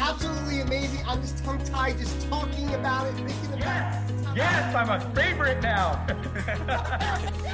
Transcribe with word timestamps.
absolutely 0.00 0.60
amazing. 0.60 1.04
I'm 1.06 1.20
just 1.20 1.44
tongue 1.44 1.62
tied 1.64 1.98
just 1.98 2.28
talking 2.28 2.72
about 2.74 3.06
it, 3.06 3.14
thinking 3.14 3.52
about 3.52 3.58
Yes, 3.58 4.10
it. 4.10 4.26
yes, 4.36 4.74
I'm 4.74 4.88
a 4.88 5.14
favorite 5.14 5.62
now. 5.62 6.06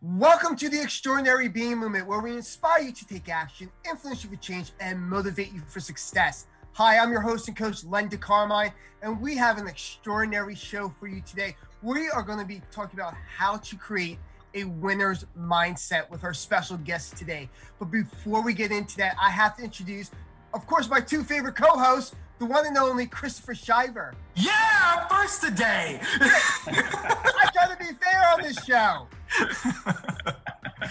Welcome 0.00 0.56
to 0.56 0.68
the 0.68 0.80
Extraordinary 0.80 1.48
Being 1.48 1.78
Movement, 1.78 2.06
where 2.06 2.20
we 2.20 2.32
inspire 2.34 2.82
you 2.82 2.92
to 2.92 3.06
take 3.06 3.28
action, 3.28 3.70
influence 3.88 4.24
you 4.24 4.30
for 4.30 4.36
change, 4.36 4.72
and 4.80 5.00
motivate 5.00 5.52
you 5.52 5.60
for 5.68 5.80
success. 5.80 6.46
Hi, 6.72 6.98
I'm 6.98 7.12
your 7.12 7.20
host 7.20 7.48
and 7.48 7.56
coach, 7.56 7.84
Len 7.84 8.08
DeCarmine, 8.08 8.72
and 9.02 9.20
we 9.20 9.36
have 9.36 9.58
an 9.58 9.68
extraordinary 9.68 10.54
show 10.54 10.92
for 10.98 11.06
you 11.06 11.20
today. 11.20 11.54
We 11.82 12.08
are 12.10 12.22
going 12.22 12.38
to 12.38 12.44
be 12.44 12.62
talking 12.70 12.98
about 12.98 13.14
how 13.36 13.56
to 13.56 13.76
create 13.76 14.18
a 14.54 14.64
winner's 14.64 15.26
mindset 15.38 16.08
with 16.10 16.22
our 16.22 16.34
special 16.34 16.76
guest 16.78 17.16
today. 17.16 17.48
But 17.78 17.86
before 17.86 18.42
we 18.42 18.52
get 18.54 18.70
into 18.70 18.96
that, 18.98 19.16
I 19.20 19.30
have 19.30 19.56
to 19.56 19.64
introduce, 19.64 20.10
of 20.54 20.66
course, 20.66 20.88
my 20.88 21.00
two 21.00 21.24
favorite 21.24 21.56
co-hosts, 21.56 22.14
the 22.38 22.46
one 22.46 22.66
and 22.66 22.76
only 22.76 23.06
Christopher 23.06 23.54
Shiver. 23.54 24.14
Yeah, 24.36 24.52
I'm 24.54 25.08
first 25.08 25.42
today. 25.42 26.00
I 26.20 27.50
try 27.52 27.74
to 27.74 27.76
be 27.78 27.92
fair 28.00 28.22
on 28.32 28.42
this 28.42 28.64
show. 28.64 29.06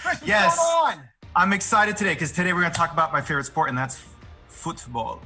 Chris, 0.02 0.22
Yes. 0.24 0.58
I'm 1.34 1.54
excited 1.54 1.96
today 1.96 2.12
because 2.12 2.32
today 2.32 2.52
we're 2.52 2.60
going 2.60 2.72
to 2.72 2.76
talk 2.78 2.92
about 2.92 3.12
my 3.12 3.22
favorite 3.22 3.44
sport, 3.44 3.70
and 3.70 3.78
that's 3.78 4.04
football. 4.48 5.22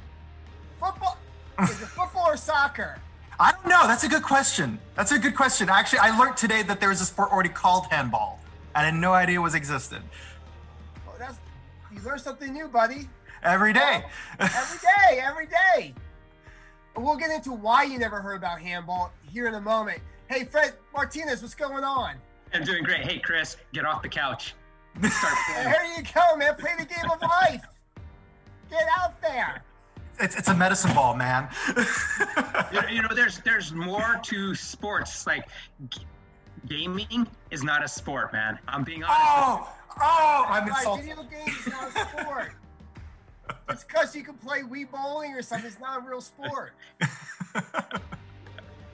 Football 0.78 1.18
is 1.62 1.70
it 1.70 1.88
football 1.88 2.26
or 2.28 2.36
soccer? 2.36 2.98
I 3.38 3.52
don't 3.52 3.66
know. 3.66 3.86
That's 3.86 4.04
a 4.04 4.08
good 4.08 4.22
question. 4.22 4.78
That's 4.94 5.12
a 5.12 5.18
good 5.18 5.34
question. 5.34 5.68
Actually, 5.68 5.98
I 6.00 6.18
learned 6.18 6.36
today 6.36 6.62
that 6.62 6.80
there 6.80 6.90
is 6.90 7.00
a 7.00 7.04
sport 7.04 7.30
already 7.30 7.50
called 7.50 7.86
handball. 7.86 8.40
I 8.74 8.84
had 8.84 8.94
no 8.94 9.12
idea 9.12 9.36
it 9.36 9.42
was 9.42 9.54
existed. 9.54 10.02
Well, 11.06 11.16
that's 11.18 11.38
you 11.92 12.00
learn 12.02 12.18
something 12.18 12.52
new, 12.52 12.68
buddy. 12.68 13.08
Every 13.42 13.72
day. 13.72 14.04
Every 14.38 14.78
day, 14.78 15.20
every 15.22 15.46
day. 15.46 15.94
We'll 16.96 17.16
get 17.16 17.30
into 17.30 17.52
why 17.52 17.82
you 17.82 17.98
never 17.98 18.20
heard 18.20 18.36
about 18.36 18.60
handball 18.60 19.12
here 19.22 19.46
in 19.46 19.54
a 19.54 19.60
moment. 19.60 20.00
Hey, 20.28 20.44
Fred 20.44 20.72
Martinez, 20.94 21.42
what's 21.42 21.54
going 21.54 21.84
on? 21.84 22.16
I'm 22.54 22.64
doing 22.64 22.82
great. 22.82 23.02
Hey, 23.02 23.18
Chris, 23.18 23.56
get 23.72 23.84
off 23.84 24.02
the 24.02 24.08
couch. 24.08 24.54
Start 24.96 25.34
playing. 25.46 25.70
There 25.70 25.96
you 25.96 26.02
go, 26.14 26.36
man. 26.36 26.54
Play 26.54 26.72
the 26.78 26.86
game 26.86 27.10
of 27.10 27.20
life. 27.20 27.64
Get 28.70 28.86
out 28.98 29.20
there. 29.20 29.62
It's, 30.20 30.36
it's 30.36 30.48
a 30.48 30.54
medicine 30.54 30.94
ball, 30.94 31.14
man. 31.14 31.48
you, 32.72 32.80
know, 32.80 32.88
you 32.88 33.02
know, 33.02 33.08
there's 33.14 33.38
there's 33.40 33.72
more 33.72 34.18
to 34.24 34.54
sports. 34.54 35.26
Like 35.26 35.48
g- 35.90 36.00
gaming 36.68 37.26
is 37.50 37.62
not 37.62 37.84
a 37.84 37.88
sport, 37.88 38.32
man. 38.32 38.58
I'm 38.68 38.82
being 38.84 39.04
honest. 39.04 39.20
oh, 39.22 39.72
oh, 40.00 40.44
I'm 40.48 40.66
Right, 40.68 40.78
insulted. 40.78 41.02
video 41.06 41.22
games 41.24 41.58
is 41.66 41.72
not 41.72 41.88
a 41.96 42.20
sport. 42.22 42.52
It's 43.68 43.84
because 43.84 44.14
you 44.16 44.22
can 44.24 44.34
play 44.34 44.60
Wii 44.62 44.90
bowling 44.90 45.32
or 45.34 45.42
something. 45.42 45.66
It's 45.68 45.78
not 45.80 45.98
a 45.98 46.08
real 46.08 46.20
sport. 46.20 46.72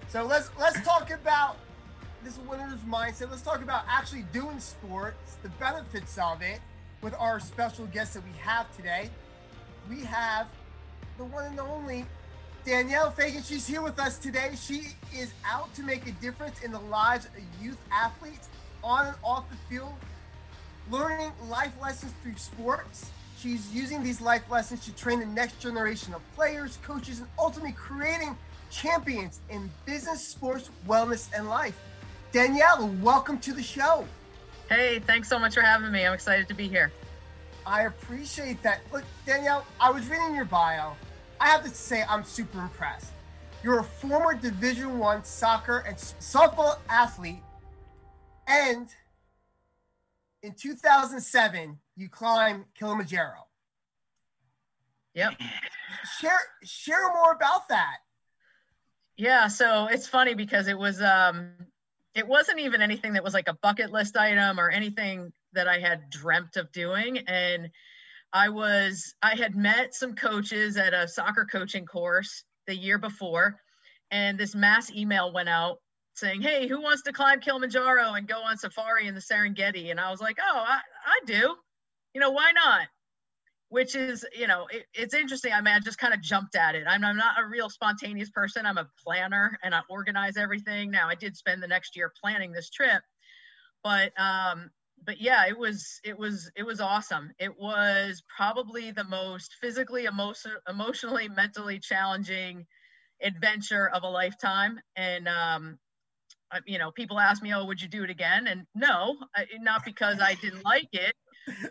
So 0.09 0.25
let's 0.25 0.51
let's 0.59 0.81
talk 0.85 1.11
about 1.11 1.57
this 2.23 2.39
winner's 2.47 2.81
mindset. 2.81 3.31
Let's 3.31 3.41
talk 3.43 3.63
about 3.63 3.85
actually 3.89 4.25
doing 4.33 4.61
sports, 4.61 5.37
the 5.43 5.49
benefits 5.51 6.19
of 6.19 6.43
it, 6.43 6.61
with 7.01 7.15
our 7.15 7.41
special 7.41 7.87
guest 7.87 8.13
that 8.15 8.23
we 8.25 8.39
have 8.39 8.75
today. 8.77 9.09
We 9.89 10.01
have 10.05 10.49
the 11.19 11.25
one 11.25 11.45
and 11.45 11.61
only 11.61 12.07
Danielle 12.65 13.11
Fagan. 13.11 13.43
She's 13.43 13.67
here 13.67 13.83
with 13.83 13.99
us 13.99 14.19
today. 14.19 14.53
She 14.61 14.89
is 15.15 15.33
out 15.45 15.73
to 15.75 15.83
make 15.83 16.07
a 16.07 16.13
difference 16.13 16.63
in 16.63 16.73
the 16.73 16.81
lives 16.81 17.27
of 17.27 17.33
youth 17.63 17.79
athletes 17.93 18.49
on 18.83 19.07
and 19.07 19.17
off 19.23 19.49
the 19.51 19.57
field, 19.69 19.93
learning 20.91 21.33
life 21.49 21.73
lessons 21.81 22.13
through 22.23 22.37
sports. 22.37 23.11
She's 23.39 23.75
using 23.75 24.03
these 24.03 24.21
life 24.21 24.49
lessons 24.51 24.85
to 24.85 24.95
train 24.95 25.19
the 25.21 25.27
next 25.27 25.59
generation 25.61 26.15
of 26.15 26.23
players, 26.37 26.79
coaches, 26.83 27.19
and 27.19 27.29
ultimately 27.39 27.73
creating 27.73 28.37
champions 28.71 29.41
in 29.51 29.71
business, 29.85 30.27
sports, 30.27 30.71
wellness, 30.87 31.29
and 31.37 31.49
life. 31.49 31.79
Danielle, 32.31 32.89
welcome 33.03 33.39
to 33.41 33.53
the 33.53 33.63
show. 33.63 34.07
Hey, 34.69 35.01
thanks 35.01 35.29
so 35.29 35.39
much 35.39 35.55
for 35.55 35.61
having 35.61 35.91
me. 35.91 36.07
I'm 36.07 36.15
excited 36.15 36.49
to 36.49 36.55
be 36.55 36.69
here. 36.69 36.93
I 37.67 37.83
appreciate 37.83 38.63
that. 38.63 38.81
Look, 38.93 39.05
Danielle, 39.27 39.65
I 39.81 39.91
was 39.91 40.09
reading 40.09 40.35
your 40.35 40.45
bio. 40.45 40.93
I 41.41 41.49
have 41.49 41.63
to 41.65 41.71
say, 41.71 42.05
I'm 42.09 42.25
super 42.25 42.61
impressed. 42.61 43.13
You're 43.63 43.81
a 43.81 43.85
former 43.85 44.35
Division 44.35 44.99
One 44.99 45.25
soccer 45.25 45.85
and 45.87 45.97
softball 45.97 46.79
athlete, 46.89 47.43
and 48.49 48.89
in 50.43 50.55
2007, 50.55 51.79
you 51.97 52.09
climbed 52.09 52.65
Kilimanjaro. 52.77 53.47
Yep. 55.15 55.35
Share 56.21 56.41
share 56.65 57.13
more 57.13 57.33
about 57.33 57.69
that. 57.69 57.99
Yeah, 59.17 59.47
so 59.49 59.87
it's 59.87 60.09
funny 60.09 60.35
because 60.35 60.69
it 60.69 60.77
was 60.77 61.01
um 61.01 61.53
it 62.15 62.27
wasn't 62.27 62.59
even 62.61 62.83
anything 62.83 63.15
that 63.15 63.25
was 63.25 63.35
like 63.35 63.49
a 63.49 63.57
bucket 63.63 63.91
list 63.91 64.17
item 64.17 64.61
or 64.61 64.71
anything 64.71 65.33
that 65.53 65.69
I 65.69 65.79
had 65.79 66.11
dreamt 66.11 66.57
of 66.57 66.71
doing 66.73 67.19
and 67.19 67.71
I 68.33 68.49
was 68.49 69.15
I 69.23 69.35
had 69.35 69.55
met 69.55 69.95
some 69.95 70.15
coaches 70.15 70.77
at 70.77 70.95
a 70.95 71.07
soccer 71.07 71.45
coaching 71.45 71.87
course 71.87 72.45
the 72.67 72.77
year 72.77 72.99
before 72.99 73.61
and 74.11 74.39
this 74.39 74.55
mass 74.55 74.91
email 74.93 75.33
went 75.33 75.49
out 75.49 75.79
saying, 76.15 76.43
"Hey, 76.43 76.69
who 76.69 76.81
wants 76.81 77.03
to 77.03 77.13
climb 77.13 77.41
Kilimanjaro 77.41 78.13
and 78.13 78.29
go 78.29 78.43
on 78.43 78.59
safari 78.59 79.07
in 79.09 79.15
the 79.15 79.21
Serengeti?" 79.21 79.91
And 79.91 79.99
I 79.99 80.11
was 80.11 80.21
like, 80.21 80.37
"Oh, 80.41 80.65
I, 80.69 80.81
I 81.07 81.21
do. 81.25 81.57
You 82.15 82.21
know, 82.21 82.31
why 82.31 82.53
not?" 82.53 82.89
Which 83.73 83.95
is 83.95 84.27
you 84.39 84.47
know 84.47 84.67
it, 84.71 84.85
it's 84.93 85.15
interesting. 85.15 85.53
I 85.53 85.63
mean 85.63 85.75
i 85.75 85.81
just 85.81 85.99
kind 85.99 86.13
of 86.13 86.21
jumped 86.21 86.57
at 86.57 86.75
it. 86.75 86.85
I'm, 86.87 87.03
I'm 87.05 87.17
not 87.17 87.41
a 87.41 87.47
real 87.49 87.71
spontaneous 87.71 88.31
person. 88.31 88.67
I'm 88.67 88.79
a 88.79 88.89
planner 89.03 89.59
and 89.65 89.75
i 89.75 89.81
organize 89.89 90.37
everything. 90.37 90.91
Now 90.91 91.09
i 91.09 91.15
did 91.15 91.37
spend 91.37 91.63
the 91.63 91.69
next 91.69 91.97
year 91.97 92.13
planning 92.23 92.53
this 92.53 92.71
trip 92.71 93.03
but 93.83 94.13
um 94.21 94.71
but 95.05 95.21
yeah 95.21 95.47
it 95.47 95.59
was 95.59 96.01
it 96.05 96.17
was 96.19 96.51
it 96.55 96.65
was 96.65 96.81
awesome. 96.81 97.33
It 97.39 97.59
was 97.59 98.23
probably 98.37 98.91
the 98.91 99.05
most 99.05 99.55
physically 99.61 100.05
emotion, 100.05 100.53
emotionally 100.69 101.29
mentally 101.29 101.79
challenging 101.79 102.67
adventure 103.23 103.89
of 103.91 104.03
a 104.03 104.09
lifetime. 104.09 104.79
And 104.97 105.29
um 105.29 105.79
you 106.67 106.79
know 106.79 106.91
people 106.93 107.19
ask 107.19 107.43
me 107.43 107.55
oh 107.55 107.65
would 107.65 107.81
you 107.81 107.89
do 107.89 108.05
it 108.05 108.11
again? 108.11 108.47
And 108.49 108.67
no 108.75 109.17
not 109.61 109.85
because 109.85 110.21
i 110.21 110.35
didn't 110.35 110.65
like 110.65 110.91
it 110.93 111.15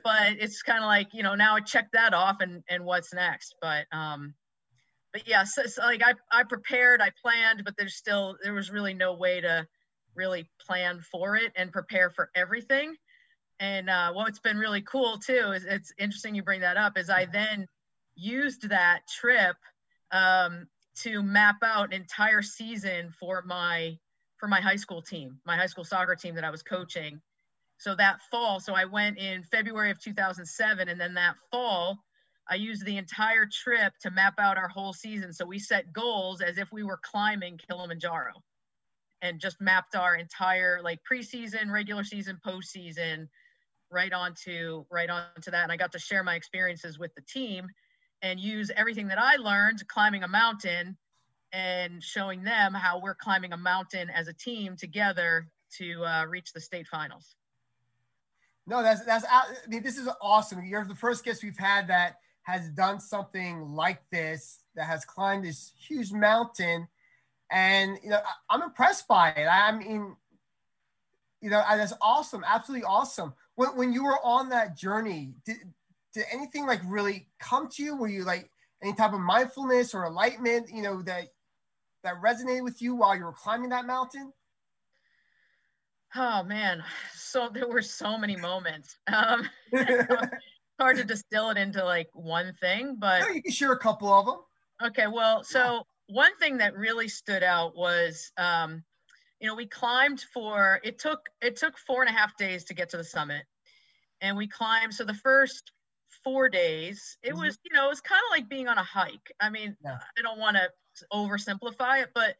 but 0.03 0.33
it's 0.39 0.61
kind 0.61 0.83
of 0.83 0.87
like 0.87 1.13
you 1.13 1.23
know 1.23 1.35
now 1.35 1.55
I 1.55 1.59
check 1.61 1.89
that 1.93 2.13
off 2.13 2.37
and 2.41 2.63
and 2.69 2.85
what's 2.85 3.13
next. 3.13 3.55
But 3.61 3.85
um, 3.91 4.33
but 5.13 5.27
yeah, 5.27 5.43
so, 5.43 5.65
so 5.65 5.83
like 5.83 6.01
I 6.03 6.13
I 6.31 6.43
prepared, 6.43 7.01
I 7.01 7.11
planned, 7.21 7.63
but 7.63 7.75
there's 7.77 7.95
still 7.95 8.37
there 8.43 8.53
was 8.53 8.71
really 8.71 8.93
no 8.93 9.13
way 9.13 9.41
to 9.41 9.67
really 10.15 10.49
plan 10.65 11.01
for 11.11 11.35
it 11.35 11.51
and 11.55 11.71
prepare 11.71 12.09
for 12.09 12.29
everything. 12.35 12.95
And 13.59 13.89
uh, 13.89 14.11
what's 14.13 14.39
been 14.39 14.57
really 14.57 14.81
cool 14.81 15.17
too 15.17 15.51
is 15.55 15.65
it's 15.65 15.93
interesting 15.97 16.35
you 16.35 16.43
bring 16.43 16.61
that 16.61 16.77
up. 16.77 16.97
Is 16.97 17.09
I 17.09 17.25
then 17.25 17.67
used 18.15 18.69
that 18.69 19.01
trip 19.07 19.55
um, 20.11 20.67
to 20.97 21.21
map 21.21 21.57
out 21.63 21.93
an 21.93 22.01
entire 22.01 22.41
season 22.41 23.11
for 23.19 23.43
my 23.45 23.97
for 24.37 24.47
my 24.47 24.59
high 24.59 24.75
school 24.75 25.01
team, 25.01 25.39
my 25.45 25.55
high 25.55 25.67
school 25.67 25.83
soccer 25.83 26.15
team 26.15 26.35
that 26.35 26.43
I 26.43 26.49
was 26.49 26.63
coaching 26.63 27.21
so 27.81 27.95
that 27.95 28.21
fall 28.29 28.59
so 28.59 28.73
i 28.73 28.85
went 28.85 29.17
in 29.17 29.41
february 29.43 29.89
of 29.89 29.99
2007 29.99 30.87
and 30.87 31.01
then 31.01 31.15
that 31.15 31.35
fall 31.49 31.97
i 32.49 32.55
used 32.55 32.85
the 32.85 32.97
entire 32.97 33.47
trip 33.51 33.93
to 34.01 34.11
map 34.11 34.35
out 34.37 34.57
our 34.57 34.67
whole 34.67 34.93
season. 34.93 35.31
So 35.33 35.45
we 35.45 35.57
set 35.57 35.93
goals 35.93 36.41
as 36.41 36.57
if 36.57 36.71
we 36.71 36.83
were 36.83 36.99
climbing 37.01 37.57
kilimanjaro 37.57 38.33
and 39.21 39.39
just 39.39 39.61
mapped 39.61 39.95
our 39.95 40.15
entire 40.15 40.81
like 40.83 40.99
preseason 41.09 41.71
regular 41.71 42.03
season 42.03 42.39
postseason 42.45 43.27
right 43.89 44.13
onto 44.13 44.85
right 44.91 45.09
onto 45.09 45.49
that. 45.51 45.63
And 45.63 45.71
i 45.71 45.77
got 45.77 45.91
to 45.93 45.99
share 45.99 46.23
my 46.23 46.35
experiences 46.35 46.99
with 46.99 47.13
the 47.15 47.21
team 47.21 47.67
and 48.21 48.39
use 48.39 48.69
everything 48.75 49.07
that 49.07 49.19
i 49.19 49.37
learned 49.37 49.87
climbing 49.87 50.23
a 50.23 50.27
mountain 50.27 50.97
and 51.53 52.03
showing 52.03 52.43
them 52.43 52.73
how 52.73 52.99
we're 52.99 53.15
climbing 53.15 53.53
a 53.53 53.57
mountain 53.57 54.09
as 54.09 54.27
a 54.27 54.33
team 54.33 54.77
together 54.77 55.47
to 55.77 56.03
uh, 56.05 56.25
reach 56.25 56.53
the 56.53 56.61
state 56.61 56.87
finals 56.87 57.35
No, 58.67 58.83
that's 58.83 59.03
that's. 59.05 59.25
I 59.29 59.43
mean, 59.67 59.83
this 59.83 59.97
is 59.97 60.07
awesome. 60.21 60.63
You're 60.63 60.85
the 60.85 60.95
first 60.95 61.25
guest 61.25 61.43
we've 61.43 61.57
had 61.57 61.87
that 61.87 62.17
has 62.43 62.69
done 62.69 62.99
something 62.99 63.61
like 63.61 64.01
this, 64.11 64.59
that 64.75 64.85
has 64.85 65.05
climbed 65.05 65.45
this 65.45 65.73
huge 65.87 66.11
mountain, 66.11 66.87
and 67.51 67.97
you 68.03 68.09
know, 68.09 68.17
I, 68.17 68.55
I'm 68.55 68.61
impressed 68.61 69.07
by 69.07 69.29
it. 69.29 69.45
I 69.45 69.71
mean, 69.71 70.15
you 71.41 71.49
know, 71.49 71.63
that's 71.75 71.93
awesome, 72.01 72.43
absolutely 72.47 72.85
awesome. 72.85 73.33
When 73.55 73.75
when 73.75 73.93
you 73.93 74.03
were 74.03 74.19
on 74.23 74.49
that 74.49 74.77
journey, 74.77 75.33
did 75.45 75.57
did 76.13 76.25
anything 76.31 76.65
like 76.67 76.81
really 76.85 77.27
come 77.39 77.67
to 77.69 77.83
you? 77.83 77.95
Were 77.95 78.07
you 78.07 78.23
like 78.23 78.51
any 78.83 78.93
type 78.93 79.13
of 79.13 79.19
mindfulness 79.19 79.93
or 79.93 80.05
enlightenment? 80.05 80.69
You 80.71 80.83
know 80.83 81.01
that 81.03 81.29
that 82.03 82.21
resonated 82.21 82.63
with 82.63 82.81
you 82.81 82.95
while 82.95 83.15
you 83.15 83.23
were 83.23 83.33
climbing 83.33 83.69
that 83.69 83.85
mountain? 83.85 84.33
Oh 86.15 86.43
man, 86.43 86.83
so 87.13 87.49
there 87.49 87.67
were 87.67 87.81
so 87.81 88.17
many 88.17 88.35
moments. 88.35 88.97
Um, 89.11 89.49
hard 90.79 90.97
to 90.97 91.03
distill 91.03 91.49
it 91.51 91.57
into 91.57 91.83
like 91.83 92.09
one 92.13 92.53
thing, 92.55 92.97
but 92.99 93.27
no, 93.27 93.33
you 93.33 93.41
can 93.43 93.51
share 93.51 93.71
a 93.71 93.79
couple 93.79 94.07
of 94.11 94.25
them. 94.25 94.39
Okay, 94.81 95.07
well, 95.07 95.43
so 95.43 95.83
one 96.07 96.35
thing 96.37 96.57
that 96.57 96.75
really 96.75 97.07
stood 97.07 97.43
out 97.43 97.75
was, 97.75 98.31
um, 98.37 98.83
you 99.39 99.47
know, 99.47 99.55
we 99.55 99.67
climbed 99.67 100.21
for 100.21 100.81
it 100.83 100.99
took 100.99 101.29
it 101.41 101.57
took 101.57 101.77
four 101.77 102.01
and 102.03 102.09
a 102.09 102.17
half 102.17 102.37
days 102.37 102.65
to 102.65 102.73
get 102.75 102.89
to 102.89 102.97
the 102.97 103.03
summit, 103.03 103.45
and 104.21 104.37
we 104.37 104.47
climbed. 104.47 104.93
So 104.95 105.05
the 105.05 105.13
first 105.15 105.73
four 106.23 106.49
days, 106.49 107.17
it 107.23 107.33
Mhm. 107.33 107.37
was, 107.37 107.57
you 107.63 107.75
know, 107.75 107.87
it 107.87 107.89
was 107.89 108.01
kind 108.01 108.21
of 108.27 108.31
like 108.31 108.49
being 108.49 108.67
on 108.69 108.77
a 108.79 108.83
hike. 108.83 109.31
I 109.39 109.49
mean, 109.51 109.77
Yeah. 109.83 110.01
I 110.17 110.23
don't 110.23 110.39
want 110.39 110.57
to 110.57 110.71
oversimplify 111.13 112.03
it, 112.03 112.11
but 112.15 112.37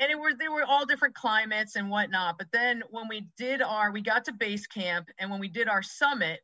and 0.00 0.10
it 0.10 0.18
were 0.18 0.34
they 0.34 0.48
were 0.48 0.64
all 0.64 0.86
different 0.86 1.14
climates 1.14 1.76
and 1.76 1.90
whatnot. 1.90 2.38
But 2.38 2.48
then 2.52 2.82
when 2.90 3.08
we 3.08 3.26
did 3.36 3.62
our, 3.62 3.90
we 3.92 4.00
got 4.02 4.24
to 4.26 4.32
base 4.32 4.66
camp, 4.66 5.08
and 5.18 5.30
when 5.30 5.40
we 5.40 5.48
did 5.48 5.68
our 5.68 5.82
summit, 5.82 6.40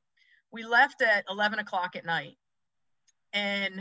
we 0.52 0.64
left 0.64 1.02
at 1.02 1.24
eleven 1.28 1.58
o'clock 1.58 1.96
at 1.96 2.04
night, 2.06 2.36
and 3.32 3.80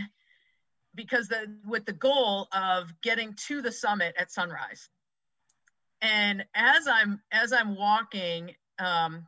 because 0.96 1.28
the 1.28 1.56
with 1.66 1.86
the 1.86 1.94
goal 1.94 2.48
of 2.52 2.92
getting 3.02 3.34
to 3.48 3.62
the 3.62 3.72
summit 3.72 4.16
at 4.18 4.32
sunrise. 4.32 4.90
And 6.02 6.46
as 6.54 6.88
I'm 6.88 7.22
as 7.32 7.54
I'm 7.54 7.76
walking 7.76 8.54
um, 8.80 9.26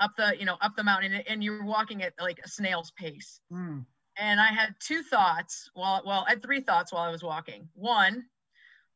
up 0.00 0.12
the 0.16 0.34
you 0.38 0.44
know 0.44 0.56
up 0.60 0.76
the 0.76 0.84
mountain, 0.84 1.12
and 1.28 1.42
you're 1.44 1.64
walking 1.64 2.02
at 2.02 2.14
like 2.20 2.40
a 2.44 2.48
snail's 2.48 2.90
pace, 2.92 3.40
Mm. 3.52 3.84
and 4.18 4.40
I 4.40 4.48
had 4.48 4.74
two 4.80 5.02
thoughts. 5.02 5.70
While 5.74 6.02
well, 6.06 6.24
I 6.26 6.30
had 6.30 6.42
three 6.42 6.60
thoughts 6.60 6.92
while 6.92 7.02
I 7.02 7.10
was 7.10 7.22
walking. 7.22 7.68
One, 7.74 8.24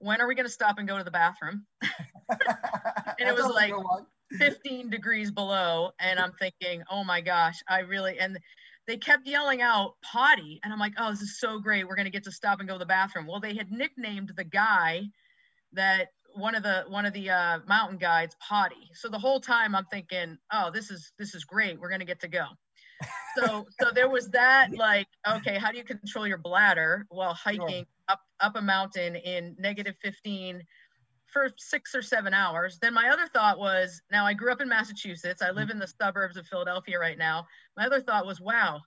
when 0.04 0.20
are 0.20 0.28
we 0.28 0.34
going 0.34 0.46
to 0.46 0.52
stop 0.52 0.78
and 0.78 0.86
go 0.86 0.98
to 0.98 1.04
the 1.04 1.10
bathroom? 1.10 1.64
and 1.80 3.28
it 3.28 3.34
was 3.34 3.46
like- 3.46 3.72
15 4.38 4.90
degrees 4.90 5.30
below 5.30 5.90
and 6.00 6.18
i'm 6.18 6.32
thinking 6.40 6.82
oh 6.90 7.04
my 7.04 7.20
gosh 7.20 7.62
i 7.68 7.80
really 7.80 8.18
and 8.18 8.38
they 8.86 8.96
kept 8.96 9.26
yelling 9.26 9.62
out 9.62 9.94
potty. 10.02 10.60
And 10.64 10.72
i'm 10.72 10.78
like 10.78 10.94
oh 10.98 11.10
this 11.10 11.20
is 11.20 11.38
so 11.38 11.58
great. 11.58 11.86
We're 11.86 11.94
going 11.94 12.06
to 12.06 12.10
get 12.10 12.24
to 12.24 12.32
stop 12.32 12.60
and 12.60 12.68
go 12.68 12.74
to 12.74 12.78
the 12.78 12.86
bathroom. 12.86 13.26
Well 13.26 13.40
they 13.40 13.54
had 13.54 13.70
nicknamed 13.70 14.32
the 14.36 14.44
guy 14.44 15.02
that 15.72 16.08
one 16.34 16.54
of 16.54 16.62
the 16.62 16.84
one 16.88 17.06
of 17.06 17.12
the 17.12 17.30
uh, 17.30 17.58
mountain 17.68 17.98
guides 17.98 18.36
potty. 18.40 18.90
So 18.94 19.08
the 19.08 19.18
whole 19.18 19.40
time 19.40 19.74
i'm 19.74 19.86
thinking 19.86 20.38
oh 20.52 20.70
this 20.72 20.90
is 20.90 21.12
this 21.18 21.34
is 21.34 21.44
great. 21.44 21.78
We're 21.78 21.90
going 21.90 22.00
to 22.00 22.06
get 22.06 22.20
to 22.20 22.28
go 22.28 22.46
so 23.36 23.66
so 23.80 23.90
there 23.92 24.08
was 24.08 24.28
that 24.28 24.74
like 24.76 25.06
okay 25.28 25.58
how 25.58 25.70
do 25.70 25.78
you 25.78 25.84
control 25.84 26.26
your 26.26 26.38
bladder 26.38 27.06
while 27.08 27.34
hiking 27.34 27.86
up 28.08 28.20
up 28.40 28.56
a 28.56 28.62
mountain 28.62 29.16
in 29.16 29.56
negative 29.58 29.94
15 30.02 30.62
for 31.34 31.50
six 31.58 31.94
or 31.96 32.00
seven 32.00 32.32
hours. 32.32 32.78
Then 32.80 32.94
my 32.94 33.08
other 33.08 33.26
thought 33.26 33.58
was, 33.58 34.00
now 34.10 34.24
I 34.24 34.34
grew 34.34 34.52
up 34.52 34.60
in 34.60 34.68
Massachusetts. 34.68 35.42
I 35.42 35.50
live 35.50 35.64
mm-hmm. 35.64 35.72
in 35.72 35.78
the 35.80 35.88
suburbs 36.00 36.36
of 36.36 36.46
Philadelphia 36.46 36.98
right 36.98 37.18
now. 37.18 37.46
My 37.76 37.86
other 37.86 38.00
thought 38.00 38.24
was, 38.24 38.40
wow, 38.40 38.80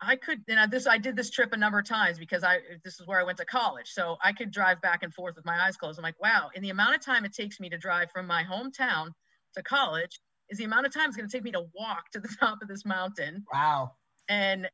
I 0.00 0.16
could. 0.16 0.42
And 0.46 0.60
I, 0.60 0.66
this 0.66 0.86
I 0.86 0.98
did 0.98 1.16
this 1.16 1.30
trip 1.30 1.54
a 1.54 1.56
number 1.56 1.78
of 1.78 1.86
times 1.86 2.18
because 2.18 2.44
I 2.44 2.58
this 2.84 3.00
is 3.00 3.06
where 3.06 3.18
I 3.18 3.24
went 3.24 3.38
to 3.38 3.46
college, 3.46 3.90
so 3.90 4.16
I 4.22 4.32
could 4.32 4.50
drive 4.50 4.82
back 4.82 5.02
and 5.02 5.14
forth 5.14 5.36
with 5.36 5.46
my 5.46 5.64
eyes 5.64 5.76
closed. 5.76 5.98
I'm 5.98 6.02
like, 6.02 6.20
wow, 6.20 6.50
in 6.54 6.62
the 6.62 6.70
amount 6.70 6.96
of 6.96 7.00
time 7.00 7.24
it 7.24 7.32
takes 7.32 7.58
me 7.58 7.70
to 7.70 7.78
drive 7.78 8.10
from 8.10 8.26
my 8.26 8.44
hometown 8.44 9.10
to 9.54 9.62
college 9.62 10.20
is 10.50 10.58
the 10.58 10.64
amount 10.64 10.86
of 10.86 10.92
time 10.92 11.08
it's 11.08 11.16
going 11.16 11.28
to 11.28 11.36
take 11.36 11.44
me 11.44 11.52
to 11.52 11.64
walk 11.74 12.10
to 12.12 12.20
the 12.20 12.28
top 12.40 12.58
of 12.62 12.68
this 12.68 12.84
mountain. 12.84 13.44
Wow. 13.52 13.92
And 14.28 14.68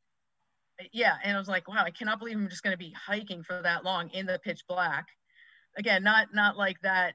yeah, 0.92 1.16
and 1.22 1.36
I 1.36 1.38
was 1.38 1.48
like, 1.48 1.68
wow, 1.68 1.84
I 1.84 1.90
cannot 1.90 2.18
believe 2.18 2.36
I'm 2.36 2.48
just 2.48 2.62
going 2.62 2.74
to 2.74 2.78
be 2.78 2.92
hiking 2.92 3.42
for 3.42 3.60
that 3.62 3.84
long 3.84 4.10
in 4.10 4.26
the 4.26 4.38
pitch 4.42 4.62
black. 4.68 5.06
Again, 5.76 6.02
not 6.02 6.28
not 6.34 6.56
like 6.56 6.80
that, 6.82 7.14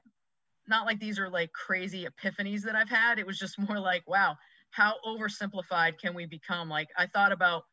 not 0.68 0.86
like 0.86 1.00
these 1.00 1.18
are 1.18 1.28
like 1.28 1.52
crazy 1.52 2.06
epiphanies 2.06 2.62
that 2.62 2.76
I've 2.76 2.88
had. 2.88 3.18
It 3.18 3.26
was 3.26 3.38
just 3.38 3.58
more 3.68 3.78
like, 3.78 4.04
wow, 4.06 4.36
how 4.70 4.94
oversimplified 5.06 5.98
can 5.98 6.14
we 6.14 6.26
become? 6.26 6.68
Like 6.68 6.88
I 6.96 7.06
thought 7.06 7.32
about 7.32 7.64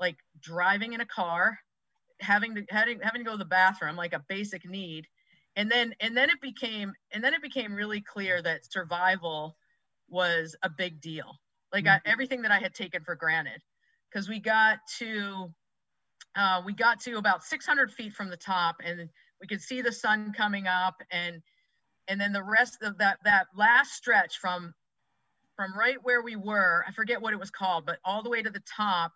like 0.00 0.16
driving 0.40 0.92
in 0.92 1.00
a 1.00 1.06
car, 1.06 1.58
having 2.20 2.54
to 2.56 2.64
having 2.68 3.00
having 3.00 3.20
to 3.20 3.24
go 3.24 3.32
to 3.32 3.38
the 3.38 3.44
bathroom, 3.44 3.96
like 3.96 4.12
a 4.12 4.24
basic 4.28 4.68
need. 4.68 5.06
And 5.56 5.70
then 5.70 5.94
and 6.00 6.16
then 6.16 6.30
it 6.30 6.40
became 6.40 6.92
and 7.12 7.22
then 7.22 7.34
it 7.34 7.42
became 7.42 7.74
really 7.74 8.00
clear 8.00 8.40
that 8.42 8.70
survival 8.70 9.56
was 10.08 10.56
a 10.62 10.70
big 10.70 11.00
deal. 11.00 11.38
Like 11.72 11.86
I, 11.86 12.00
everything 12.04 12.42
that 12.42 12.50
I 12.50 12.58
had 12.58 12.74
taken 12.74 13.04
for 13.04 13.14
granted 13.14 13.62
because 14.10 14.28
we 14.28 14.40
got 14.40 14.78
to 14.98 15.52
uh, 16.36 16.62
we 16.64 16.72
got 16.72 17.00
to 17.00 17.16
about 17.18 17.42
600 17.44 17.92
feet 17.92 18.12
from 18.12 18.30
the 18.30 18.36
top 18.36 18.76
and 18.84 19.08
we 19.40 19.46
could 19.46 19.60
see 19.60 19.82
the 19.82 19.92
sun 19.92 20.32
coming 20.32 20.66
up 20.66 21.02
and 21.10 21.42
and 22.08 22.20
then 22.20 22.32
the 22.32 22.42
rest 22.42 22.78
of 22.82 22.98
that 22.98 23.18
that 23.24 23.46
last 23.54 23.92
stretch 23.92 24.38
from 24.38 24.72
from 25.56 25.76
right 25.76 25.98
where 26.02 26.22
we 26.22 26.36
were 26.36 26.84
i 26.88 26.92
forget 26.92 27.20
what 27.20 27.32
it 27.32 27.38
was 27.38 27.50
called 27.50 27.84
but 27.86 27.98
all 28.04 28.22
the 28.22 28.30
way 28.30 28.42
to 28.42 28.50
the 28.50 28.62
top 28.76 29.12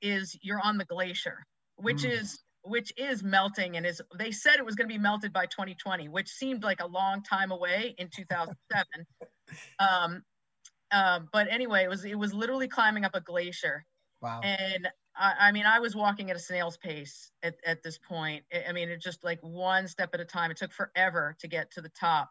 is 0.00 0.38
you're 0.42 0.60
on 0.60 0.78
the 0.78 0.84
glacier 0.84 1.44
which 1.76 2.02
Mm. 2.04 2.20
is 2.20 2.42
which 2.62 2.92
is 2.96 3.22
melting 3.22 3.76
and 3.76 3.86
is 3.86 4.02
they 4.18 4.30
said 4.30 4.56
it 4.56 4.64
was 4.64 4.74
going 4.74 4.88
to 4.88 4.92
be 4.92 4.98
melted 4.98 5.32
by 5.32 5.46
2020 5.46 6.08
which 6.08 6.28
seemed 6.28 6.62
like 6.62 6.80
a 6.80 6.86
long 6.86 7.22
time 7.22 7.50
away 7.52 7.94
in 7.98 8.08
2007 8.08 9.06
um, 9.78 10.22
uh, 10.92 11.20
but 11.32 11.48
anyway 11.50 11.84
it 11.84 11.88
was 11.88 12.04
it 12.04 12.18
was 12.18 12.32
literally 12.34 12.68
climbing 12.68 13.04
up 13.04 13.14
a 13.14 13.20
glacier 13.20 13.84
Wow. 14.20 14.40
and 14.42 14.86
I, 15.16 15.34
I 15.40 15.52
mean, 15.52 15.66
I 15.66 15.78
was 15.78 15.96
walking 15.96 16.30
at 16.30 16.36
a 16.36 16.40
snail's 16.40 16.76
pace 16.76 17.32
at, 17.42 17.56
at 17.64 17.82
this 17.82 17.98
point. 17.98 18.44
I- 18.52 18.64
I 18.68 18.72
mean, 18.72 18.88
it 18.88 19.00
just 19.00 19.24
like 19.24 19.38
one 19.42 19.88
step 19.88 20.14
at 20.14 20.20
a 20.20 20.24
time. 20.24 20.50
It 20.50 20.56
took 20.56 20.72
forever 20.72 21.36
to 21.40 21.48
get 21.48 21.70
to 21.72 21.80
the 21.80 21.88
top. 21.90 22.30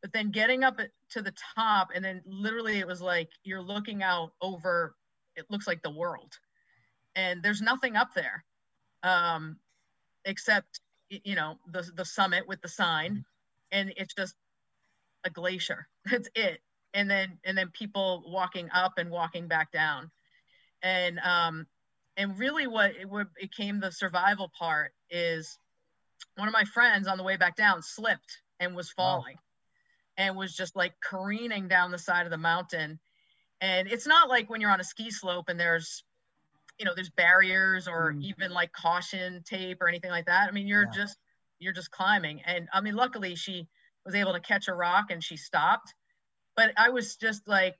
But 0.00 0.12
then 0.12 0.30
getting 0.30 0.64
up 0.64 0.80
to 1.10 1.22
the 1.22 1.32
top, 1.54 1.88
and 1.94 2.04
then 2.04 2.22
literally 2.26 2.78
it 2.78 2.86
was 2.86 3.00
like 3.00 3.30
you're 3.44 3.62
looking 3.62 4.02
out 4.02 4.32
over, 4.40 4.96
it 5.36 5.46
looks 5.48 5.66
like 5.66 5.82
the 5.82 5.90
world. 5.90 6.38
And 7.14 7.42
there's 7.42 7.60
nothing 7.60 7.96
up 7.96 8.14
there 8.14 8.44
um, 9.02 9.58
except, 10.24 10.80
you 11.08 11.34
know, 11.34 11.58
the, 11.70 11.82
the 11.94 12.04
summit 12.04 12.48
with 12.48 12.60
the 12.62 12.68
sign. 12.68 13.24
And 13.70 13.92
it's 13.96 14.14
just 14.14 14.34
a 15.24 15.30
glacier. 15.30 15.86
That's 16.10 16.28
it. 16.34 16.60
And 16.94 17.10
then, 17.10 17.38
and 17.44 17.56
then 17.56 17.70
people 17.72 18.24
walking 18.26 18.68
up 18.72 18.94
and 18.98 19.10
walking 19.10 19.48
back 19.48 19.72
down. 19.72 20.10
And, 20.82 21.18
um, 21.20 21.66
and 22.16 22.38
really 22.38 22.66
what 22.66 22.92
it 22.96 23.08
what 23.08 23.28
became 23.34 23.80
the 23.80 23.90
survival 23.90 24.50
part 24.58 24.92
is 25.10 25.58
one 26.36 26.48
of 26.48 26.52
my 26.52 26.64
friends 26.64 27.06
on 27.08 27.16
the 27.18 27.24
way 27.24 27.36
back 27.36 27.56
down 27.56 27.82
slipped 27.82 28.42
and 28.60 28.76
was 28.76 28.92
Wow. 28.96 29.20
falling 29.20 29.36
and 30.16 30.36
was 30.36 30.54
just 30.54 30.76
like 30.76 30.92
careening 31.00 31.68
down 31.68 31.90
the 31.90 31.98
side 31.98 32.26
of 32.26 32.30
the 32.30 32.38
mountain 32.38 32.98
and 33.60 33.88
it's 33.88 34.06
not 34.06 34.28
like 34.28 34.50
when 34.50 34.60
you're 34.60 34.70
on 34.70 34.80
a 34.80 34.84
ski 34.84 35.10
slope 35.10 35.48
and 35.48 35.58
there's 35.58 36.04
you 36.78 36.84
know 36.84 36.92
there's 36.94 37.10
barriers 37.10 37.88
or 37.88 38.14
Mm. 38.14 38.22
even 38.22 38.50
like 38.52 38.72
caution 38.72 39.42
tape 39.44 39.80
or 39.80 39.88
anything 39.88 40.10
like 40.10 40.26
that 40.26 40.48
i 40.48 40.52
mean 40.52 40.66
you're 40.66 40.84
Yeah. 40.84 40.90
just 40.90 41.18
you're 41.58 41.72
just 41.72 41.90
climbing 41.90 42.42
and 42.42 42.68
i 42.72 42.80
mean 42.80 42.94
luckily 42.94 43.34
she 43.34 43.68
was 44.04 44.14
able 44.14 44.32
to 44.32 44.40
catch 44.40 44.68
a 44.68 44.74
rock 44.74 45.10
and 45.10 45.22
she 45.22 45.36
stopped 45.36 45.94
but 46.56 46.72
i 46.76 46.90
was 46.90 47.16
just 47.16 47.46
like 47.48 47.76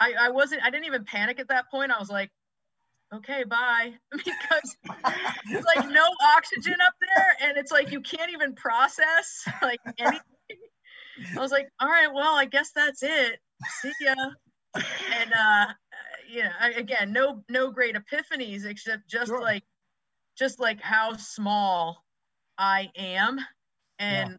i 0.00 0.12
i 0.20 0.28
wasn't 0.30 0.62
i 0.62 0.70
didn't 0.70 0.86
even 0.86 1.04
panic 1.04 1.38
at 1.40 1.48
that 1.48 1.70
point. 1.70 1.90
I 1.92 1.98
was 1.98 2.10
like 2.10 2.30
okay 3.12 3.44
bye. 3.44 3.92
Because 4.12 4.76
it's 5.48 5.66
like 5.66 5.88
no 5.88 6.06
oxygen 6.36 6.76
up 6.86 6.94
there 7.00 7.36
and 7.48 7.58
it's 7.58 7.72
like 7.72 7.90
you 7.90 8.00
can't 8.00 8.30
even 8.30 8.54
process 8.54 9.42
like 9.62 9.80
anything. 9.98 10.20
I 11.36 11.40
was 11.40 11.50
like 11.50 11.68
all 11.80 11.88
right 11.88 12.12
well 12.12 12.34
i 12.34 12.44
guess 12.44 12.70
that's 12.74 13.02
it. 13.02 13.38
See 13.80 13.92
ya. 14.00 14.14
And 14.74 15.32
uh 15.32 15.66
you 16.30 16.44
know 16.44 16.50
I- 16.60 16.70
again 16.72 17.12
no 17.12 17.42
no 17.48 17.70
great 17.72 17.96
epiphanies 17.96 18.64
except 18.64 19.08
just 19.08 19.26
Sure. 19.28 19.40
like 19.42 19.64
just 20.38 20.60
like 20.60 20.80
how 20.80 21.16
small 21.16 22.04
i 22.58 22.90
am. 22.96 23.38
And 23.98 24.38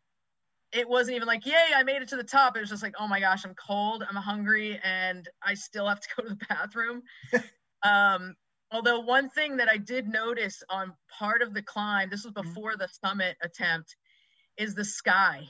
it 0.74 0.88
wasn't 0.88 1.16
even 1.16 1.28
like 1.28 1.46
yay 1.46 1.68
i 1.76 1.84
made 1.84 2.02
it 2.02 2.08
to 2.10 2.16
the 2.16 2.24
top. 2.24 2.56
It 2.56 2.62
was 2.62 2.70
just 2.70 2.84
like 2.84 2.96
oh 3.00 3.08
my 3.08 3.20
gosh 3.20 3.46
i'm 3.46 3.56
cold 3.56 4.04
i'm 4.08 4.16
hungry 4.16 4.80
and 4.84 5.28
i 5.44 5.54
still 5.54 5.88
have 5.88 6.00
to 6.00 6.08
go 6.16 6.24
to 6.24 6.30
the 6.30 6.46
bathroom. 6.50 7.04
Um 7.84 8.36
although 8.70 9.00
one 9.00 9.28
thing 9.28 9.58
that 9.58 9.68
i 9.68 9.76
did 9.76 10.08
notice 10.08 10.62
on 10.70 10.94
part 11.10 11.42
of 11.42 11.56
the 11.56 11.64
climb 11.64 12.12
this 12.12 12.24
was 12.24 12.32
before 12.34 12.78
the 12.78 12.88
summit 13.04 13.36
attempt 13.42 13.96
is 14.58 14.76
the 14.76 14.86
sky. 14.86 15.50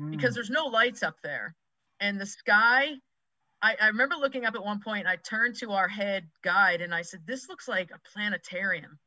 Mm. 0.00 0.10
because 0.10 0.34
there's 0.34 0.50
no 0.50 0.66
lights 0.66 1.02
up 1.02 1.16
there. 1.22 1.54
And 2.00 2.20
the 2.20 2.26
sky 2.26 2.94
I, 3.62 3.76
I 3.80 3.86
remember 3.88 4.14
looking 4.16 4.46
up 4.46 4.54
at 4.54 4.64
one 4.64 4.80
point 4.80 5.06
i 5.06 5.16
turned 5.16 5.54
to 5.56 5.72
our 5.72 5.88
head 5.88 6.26
guide 6.42 6.80
and 6.80 6.94
i 6.94 7.02
said 7.02 7.20
this 7.26 7.48
looks 7.48 7.68
like 7.68 7.90
a 7.90 8.00
planetarium. 8.10 8.98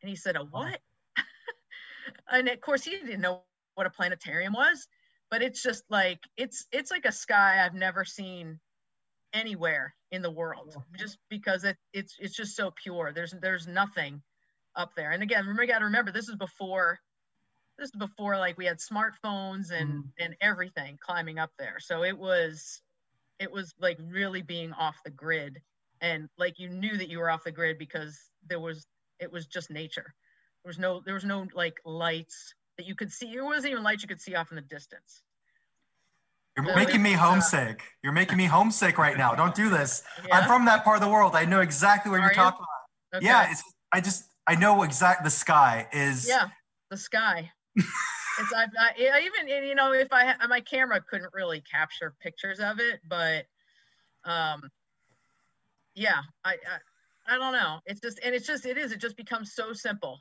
And 0.00 0.08
he 0.08 0.16
said 0.16 0.36
a 0.36 0.44
what? 0.44 0.80
And 2.30 2.48
of 2.48 2.60
course 2.60 2.84
he 2.84 2.92
didn't 2.92 3.20
know 3.20 3.42
what 3.74 3.86
a 3.86 3.90
planetarium 3.90 4.52
was 4.52 4.86
but 5.32 5.42
it's 5.42 5.62
just 5.64 5.84
like 5.90 6.20
it's 6.36 6.66
it's 6.72 6.92
like 6.92 7.06
a 7.06 7.12
sky 7.12 7.64
i've 7.64 7.74
never 7.74 8.04
seen 8.04 8.60
anywhere 9.32 9.94
in 10.10 10.22
the 10.22 10.30
world 10.30 10.76
just 10.98 11.18
because 11.30 11.64
it, 11.64 11.76
it's 11.92 12.16
it's 12.20 12.36
just 12.36 12.54
so 12.54 12.70
pure. 12.82 13.12
There's 13.14 13.34
there's 13.40 13.66
nothing 13.66 14.22
up 14.76 14.90
there. 14.96 15.10
And 15.12 15.22
again 15.22 15.40
remember 15.42 15.62
you 15.62 15.68
got 15.68 15.80
to 15.80 15.86
remember 15.86 16.12
this 16.12 16.28
is 16.28 16.36
before 16.36 17.00
this 17.78 17.86
is 17.86 17.98
before 17.98 18.38
like 18.38 18.58
we 18.58 18.66
had 18.66 18.78
smartphones 18.78 19.70
and 19.72 20.04
Mhm. 20.04 20.12
and 20.18 20.36
everything 20.40 20.98
climbing 21.00 21.38
up 21.38 21.52
there. 21.58 21.78
So 21.80 22.04
it 22.04 22.18
was 22.18 22.82
it 23.38 23.50
was 23.50 23.74
like 23.80 23.98
really 24.00 24.42
being 24.42 24.72
off 24.74 24.96
the 25.04 25.10
grid. 25.10 25.62
And 26.02 26.28
like 26.38 26.58
you 26.58 26.68
knew 26.68 26.96
that 26.98 27.08
you 27.08 27.20
were 27.20 27.30
off 27.30 27.44
the 27.44 27.52
grid 27.52 27.78
because 27.78 28.30
there 28.46 28.60
was 28.60 28.86
it 29.18 29.32
was 29.32 29.46
just 29.46 29.70
nature. 29.70 30.14
There 30.62 30.70
was 30.70 30.78
no 30.78 31.00
there 31.00 31.14
was 31.14 31.24
no 31.24 31.46
like 31.54 31.80
lights 31.86 32.54
that 32.76 32.86
you 32.86 32.94
could 32.94 33.12
see 33.12 33.32
It 33.32 33.42
wasn't 33.42 33.72
even 33.72 33.82
lights 33.82 34.02
you 34.02 34.08
could 34.08 34.20
see 34.20 34.34
off 34.34 34.50
in 34.50 34.56
the 34.56 34.62
distance 34.62 35.22
You're 36.56 36.66
So 36.66 36.74
making 36.74 37.02
me 37.02 37.14
uh, 37.14 37.18
homesick. 37.18 37.82
You're 38.02 38.12
making 38.12 38.36
me 38.38 38.44
homesick 38.44 38.98
right 38.98 39.16
now. 39.16 39.34
Don't 39.34 39.54
do 39.54 39.68
this. 39.70 40.02
yeah 40.26 40.38
I'm 40.38 40.46
from 40.46 40.64
that 40.66 40.84
part 40.84 40.96
of 40.96 41.02
the 41.02 41.08
world. 41.08 41.34
I 41.34 41.44
know 41.44 41.60
exactly 41.60 42.10
what 42.10 42.18
Are 42.18 42.20
you're 42.20 42.30
you? 42.30 42.36
talking 42.36 42.60
about. 42.60 43.18
Okay. 43.18 43.26
Yeah, 43.26 43.50
it's 43.50 43.62
I 43.92 44.00
just 44.00 44.24
I 44.46 44.54
know 44.54 44.82
exact 44.82 45.24
the 45.24 45.30
sky 45.30 45.86
is 45.92 46.26
yeah 46.26 46.46
the 46.90 46.96
sky 46.96 47.50
it's 47.76 48.52
I, 48.54 48.64
I, 48.78 49.10
I 49.14 49.20
even 49.20 49.64
you 49.64 49.74
know 49.74 49.92
if 49.92 50.08
i 50.12 50.34
my 50.46 50.60
camera 50.60 51.00
couldn't 51.00 51.32
really 51.32 51.62
capture 51.62 52.14
pictures 52.20 52.60
of 52.60 52.80
it 52.80 53.00
but 53.08 53.44
um 54.24 54.62
yeah 55.94 56.20
I, 56.44 56.52
I 56.52 57.34
i 57.34 57.38
don't 57.38 57.52
know 57.52 57.78
it's 57.86 58.00
just 58.00 58.20
and 58.24 58.34
it's 58.34 58.46
just 58.46 58.66
it 58.66 58.76
is 58.76 58.92
it 58.92 59.00
just 59.00 59.16
becomes 59.16 59.54
so 59.54 59.72
simple 59.72 60.20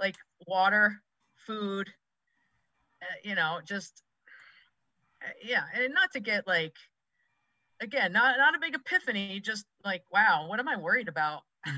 like 0.00 0.16
water 0.46 1.00
food 1.46 1.88
uh, 3.02 3.14
you 3.22 3.34
know 3.34 3.60
just 3.64 4.02
uh, 5.22 5.32
yeah 5.44 5.62
and 5.74 5.92
not 5.94 6.10
to 6.12 6.20
get 6.20 6.46
like 6.46 6.74
again 7.80 8.12
not 8.12 8.38
not 8.38 8.54
a 8.54 8.58
big 8.58 8.74
epiphany 8.74 9.40
just 9.40 9.66
like 9.84 10.02
wow 10.12 10.46
what 10.48 10.58
am 10.58 10.68
i 10.68 10.76
worried 10.76 11.08
about 11.08 11.42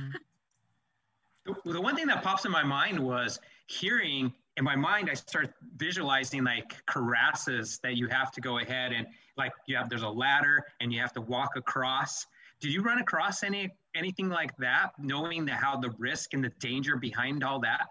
The, 1.46 1.72
the 1.72 1.80
one 1.80 1.94
thing 1.94 2.06
that 2.06 2.22
pops 2.22 2.46
in 2.46 2.50
my 2.50 2.62
mind 2.62 2.98
was 2.98 3.38
hearing 3.66 4.32
in 4.56 4.64
my 4.64 4.76
mind, 4.76 5.10
I 5.10 5.14
start 5.14 5.52
visualizing 5.76 6.44
like 6.44 6.84
crevasses 6.86 7.80
that 7.82 7.96
you 7.96 8.06
have 8.08 8.30
to 8.32 8.40
go 8.40 8.58
ahead 8.58 8.92
and 8.92 9.06
like 9.36 9.52
you 9.66 9.76
have, 9.76 9.88
there's 9.88 10.02
a 10.02 10.08
ladder 10.08 10.64
and 10.80 10.92
you 10.92 11.00
have 11.00 11.12
to 11.14 11.20
walk 11.20 11.56
across. 11.56 12.26
Did 12.60 12.72
you 12.72 12.82
run 12.82 13.00
across 13.00 13.42
any, 13.42 13.68
anything 13.96 14.28
like 14.28 14.56
that, 14.58 14.92
knowing 14.98 15.44
the, 15.44 15.52
how 15.52 15.76
the 15.76 15.90
risk 15.98 16.34
and 16.34 16.44
the 16.44 16.52
danger 16.60 16.96
behind 16.96 17.42
all 17.42 17.60
that? 17.60 17.86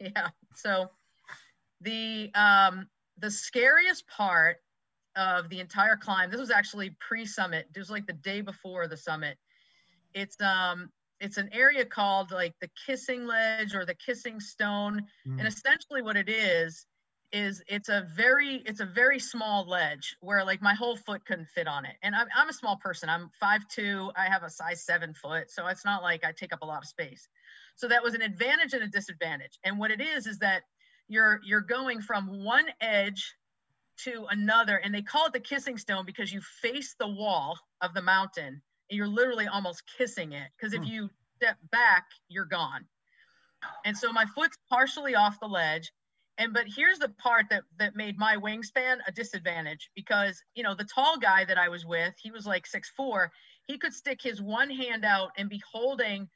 yeah 0.00 0.28
so 0.54 0.88
the 1.80 2.30
um 2.34 2.86
the 3.18 3.30
scariest 3.30 4.06
part 4.08 4.58
of 5.16 5.48
the 5.48 5.60
entire 5.60 5.96
climb 5.96 6.30
this 6.30 6.40
was 6.40 6.50
actually 6.50 6.90
pre-summit 7.00 7.66
it 7.74 7.78
was 7.78 7.90
like 7.90 8.06
the 8.06 8.12
day 8.12 8.40
before 8.40 8.86
the 8.88 8.96
summit. 8.96 9.36
It's 10.14 10.40
um 10.40 10.90
it's 11.20 11.36
an 11.36 11.50
area 11.52 11.84
called 11.84 12.30
like 12.32 12.54
the 12.60 12.70
kissing 12.86 13.26
ledge 13.26 13.74
or 13.74 13.84
the 13.84 13.94
kissing 13.94 14.40
stone. 14.40 15.02
And 15.38 15.46
essentially 15.46 16.02
what 16.02 16.16
it 16.16 16.28
is 16.28 16.86
is 17.32 17.62
it's 17.68 17.88
a 17.88 18.06
very 18.16 18.62
it's 18.66 18.80
a 18.80 18.86
very 18.86 19.18
small 19.18 19.68
ledge 19.68 20.16
where 20.20 20.44
like 20.44 20.60
my 20.62 20.74
whole 20.74 20.96
foot 20.96 21.24
couldn't 21.26 21.46
fit 21.48 21.68
on 21.68 21.84
it. 21.84 21.96
And 22.02 22.14
i'm, 22.14 22.26
I'm 22.34 22.48
a 22.48 22.52
small 22.52 22.76
person. 22.76 23.08
I'm 23.08 23.30
five 23.38 23.66
two. 23.68 24.10
I 24.16 24.26
have 24.26 24.42
a 24.42 24.50
size 24.50 24.84
7 24.84 25.14
foot. 25.14 25.50
So 25.50 25.66
it's 25.66 25.84
not 25.84 26.02
like 26.02 26.24
i 26.24 26.32
take 26.32 26.52
up 26.52 26.62
a 26.62 26.66
lot 26.66 26.82
of 26.82 26.88
space. 26.88 27.28
So 27.76 27.86
that 27.88 28.02
was 28.02 28.14
an 28.14 28.22
advantage 28.22 28.72
and 28.72 28.82
a 28.82 28.88
disadvantage. 28.88 29.58
And 29.64 29.78
what 29.78 29.90
it 29.90 30.00
is 30.00 30.26
is 30.26 30.38
that 30.38 30.62
you're 31.10 31.40
you're 31.44 31.60
going 31.60 32.00
from 32.00 32.44
one 32.44 32.66
edge 32.80 33.34
to 33.98 34.26
another 34.30 34.76
and 34.78 34.94
they 34.94 35.02
call 35.02 35.26
it 35.26 35.32
the 35.32 35.40
kissing 35.40 35.76
stone 35.76 36.06
because 36.06 36.32
you 36.32 36.40
face 36.40 36.94
the 36.98 37.08
wall 37.08 37.58
of 37.82 37.92
the 37.94 38.00
mountain 38.02 38.62
and 38.90 38.96
you're 38.96 39.08
literally 39.08 39.46
almost 39.48 39.82
kissing 39.98 40.32
it 40.32 40.48
because 40.56 40.72
if 40.72 40.82
Hmm. 40.82 40.88
you 40.88 41.10
step 41.36 41.56
back 41.72 42.06
you're 42.28 42.46
gone 42.46 42.86
and 43.84 43.96
so 43.96 44.12
my 44.12 44.24
foot's 44.34 44.56
partially 44.70 45.14
off 45.14 45.40
the 45.40 45.48
ledge 45.48 45.92
and 46.38 46.54
but 46.54 46.64
here's 46.66 46.98
the 46.98 47.08
part 47.10 47.46
that 47.50 47.64
that 47.78 47.96
made 47.96 48.18
my 48.18 48.36
wingspan 48.36 48.98
a 49.06 49.12
disadvantage 49.12 49.90
because 49.96 50.42
you 50.54 50.62
know 50.62 50.74
the 50.74 50.84
tall 50.84 51.18
guy 51.18 51.44
that 51.44 51.58
i 51.58 51.68
was 51.68 51.84
with 51.84 52.14
he 52.22 52.30
was 52.30 52.46
like 52.46 52.66
six 52.66 52.90
four 52.96 53.30
he 53.66 53.78
could 53.78 53.92
stick 53.92 54.20
his 54.22 54.40
one 54.40 54.70
hand 54.70 55.04
out 55.04 55.32
and 55.36 55.50
be 55.50 55.62
holding 55.72 56.28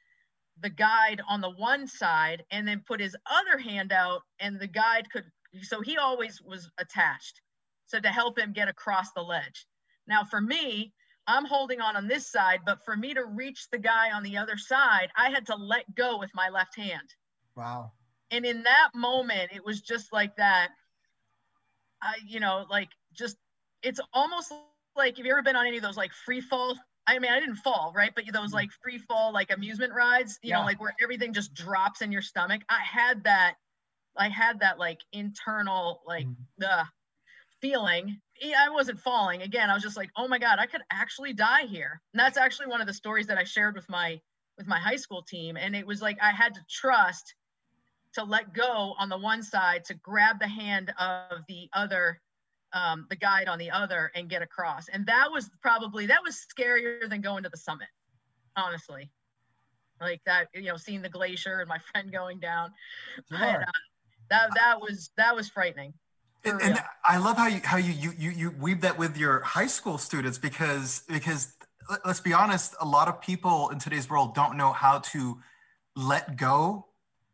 the 0.61 0.69
guide 0.69 1.21
on 1.27 1.41
the 1.41 1.51
one 1.51 1.87
side 1.87 2.43
and 2.51 2.67
then 2.67 2.83
put 2.87 2.99
his 2.99 3.15
other 3.25 3.57
hand 3.57 3.91
out 3.91 4.21
and 4.39 4.59
the 4.59 4.67
guide 4.67 5.09
could 5.11 5.25
so 5.61 5.81
he 5.81 5.97
always 5.97 6.41
was 6.41 6.69
attached. 6.79 7.41
So 7.87 7.99
to 7.99 8.09
help 8.09 8.37
him 8.37 8.51
get 8.51 8.67
across 8.67 9.11
the 9.13 9.21
ledge. 9.21 9.67
Now 10.07 10.23
for 10.23 10.41
me 10.41 10.93
i'm 11.27 11.45
holding 11.45 11.81
on 11.81 11.95
on 11.95 12.07
this 12.07 12.29
side 12.31 12.59
but 12.65 12.77
for 12.85 12.95
me 12.95 13.11
to 13.13 13.25
reach 13.25 13.67
the 13.71 13.79
guy 13.79 14.11
on 14.11 14.21
the 14.21 14.37
other 14.37 14.57
side 14.57 15.09
i 15.17 15.29
had 15.31 15.43
to 15.47 15.55
let 15.55 15.83
go 15.95 16.19
with 16.19 16.29
my 16.35 16.49
left 16.49 16.75
hand. 16.75 17.09
Wow. 17.55 17.91
and 18.31 18.45
in 18.45 18.63
that 18.63 18.89
moment 18.93 19.51
it 19.53 19.63
was 19.65 19.81
just 19.81 20.13
like 20.13 20.35
that. 20.37 20.69
I 22.01 22.15
you 22.27 22.39
know 22.39 22.65
like 22.69 22.89
just 23.13 23.37
it's 23.81 23.99
almost 24.13 24.53
like 24.95 25.17
have 25.17 25.25
you 25.25 25.31
ever 25.31 25.41
been 25.43 25.55
on 25.55 25.65
any 25.65 25.77
of 25.77 25.83
those 25.83 25.97
like 25.97 26.13
free 26.13 26.41
fall 26.41 26.75
i 27.07 27.19
mean 27.19 27.31
i 27.31 27.39
didn't 27.39 27.55
fall 27.55 27.93
right? 27.95 28.11
But 28.15 28.25
those 28.31 28.51
mm. 28.51 28.55
like 28.55 28.69
free 28.83 28.97
fall 28.97 29.33
like 29.33 29.51
amusement 29.51 29.93
rides 29.93 30.39
you 30.41 30.53
know 30.53 30.61
like 30.61 30.79
where 30.79 30.95
everything 31.01 31.33
just 31.33 31.53
drops 31.53 32.01
in 32.01 32.11
your 32.11 32.21
stomach. 32.21 32.61
I 32.69 32.79
had 32.81 33.23
that 33.23 33.55
i 34.17 34.29
had 34.29 34.59
that 34.59 34.79
like 34.79 35.01
internal 35.11 36.01
like 36.05 36.27
mm. 36.27 36.35
the 36.57 36.85
feeling. 37.61 38.19
I 38.43 38.69
wasn't 38.69 38.99
falling. 38.99 39.41
Again 39.41 39.69
i 39.69 39.73
was 39.73 39.83
just 39.83 39.97
like 39.97 40.09
oh 40.17 40.27
my 40.27 40.39
god 40.39 40.59
i 40.59 40.65
could 40.65 40.81
actually 40.91 41.33
die 41.33 41.65
here. 41.65 42.01
And 42.13 42.19
that's 42.19 42.37
actually 42.37 42.67
one 42.67 42.81
of 42.81 42.87
the 42.87 42.93
stories 42.93 43.27
that 43.27 43.37
i 43.37 43.43
shared 43.43 43.75
with 43.75 43.89
my 43.89 44.19
with 44.57 44.67
my 44.67 44.79
high 44.79 44.95
school 44.95 45.21
team. 45.23 45.57
And 45.57 45.75
it 45.75 45.85
was 45.85 46.01
like 46.01 46.17
i 46.21 46.31
had 46.31 46.53
to 46.55 46.61
trust 46.69 47.35
to 48.15 48.23
let 48.23 48.53
go 48.53 48.95
on 48.97 49.09
the 49.09 49.17
one 49.17 49.43
side 49.43 49.83
to 49.85 49.93
grab 49.95 50.39
the 50.39 50.47
hand 50.47 50.93
of 50.97 51.39
the 51.47 51.69
other 51.73 52.21
um, 52.75 53.07
the 53.09 53.15
guide 53.15 53.47
on 53.47 53.57
the 53.57 53.71
other 53.71 54.11
and 54.13 54.29
get 54.29 54.43
across. 54.43 54.87
And 54.89 55.05
that 55.07 55.31
was 55.31 55.49
probably 55.61 56.05
that 56.05 56.21
was 56.23 56.45
scarier 56.55 57.09
than 57.09 57.21
going 57.21 57.41
to 57.43 57.49
the 57.49 57.57
summit 57.57 57.87
honestly. 58.55 59.09
Like 60.01 60.21
that 60.25 60.47
you 60.53 60.63
know 60.63 60.77
seeing 60.77 61.01
the 61.01 61.09
glacier 61.09 61.59
and 61.59 61.69
my 61.69 61.79
friend 61.91 62.11
going 62.11 62.39
down. 62.39 62.71
But, 63.29 63.41
uh, 63.41 63.65
that 64.29 64.49
that 64.55 64.81
was 64.81 65.11
that 65.17 65.35
was 65.35 65.49
frightening 65.49 65.93
And, 66.43 66.61
and. 66.61 66.79
I 67.05 67.17
love 67.17 67.37
how 67.37 67.47
you 67.47 67.61
how 67.63 67.77
you, 67.77 67.93
you 67.93 68.11
you 68.17 68.31
you 68.31 68.51
weave 68.51 68.81
that 68.81 68.97
with 68.97 69.17
your 69.17 69.41
high 69.41 69.67
school 69.67 69.97
students 69.97 70.37
because 70.37 71.03
because 71.07 71.53
let's 72.03 72.19
be 72.19 72.33
honest, 72.33 72.75
a 72.81 72.85
lot 72.85 73.07
of 73.07 73.21
people 73.21 73.69
in 73.69 73.79
today's 73.79 74.09
world 74.09 74.33
don't 74.33 74.57
know 74.57 74.73
how 74.73 74.99
to 74.99 75.39
let 75.95 76.35
go 76.35 76.87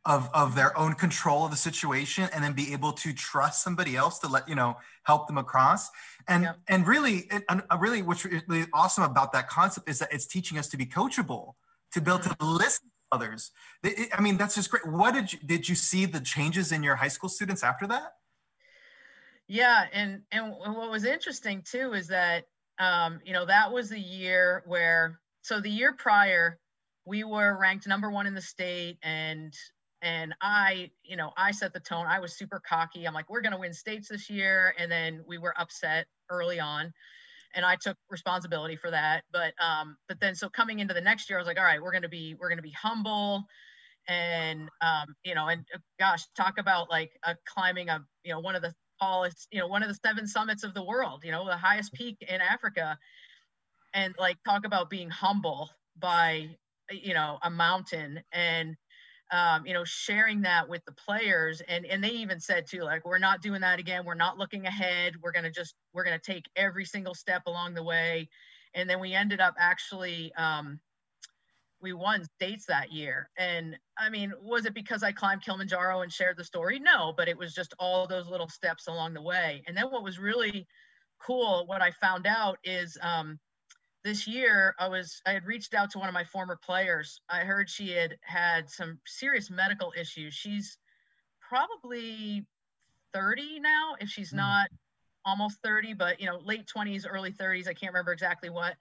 of 0.06 0.30
of 0.34 0.56
their 0.56 0.76
own 0.78 0.94
control 0.94 1.46
of 1.46 1.52
the 1.52 1.58
situation 1.58 2.28
and 2.34 2.44
then 2.44 2.54
be 2.54 2.74
able 2.74 2.92
to 2.92 3.14
trust 3.14 3.64
somebody 3.64 3.96
else 3.96 4.18
to 4.20 4.28
let 4.28 4.48
you 4.50 4.56
know 4.56 4.76
help 5.04 5.28
them 5.28 5.38
across. 5.38 5.90
And 6.28 6.44
Yep. 6.44 6.58
and 6.68 6.88
really 6.88 7.18
it, 7.32 7.44
and 7.50 7.62
uh, 7.70 7.78
really 7.80 8.02
what's 8.02 8.26
really 8.26 8.66
awesome 8.74 9.04
about 9.04 9.32
that 9.34 9.48
concept 9.50 9.90
is 9.90 10.00
that 10.00 10.12
it's 10.12 10.26
teaching 10.26 10.58
us 10.58 10.68
to 10.70 10.78
be 10.78 10.86
coachable 10.86 11.54
to 11.94 12.02
be 12.02 12.10
able 12.10 12.20
to 12.22 12.36
listen 12.40 12.88
to 12.88 13.16
others. 13.16 13.52
It- 13.84 14.10
i 14.18 14.22
mean 14.22 14.38
that's 14.38 14.56
just 14.56 14.72
great. 14.72 14.88
What 14.88 15.14
did 15.14 15.34
you 15.34 15.40
did 15.46 15.70
you 15.70 15.76
see 15.76 16.06
the 16.06 16.20
changes 16.20 16.72
in 16.72 16.82
your 16.82 16.96
high 16.96 17.10
school 17.10 17.30
students 17.30 17.64
after 17.64 17.86
that? 17.88 18.14
Yeah, 19.48 19.86
and 19.92 20.22
and 20.32 20.52
what 20.52 20.90
was 20.90 21.04
interesting 21.04 21.62
too 21.62 21.94
is 21.94 22.08
that 22.08 22.46
um, 22.80 23.20
you 23.24 23.34
know 23.34 23.46
that 23.46 23.72
was 23.72 23.90
the 23.90 24.00
year 24.00 24.64
where 24.66 25.20
so 25.42 25.60
the 25.60 25.70
year 25.70 25.94
prior 25.94 26.58
we 27.06 27.24
were 27.24 27.58
ranked 27.60 27.88
number 27.88 28.10
one 28.12 28.28
in 28.28 28.34
the 28.34 28.42
state 28.42 28.98
and 29.04 29.54
and 30.02 30.34
I 30.42 30.92
you 31.04 31.18
know 31.18 31.32
I 31.38 31.52
set 31.52 31.74
the 31.74 31.80
tone. 31.80 32.08
I 32.08 32.20
was 32.20 32.38
super 32.38 32.62
cocky. 32.68 33.08
I'm 33.08 33.14
like 33.14 33.30
we're 33.30 33.42
gonna 33.42 33.60
win 33.60 33.74
states 33.74 34.10
this 34.10 34.30
year, 34.30 34.74
and 34.78 34.92
then 34.92 35.24
we 35.28 35.38
were 35.38 35.54
upset 35.60 36.08
early 36.30 36.60
on, 36.60 36.94
and 37.56 37.66
I 37.66 37.76
took 37.76 37.98
responsibility 38.10 38.76
for 38.76 38.92
that. 38.92 39.24
But 39.32 39.54
um, 39.64 39.98
but 40.08 40.20
then 40.20 40.36
so 40.36 40.50
coming 40.50 40.80
into 40.80 40.94
the 40.94 41.02
next 41.02 41.30
year, 41.30 41.40
I 41.40 41.42
was 41.42 41.48
like, 41.48 41.60
all 41.60 41.66
right, 41.66 41.82
we're 41.82 41.94
gonna 41.94 42.10
be 42.10 42.36
we're 42.40 42.50
gonna 42.50 42.62
be 42.62 42.72
humble 42.72 43.46
and 44.08 44.70
um, 44.82 45.16
you 45.24 45.36
know, 45.36 45.48
and 45.48 45.66
uh, 45.74 45.80
gosh, 46.00 46.24
talk 46.36 46.58
about 46.58 46.90
like 46.90 47.12
climbing 47.48 47.90
a 47.90 48.04
you 48.24 48.34
know 48.34 48.40
one 48.40 48.56
of 48.56 48.62
the 48.62 48.74
tallest, 49.02 49.48
you 49.52 49.60
know, 49.60 49.68
one 49.68 49.84
of 49.84 49.90
the 49.90 49.96
seven 50.06 50.28
summits 50.28 50.64
of 50.64 50.74
the 50.74 50.84
world, 50.84 51.22
you 51.24 51.32
know, 51.32 51.46
the 51.46 51.58
highest 51.58 51.94
peak 51.94 52.18
in 52.28 52.42
Africa, 52.42 52.98
and 53.94 54.14
like 54.20 54.38
talk 54.46 54.66
about 54.66 54.90
being 54.90 55.10
humble 55.10 55.70
by 55.98 56.50
you 56.92 57.14
know 57.14 57.38
a 57.44 57.50
mountain 57.50 58.22
and 58.34 58.76
um, 59.32 59.66
you 59.66 59.74
know 59.74 59.84
sharing 59.84 60.42
that 60.42 60.68
with 60.68 60.84
the 60.86 60.92
players 60.92 61.62
and 61.68 61.86
and 61.86 62.04
they 62.04 62.10
even 62.10 62.40
said 62.40 62.66
too 62.68 62.82
like 62.82 63.06
we're 63.06 63.18
not 63.18 63.42
doing 63.42 63.62
that 63.62 63.80
again 63.80 64.06
we're 64.06 64.14
not 64.14 64.38
looking 64.38 64.66
ahead 64.66 65.14
we're 65.22 65.32
gonna 65.32 65.52
just 65.52 65.76
we're 65.94 66.04
gonna 66.04 66.20
take 66.20 66.46
every 66.56 66.86
single 66.86 67.14
step 67.14 67.44
along 67.48 67.74
the 67.74 67.84
way 67.84 68.28
and 68.74 68.90
then 68.90 69.00
we 69.00 69.14
ended 69.14 69.40
up 69.40 69.56
actually 69.58 70.34
um, 70.36 70.80
we 71.82 71.94
won 71.94 72.24
states 72.24 72.66
that 72.68 72.92
year. 72.92 73.30
And 73.38 73.78
I 73.98 74.10
mean, 74.10 74.34
was 74.42 74.66
it 74.66 74.74
because 74.74 75.04
I 75.04 75.12
climbed 75.12 75.44
Kilimanjaro 75.44 76.02
and 76.02 76.12
shared 76.12 76.38
the 76.38 76.44
story? 76.44 76.80
No, 76.80 77.14
but 77.16 77.28
it 77.28 77.38
was 77.38 77.54
just 77.54 77.74
all 77.80 78.08
those 78.08 78.28
little 78.28 78.48
steps 78.48 78.88
along 78.88 79.14
the 79.14 79.22
way. 79.22 79.64
And 79.68 79.76
then 79.76 79.86
what 79.86 80.04
was 80.04 80.20
really 80.20 80.68
cool, 81.20 81.66
what 81.68 81.82
I 81.82 81.92
found 81.92 82.28
out 82.28 82.58
is 82.64 82.98
um, 83.02 83.40
this 84.04 84.28
year 84.28 84.76
I 84.80 84.88
was 84.88 85.22
I 85.26 85.32
had 85.32 85.46
reached 85.46 85.74
out 85.74 85.92
to 85.92 86.00
one 86.00 86.08
of 86.08 86.14
my 86.14 86.24
former 86.24 86.58
players. 86.64 87.22
I 87.30 87.40
heard 87.40 87.70
she 87.70 87.90
had 87.92 88.18
had 88.22 88.70
some 88.70 89.00
serious 89.06 89.50
medical 89.50 89.94
issues. 90.00 90.34
She's 90.34 90.78
probably 91.40 92.46
30 93.14 93.60
now, 93.60 93.96
if 94.00 94.10
she's 94.10 94.32
mm. 94.32 94.38
not 94.38 94.70
almost 95.26 95.60
30, 95.64 95.94
but 95.94 96.20
you 96.20 96.26
know, 96.26 96.40
late 96.44 96.66
20s, 96.66 97.06
early 97.08 97.32
30s. 97.32 97.68
I 97.68 97.74
can't 97.74 97.94
remember 97.94 98.12
exactly 98.12 98.50
what, 98.50 98.76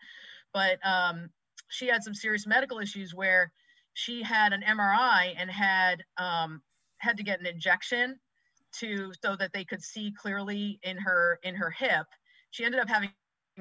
but 0.54 0.78
um, 0.86 1.28
she 1.68 1.86
had 1.86 2.02
some 2.02 2.14
serious 2.14 2.46
medical 2.46 2.78
issues 2.78 3.14
where 3.14 3.52
she 3.94 4.22
had 4.22 4.52
an 4.52 4.62
MRI 4.66 5.34
and 5.36 5.50
had 5.50 6.02
um, 6.16 6.62
had 6.98 7.16
to 7.16 7.22
get 7.22 7.40
an 7.40 7.46
injection 7.46 8.18
to 8.72 9.12
so 9.22 9.36
that 9.36 9.52
they 9.52 9.64
could 9.64 9.82
see 9.82 10.12
clearly 10.16 10.78
in 10.82 10.96
her 10.96 11.38
in 11.42 11.54
her 11.54 11.70
hip. 11.70 12.06
She 12.50 12.64
ended 12.64 12.80
up 12.80 12.88
having 12.88 13.10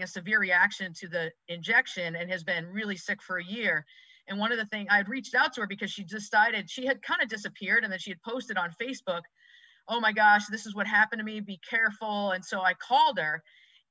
a 0.04 0.08
severe 0.08 0.40
reaction 0.40 0.94
to 1.00 1.08
the 1.08 1.32
injection 1.48 2.16
and 2.16 2.30
has 2.32 2.44
been 2.44 2.68
really 2.68 2.98
sick 2.98 3.22
for 3.22 3.38
a 3.38 3.44
year. 3.44 3.86
And 4.28 4.40
one 4.40 4.52
of 4.52 4.58
the 4.58 4.66
things 4.66 4.88
I 4.92 4.98
had 4.98 5.10
reached 5.10 5.36
out 5.36 5.54
to 5.54 5.62
her 5.62 5.68
because 5.68 5.92
she 5.92 6.04
decided 6.04 6.70
she 6.70 6.86
had 6.86 7.02
kind 7.02 7.22
of 7.22 7.30
disappeared 7.30 7.84
and 7.84 7.92
then 7.92 8.00
she 8.00 8.12
had 8.12 8.22
posted 8.22 8.58
on 8.58 8.72
Facebook, 8.82 9.22
oh 9.88 10.00
my 10.00 10.12
gosh, 10.12 10.46
this 10.48 10.66
is 10.66 10.76
what 10.76 10.88
happened 10.88 11.20
to 11.20 11.26
me. 11.26 11.40
Be 11.40 11.60
careful. 11.68 12.32
And 12.32 12.46
so 12.46 12.62
I 12.62 12.74
called 12.76 13.18
her 13.18 13.42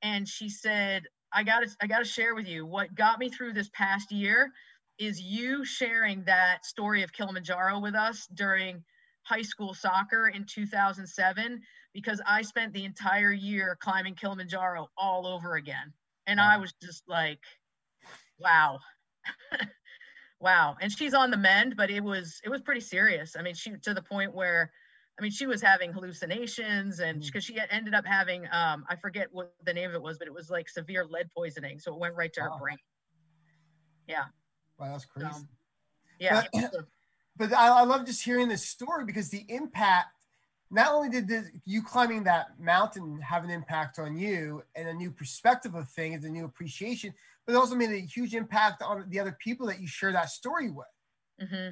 and 0.03 0.29
she 0.29 0.49
said, 0.49 1.05
I 1.33 1.43
got 1.43 1.61
to, 1.61 1.69
I 1.83 1.87
got 1.87 1.99
to 1.99 2.05
share 2.05 2.35
with 2.35 2.47
you 2.47 2.65
what 2.65 2.95
got 2.95 3.19
me 3.19 3.29
through 3.29 3.53
this 3.53 3.69
past 3.75 4.13
year 4.13 4.51
is 4.99 5.21
you 5.21 5.65
sharing 5.65 6.25
that 6.25 6.65
story 6.65 7.03
of 7.03 7.13
Kilimanjaro 7.13 7.79
with 7.81 7.95
us 7.95 8.27
during 8.35 8.83
high 9.23 9.43
school 9.43 9.75
soccer 9.75 10.29
in 10.29 10.45
2007 10.45 11.61
because 11.93 12.21
I 12.27 12.43
spent 12.43 12.73
the 12.73 12.85
entire 12.85 13.33
year 13.33 13.77
climbing 13.81 14.15
Kilimanjaro 14.15 14.89
all 14.97 15.27
over 15.27 15.57
again. 15.57 15.93
And. 16.29 16.41
I 16.41 16.57
was 16.59 16.73
just 16.83 17.03
like, 17.09 17.41
wow. 18.39 18.79
wow. 20.41 20.77
And 20.81 20.93
she's 20.93 21.15
on 21.15 21.31
the 21.31 21.37
mend, 21.37 21.75
but 21.77 21.91
it 21.91 22.03
was 22.03 22.41
it 22.45 22.49
was 22.49 22.61
pretty 22.61 22.81
serious. 22.81 23.37
I 23.39 23.43
mean, 23.43 23.55
she 23.55 23.73
to 23.83 23.95
the 23.95 24.03
point 24.03 24.35
where 24.35 24.71
I 25.19 25.23
mean, 25.23 25.33
she 25.33 25.47
was 25.47 25.61
having 25.61 25.93
hallucinations 25.93 27.01
and 27.01 27.21
because 27.21 27.45
mm. 27.45 27.49
she 27.49 27.59
ended 27.71 27.95
up 27.95 28.07
having 28.07 28.47
um 28.53 28.85
I 28.89 28.97
forget 28.97 29.29
what 29.33 29.53
the 29.65 29.73
name 29.73 29.89
of 29.89 29.95
it 29.95 30.03
was, 30.03 30.19
but 30.19 30.29
it 30.29 30.35
was 30.35 30.51
like 30.51 30.69
severe 30.69 31.05
lead 31.05 31.29
poisoning. 31.37 31.79
So 31.79 31.93
it 31.95 31.99
went 31.99 32.15
right 32.15 32.33
to 32.35 32.41
wow. 32.41 32.53
her 32.53 32.59
brain. 32.59 32.79
Yeah. 34.07 34.25
Wow, 34.79 34.93
that's 34.93 35.05
crazy. 35.05 35.29
Um, 35.29 35.49
yeah. 36.19 36.45
But, 36.53 36.71
but 37.37 37.53
I, 37.53 37.81
I, 37.81 37.85
love 37.85 38.07
just 38.07 38.23
hearing 38.23 38.49
this 38.49 38.67
story 38.67 39.05
because 39.05 39.29
the 39.29 39.45
impact, 39.49 40.09
not 40.71 40.93
only 40.93 41.09
did 41.09 41.29
the, 41.29 41.51
you 41.65 41.83
climbing 41.83 42.25
that 42.25 42.61
mountain 42.61 43.21
have 43.21 43.45
an 43.45 43.51
impact 43.51 43.99
on 43.99 44.17
you 44.17 44.63
and 44.75 44.89
a 44.89 44.93
new 44.93 45.11
perspective 45.11 45.75
of 45.75 45.89
things, 45.89 46.25
a 46.25 46.29
new 46.29 46.45
appreciation, 46.45 47.15
but 47.47 47.55
it 47.55 47.57
also 47.57 47.75
made 47.75 47.91
a 47.91 48.01
huge 48.01 48.35
impact 48.35 48.83
on 48.83 49.07
the 49.09 49.19
other 49.19 49.37
people 49.43 49.67
that 49.67 49.81
you 49.81 49.87
share 49.87 50.13
that 50.13 50.29
story 50.29 50.71
with. 50.71 50.87
Mm-hmm. 51.43 51.71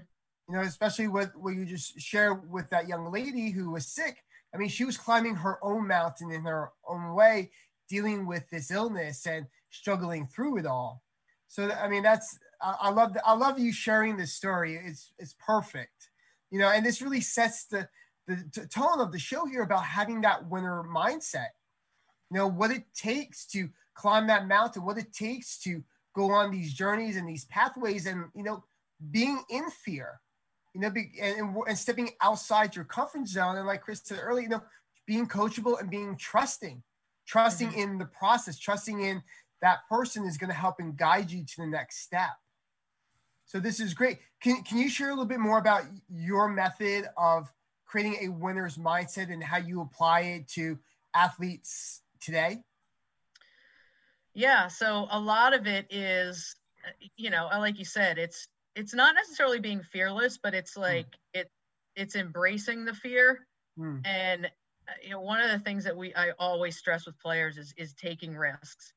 You 0.48 0.56
know, 0.56 0.62
especially 0.62 1.08
with 1.08 1.34
what 1.36 1.54
you 1.54 1.66
just 1.66 2.00
share 2.00 2.34
with 2.34 2.70
that 2.70 2.88
young 2.88 3.10
lady 3.12 3.50
who 3.50 3.72
was 3.72 3.86
sick. 3.86 4.22
I 4.54 4.58
mean, 4.58 4.68
she 4.68 4.84
was 4.84 4.96
climbing 4.96 5.34
her 5.34 5.58
own 5.62 5.86
mountain 5.86 6.30
in 6.30 6.44
her 6.44 6.70
own 6.88 7.14
way, 7.14 7.50
dealing 7.88 8.26
with 8.26 8.48
this 8.50 8.70
illness 8.70 9.26
and 9.26 9.46
struggling 9.70 10.26
through 10.26 10.58
it 10.58 10.66
all. 10.66 11.02
So, 11.48 11.70
I 11.70 11.88
mean, 11.88 12.02
that's 12.02 12.38
I, 12.62 12.76
I 12.82 12.90
love 12.90 13.16
I 13.24 13.34
love 13.34 13.58
you 13.58 13.72
sharing 13.72 14.16
this 14.16 14.34
story. 14.34 14.76
It's 14.76 15.12
it's 15.18 15.34
perfect, 15.44 16.10
you 16.50 16.58
know, 16.58 16.68
and 16.68 16.86
this 16.86 17.02
really 17.02 17.20
sets 17.20 17.66
the 17.66 17.88
the 18.26 18.66
tone 18.66 19.00
of 19.00 19.12
the 19.12 19.18
show 19.18 19.46
here 19.46 19.62
about 19.62 19.84
having 19.84 20.22
that 20.22 20.48
winner 20.48 20.84
mindset. 20.84 21.48
You 22.30 22.38
know 22.38 22.48
what 22.48 22.70
it 22.70 22.84
takes 22.94 23.46
to 23.48 23.68
climb 23.94 24.26
that 24.26 24.48
mountain, 24.48 24.84
what 24.84 24.98
it 24.98 25.12
takes 25.12 25.58
to 25.60 25.82
go 26.14 26.32
on 26.32 26.50
these 26.50 26.72
journeys 26.72 27.16
and 27.16 27.28
these 27.28 27.44
pathways, 27.46 28.06
and 28.06 28.24
you 28.34 28.42
know, 28.42 28.64
being 29.10 29.42
in 29.48 29.70
fear, 29.70 30.20
you 30.74 30.80
know, 30.80 30.90
be, 30.90 31.12
and, 31.20 31.56
and 31.68 31.78
stepping 31.78 32.10
outside 32.20 32.74
your 32.74 32.84
comfort 32.84 33.28
zone. 33.28 33.56
And 33.56 33.66
like 33.66 33.82
Chris 33.82 34.00
said 34.02 34.18
earlier, 34.20 34.42
you 34.42 34.48
know, 34.48 34.62
being 35.06 35.28
coachable 35.28 35.80
and 35.80 35.88
being 35.88 36.16
trusting, 36.16 36.82
trusting 37.26 37.68
mm-hmm. 37.68 37.78
in 37.78 37.98
the 37.98 38.06
process, 38.06 38.58
trusting 38.58 39.02
in 39.02 39.22
that 39.62 39.78
person 39.88 40.24
is 40.24 40.36
going 40.36 40.50
to 40.50 40.56
help 40.56 40.76
and 40.80 40.96
guide 40.96 41.30
you 41.30 41.44
to 41.44 41.54
the 41.58 41.66
next 41.66 42.00
step. 42.02 42.30
So 43.46 43.60
this 43.60 43.78
is 43.78 43.94
great. 43.94 44.18
Can, 44.42 44.62
can 44.64 44.78
you 44.78 44.88
share 44.88 45.08
a 45.08 45.12
little 45.12 45.24
bit 45.24 45.38
more 45.38 45.58
about 45.58 45.84
your 46.08 46.48
method 46.48 47.06
of 47.16 47.52
creating 47.86 48.18
a 48.22 48.28
winner's 48.28 48.76
mindset 48.76 49.32
and 49.32 49.42
how 49.42 49.58
you 49.58 49.80
apply 49.80 50.20
it 50.20 50.48
to 50.48 50.78
athletes 51.14 52.02
today? 52.20 52.58
Yeah, 54.34 54.68
so 54.68 55.06
a 55.10 55.18
lot 55.18 55.54
of 55.54 55.66
it 55.66 55.86
is, 55.90 56.56
you 57.16 57.30
know, 57.30 57.48
like 57.52 57.78
you 57.78 57.84
said, 57.84 58.18
it's 58.18 58.48
it's 58.74 58.92
not 58.92 59.14
necessarily 59.14 59.58
being 59.58 59.82
fearless, 59.82 60.38
but 60.42 60.52
it's 60.52 60.74
hmm. 60.74 60.82
like 60.82 61.06
mm. 61.06 61.40
it 61.40 61.50
it's 61.94 62.14
embracing 62.14 62.84
the 62.84 62.92
fear. 62.92 63.46
Mm. 63.78 64.06
And 64.06 64.50
you 65.02 65.10
know, 65.10 65.20
one 65.20 65.40
of 65.40 65.50
the 65.50 65.58
things 65.58 65.84
that 65.84 65.96
we 65.96 66.14
I 66.14 66.32
always 66.38 66.76
stress 66.76 67.06
with 67.06 67.18
players 67.18 67.56
is 67.56 67.72
is 67.76 67.94
taking 67.94 68.36
risks. 68.36 68.92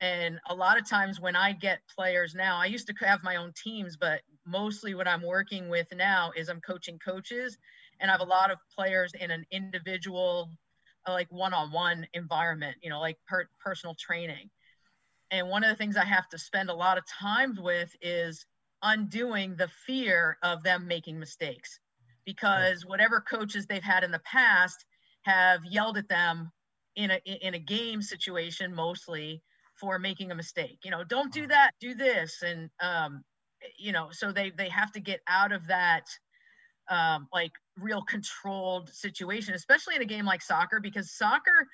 And 0.00 0.38
a 0.50 0.54
lot 0.54 0.78
of 0.78 0.88
times 0.88 1.20
when 1.20 1.34
I 1.36 1.52
get 1.52 1.78
players 1.94 2.34
now, 2.34 2.58
I 2.58 2.66
used 2.66 2.86
to 2.88 2.94
have 3.06 3.22
my 3.22 3.36
own 3.36 3.52
teams, 3.56 3.96
but 3.96 4.20
mostly 4.44 4.94
what 4.94 5.08
I'm 5.08 5.22
working 5.22 5.70
with 5.70 5.86
now 5.94 6.32
is 6.36 6.48
I'm 6.50 6.60
coaching 6.60 6.98
coaches 6.98 7.56
and 8.00 8.10
I 8.10 8.14
have 8.14 8.20
a 8.20 8.24
lot 8.24 8.50
of 8.50 8.58
players 8.74 9.12
in 9.18 9.30
an 9.30 9.44
individual, 9.50 10.50
uh, 11.06 11.12
like 11.12 11.30
one 11.30 11.54
on 11.54 11.72
one 11.72 12.06
environment, 12.14 12.76
you 12.82 12.90
know, 12.90 13.00
like 13.00 13.16
per- 13.26 13.48
personal 13.62 13.94
training. 13.94 14.50
And 15.30 15.48
one 15.48 15.64
of 15.64 15.70
the 15.70 15.76
things 15.76 15.96
I 15.96 16.04
have 16.04 16.28
to 16.30 16.38
spend 16.38 16.70
a 16.70 16.74
lot 16.74 16.98
of 16.98 17.04
time 17.06 17.56
with 17.60 17.94
is 18.00 18.46
undoing 18.82 19.56
the 19.56 19.68
fear 19.86 20.38
of 20.42 20.62
them 20.62 20.86
making 20.86 21.18
mistakes. 21.18 21.80
Because 22.24 22.86
whatever 22.86 23.20
coaches 23.20 23.66
they've 23.66 23.82
had 23.82 24.04
in 24.04 24.10
the 24.10 24.20
past 24.20 24.84
have 25.22 25.64
yelled 25.64 25.98
at 25.98 26.08
them 26.08 26.50
in 26.96 27.10
a 27.10 27.20
in 27.24 27.54
a 27.54 27.58
game 27.58 28.00
situation 28.00 28.74
mostly 28.74 29.42
for 29.74 29.98
making 29.98 30.30
a 30.30 30.34
mistake. 30.34 30.78
You 30.84 30.90
know 30.90 31.04
don't 31.04 31.32
do 31.32 31.46
that 31.48 31.72
do 31.80 31.94
this 31.94 32.42
and 32.42 32.70
um 32.80 33.24
you 33.78 33.92
know 33.92 34.08
so 34.10 34.32
they 34.32 34.50
they 34.50 34.68
have 34.68 34.92
to 34.92 35.00
get 35.00 35.20
out 35.26 35.52
of 35.52 35.66
that 35.66 36.06
um 36.88 37.28
like 37.32 37.52
real 37.78 38.02
controlled 38.02 38.88
situation 38.88 39.54
especially 39.54 39.96
in 39.96 40.02
a 40.02 40.06
game 40.06 40.24
like 40.24 40.40
soccer 40.40 40.80
because 40.80 41.10
soccer 41.10 41.66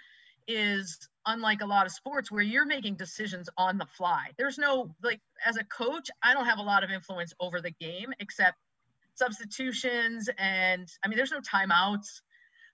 is 0.48 0.98
unlike 1.26 1.60
a 1.60 1.66
lot 1.66 1.86
of 1.86 1.92
sports 1.92 2.30
where 2.30 2.42
you're 2.42 2.66
making 2.66 2.96
decisions 2.96 3.48
on 3.56 3.78
the 3.78 3.86
fly. 3.86 4.30
There's 4.38 4.58
no 4.58 4.94
like 5.02 5.20
as 5.44 5.56
a 5.56 5.64
coach 5.64 6.10
i 6.22 6.34
don't 6.34 6.46
have 6.46 6.58
a 6.58 6.62
lot 6.62 6.82
of 6.82 6.90
influence 6.90 7.32
over 7.40 7.60
the 7.60 7.70
game 7.80 8.12
except 8.20 8.56
substitutions 9.14 10.28
and 10.38 10.88
i 11.04 11.08
mean 11.08 11.16
there's 11.16 11.32
no 11.32 11.40
timeouts. 11.40 12.20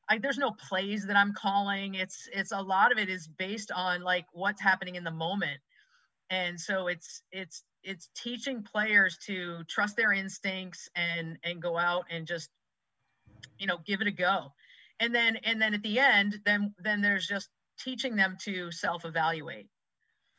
I, 0.08 0.18
there's 0.18 0.38
no 0.38 0.52
plays 0.52 1.04
that 1.06 1.16
I'm 1.16 1.34
calling. 1.34 1.94
It's 1.94 2.28
it's 2.32 2.52
a 2.52 2.60
lot 2.60 2.92
of 2.92 2.98
it 2.98 3.08
is 3.08 3.26
based 3.26 3.72
on 3.72 4.02
like 4.02 4.26
what's 4.32 4.62
happening 4.62 4.94
in 4.94 5.02
the 5.02 5.10
moment, 5.10 5.58
and 6.30 6.60
so 6.60 6.86
it's 6.86 7.22
it's 7.32 7.64
it's 7.82 8.08
teaching 8.16 8.62
players 8.62 9.18
to 9.26 9.64
trust 9.64 9.96
their 9.96 10.12
instincts 10.12 10.88
and 10.94 11.38
and 11.42 11.60
go 11.60 11.76
out 11.76 12.04
and 12.08 12.24
just 12.24 12.50
you 13.58 13.66
know 13.66 13.78
give 13.86 14.00
it 14.00 14.06
a 14.06 14.12
go, 14.12 14.52
and 15.00 15.14
then 15.14 15.36
and 15.44 15.60
then 15.60 15.74
at 15.74 15.82
the 15.82 15.98
end 15.98 16.40
then 16.44 16.74
then 16.78 17.00
there's 17.00 17.26
just 17.26 17.48
teaching 17.78 18.16
them 18.16 18.36
to 18.42 18.70
self 18.72 19.04
evaluate. 19.04 19.68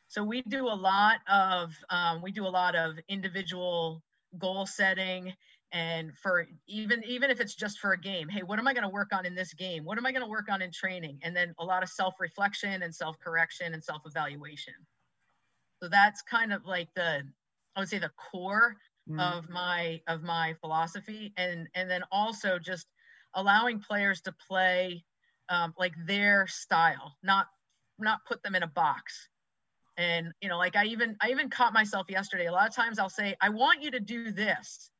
So 0.08 0.24
we 0.24 0.42
do 0.42 0.66
a 0.66 0.74
lot 0.74 1.18
of 1.30 1.74
um, 1.90 2.22
we 2.22 2.32
do 2.32 2.46
a 2.46 2.48
lot 2.48 2.74
of 2.74 2.98
individual 3.08 4.02
goal 4.38 4.66
setting 4.66 5.32
and 5.72 6.16
for 6.16 6.46
even 6.66 7.02
even 7.04 7.30
if 7.30 7.40
it's 7.40 7.54
just 7.54 7.78
for 7.78 7.92
a 7.92 7.98
game 7.98 8.28
hey 8.28 8.42
what 8.42 8.58
am 8.58 8.66
i 8.66 8.72
going 8.72 8.84
to 8.84 8.88
work 8.88 9.08
on 9.12 9.26
in 9.26 9.34
this 9.34 9.52
game? 9.52 9.84
What 9.84 9.98
am 9.98 10.06
i 10.06 10.12
going 10.12 10.24
to 10.24 10.28
work 10.28 10.50
on 10.50 10.62
in 10.62 10.70
training? 10.72 11.18
And 11.22 11.36
then 11.36 11.54
a 11.58 11.64
lot 11.64 11.82
of 11.82 11.88
self-reflection 11.88 12.82
and 12.82 12.94
self-correction 12.94 13.74
and 13.74 13.84
self-evaluation. 13.84 14.74
So 15.82 15.88
that's 15.88 16.22
kind 16.22 16.52
of 16.52 16.64
like 16.64 16.88
the 16.94 17.22
i 17.76 17.80
would 17.80 17.88
say 17.88 17.98
the 17.98 18.10
core 18.30 18.76
mm. 19.08 19.20
of 19.20 19.48
my 19.50 20.00
of 20.06 20.22
my 20.22 20.54
philosophy. 20.60 21.32
And 21.36 21.68
and 21.74 21.90
then 21.90 22.02
also 22.10 22.58
just 22.58 22.86
allowing 23.34 23.80
players 23.80 24.20
to 24.22 24.34
play 24.48 25.04
um, 25.48 25.74
like 25.78 25.94
their 26.06 26.46
style 26.46 27.16
not 27.22 27.46
not 27.98 28.20
put 28.26 28.42
them 28.42 28.54
in 28.54 28.62
a 28.62 28.66
box 28.66 29.28
and 29.96 30.32
you 30.40 30.48
know 30.48 30.58
like 30.58 30.76
i 30.76 30.84
even 30.84 31.16
i 31.20 31.30
even 31.30 31.50
caught 31.50 31.72
myself 31.72 32.06
yesterday 32.08 32.46
a 32.46 32.52
lot 32.52 32.68
of 32.68 32.74
times 32.74 32.98
i'll 32.98 33.08
say 33.08 33.34
i 33.40 33.48
want 33.48 33.82
you 33.82 33.90
to 33.90 34.00
do 34.00 34.30
this 34.30 34.90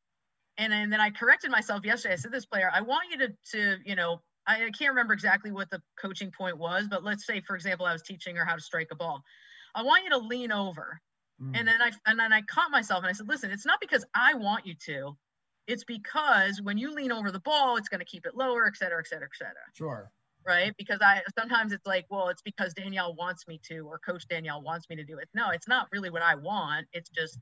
and, 0.59 0.73
and 0.73 0.93
then 0.93 1.01
I 1.01 1.11
corrected 1.11 1.51
myself 1.51 1.85
yesterday. 1.85 2.14
I 2.14 2.17
said, 2.17 2.33
this 2.33 2.45
player, 2.45 2.71
I 2.75 2.83
want 2.83 3.11
you 3.11 3.19
to, 3.19 3.29
to 3.53 3.77
you 3.87 3.95
know, 3.95 4.21
I, 4.47 4.67
I 4.67 4.71
can't 4.71 4.91
remember 4.91 5.14
exactly 5.14 5.53
what 5.53 5.71
the 5.71 5.81
coaching 6.01 6.33
point 6.37 6.59
was, 6.59 6.88
but 6.88 7.05
let's 7.05 7.25
say, 7.25 7.41
for 7.41 7.55
example, 7.55 7.87
I 7.87 7.93
was 7.93 8.03
teaching 8.03 8.35
her 8.37 8.45
how 8.45 8.57
to 8.57 8.61
strike 8.61 8.88
a 8.91 8.97
ball. 8.97 9.23
I 9.75 9.83
want 9.83 10.05
you 10.05 10.11
to 10.11 10.19
lean 10.19 10.51
over. 10.51 11.01
Mm. 11.41 11.57
And 11.57 11.69
then 11.69 11.81
I 11.81 11.93
and 12.07 12.19
then 12.19 12.33
I 12.33 12.43
caught 12.43 12.73
myself 12.73 13.05
and 13.05 13.09
I 13.09 13.12
said, 13.12 13.29
listen, 13.29 13.53
it's 13.53 13.64
not 13.64 13.81
because 13.81 14.05
I 14.14 14.35
want 14.35 14.67
you 14.67 14.75
to. 14.87 15.17
It's 15.68 15.85
because 15.85 16.61
when 16.61 16.78
you 16.78 16.92
lean 16.92 17.12
over 17.12 17.31
the 17.31 17.40
ball, 17.40 17.76
it's 17.76 17.88
going 17.88 18.00
to 18.00 18.07
keep 18.07 18.26
it 18.26 18.35
lower, 18.35 18.66
et 18.66 18.76
cetera, 18.76 18.98
et 18.98 19.07
cetera, 19.07 19.28
et 19.33 19.37
cetera. 19.37 19.54
Sure. 19.74 20.11
Right. 20.44 20.74
Because 20.78 20.98
I 21.02 21.22
sometimes 21.38 21.72
it's 21.72 21.87
like, 21.87 22.07
well, 22.11 22.28
it's 22.28 22.42
because 22.42 22.74
Danielle 22.74 23.14
wants 23.14 23.46
me 23.46 23.61
to, 23.68 23.87
or 23.87 23.98
Coach 23.98 24.26
Danielle 24.28 24.62
wants 24.62 24.88
me 24.88 24.96
to 24.96 25.04
do 25.04 25.18
it. 25.18 25.28
No, 25.35 25.50
it's 25.50 25.68
not 25.68 25.88
really 25.92 26.11
what 26.11 26.22
I 26.22 26.35
want. 26.35 26.87
It's 26.92 27.11
just 27.11 27.38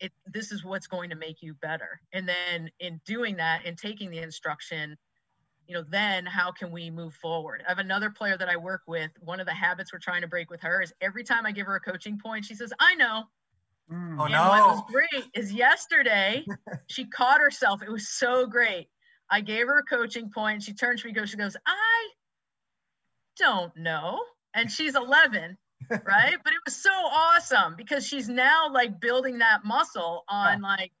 it 0.00 0.12
this 0.26 0.50
is 0.52 0.64
what's 0.64 0.88
going 0.88 1.10
to 1.10 1.16
make 1.16 1.40
you 1.40 1.54
better 1.54 2.00
and 2.12 2.28
then 2.28 2.68
in 2.80 3.00
doing 3.06 3.36
that 3.36 3.62
and 3.64 3.78
taking 3.78 4.10
the 4.10 4.18
instruction 4.18 4.96
you 5.66 5.74
know, 5.74 5.84
then 5.88 6.26
how 6.26 6.52
can 6.52 6.70
we 6.70 6.90
move 6.90 7.14
forward? 7.14 7.62
I 7.66 7.70
have 7.70 7.78
another 7.78 8.10
player 8.10 8.36
that 8.36 8.48
I 8.48 8.56
work 8.56 8.82
with. 8.86 9.10
One 9.20 9.40
of 9.40 9.46
the 9.46 9.54
habits 9.54 9.92
we're 9.92 9.98
trying 9.98 10.22
to 10.22 10.28
break 10.28 10.50
with 10.50 10.60
her 10.62 10.82
is 10.82 10.92
every 11.00 11.24
time 11.24 11.46
I 11.46 11.52
give 11.52 11.66
her 11.66 11.76
a 11.76 11.80
coaching 11.80 12.18
point, 12.18 12.44
she 12.44 12.54
says, 12.54 12.72
I 12.78 12.94
know. 12.96 13.24
Mm. 13.92 14.16
Oh, 14.18 14.24
and 14.24 14.32
no. 14.32 14.48
what 14.48 14.66
was 14.66 14.82
great 14.90 15.24
is 15.34 15.52
yesterday 15.52 16.44
she 16.86 17.04
caught 17.04 17.40
herself. 17.40 17.82
It 17.82 17.90
was 17.90 18.08
so 18.08 18.46
great. 18.46 18.88
I 19.30 19.40
gave 19.40 19.66
her 19.66 19.78
a 19.78 19.82
coaching 19.82 20.30
point. 20.30 20.62
She 20.62 20.72
turns 20.72 21.02
to 21.02 21.08
me, 21.08 21.12
goes, 21.12 21.30
she 21.30 21.36
goes, 21.36 21.56
I 21.66 22.08
don't 23.38 23.76
know. 23.76 24.20
And 24.54 24.70
she's 24.70 24.94
11, 24.94 25.56
right? 25.90 26.36
But 26.44 26.52
it 26.52 26.60
was 26.64 26.76
so 26.76 26.92
awesome 26.92 27.74
because 27.76 28.06
she's 28.06 28.28
now 28.28 28.70
like 28.70 29.00
building 29.00 29.38
that 29.38 29.64
muscle 29.64 30.24
on 30.28 30.60
yeah. 30.60 30.66
like 30.66 30.92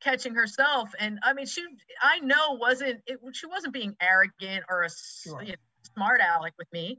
catching 0.00 0.34
herself. 0.34 0.90
And 0.98 1.18
I 1.22 1.32
mean, 1.32 1.46
she, 1.46 1.64
I 2.02 2.20
know 2.20 2.52
wasn't, 2.52 3.00
it, 3.06 3.18
she 3.32 3.46
wasn't 3.46 3.72
being 3.72 3.96
arrogant 4.00 4.64
or 4.68 4.82
a 4.82 4.90
sure. 4.90 5.42
you 5.42 5.52
know, 5.52 5.58
smart 5.94 6.20
aleck 6.20 6.54
with 6.58 6.70
me. 6.72 6.98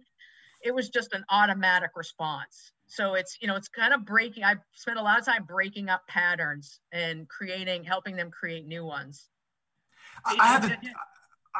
It 0.61 0.73
was 0.73 0.89
just 0.89 1.13
an 1.13 1.23
automatic 1.29 1.91
response. 1.95 2.73
So 2.89 3.13
it's, 3.13 3.37
you 3.39 3.47
know, 3.47 3.55
it's 3.55 3.67
kind 3.67 3.93
of 3.93 4.03
breaking. 4.03 4.43
I 4.43 4.55
spent 4.73 4.97
a 4.97 5.01
lot 5.01 5.19
of 5.19 5.25
time 5.25 5.43
breaking 5.43 5.89
up 5.89 6.05
patterns 6.07 6.81
and 6.91 7.29
creating, 7.29 7.83
helping 7.83 8.15
them 8.15 8.31
create 8.31 8.67
new 8.67 8.83
ones. 8.83 9.29
I 10.25 10.47
have 10.47 10.67
to, 10.67 10.77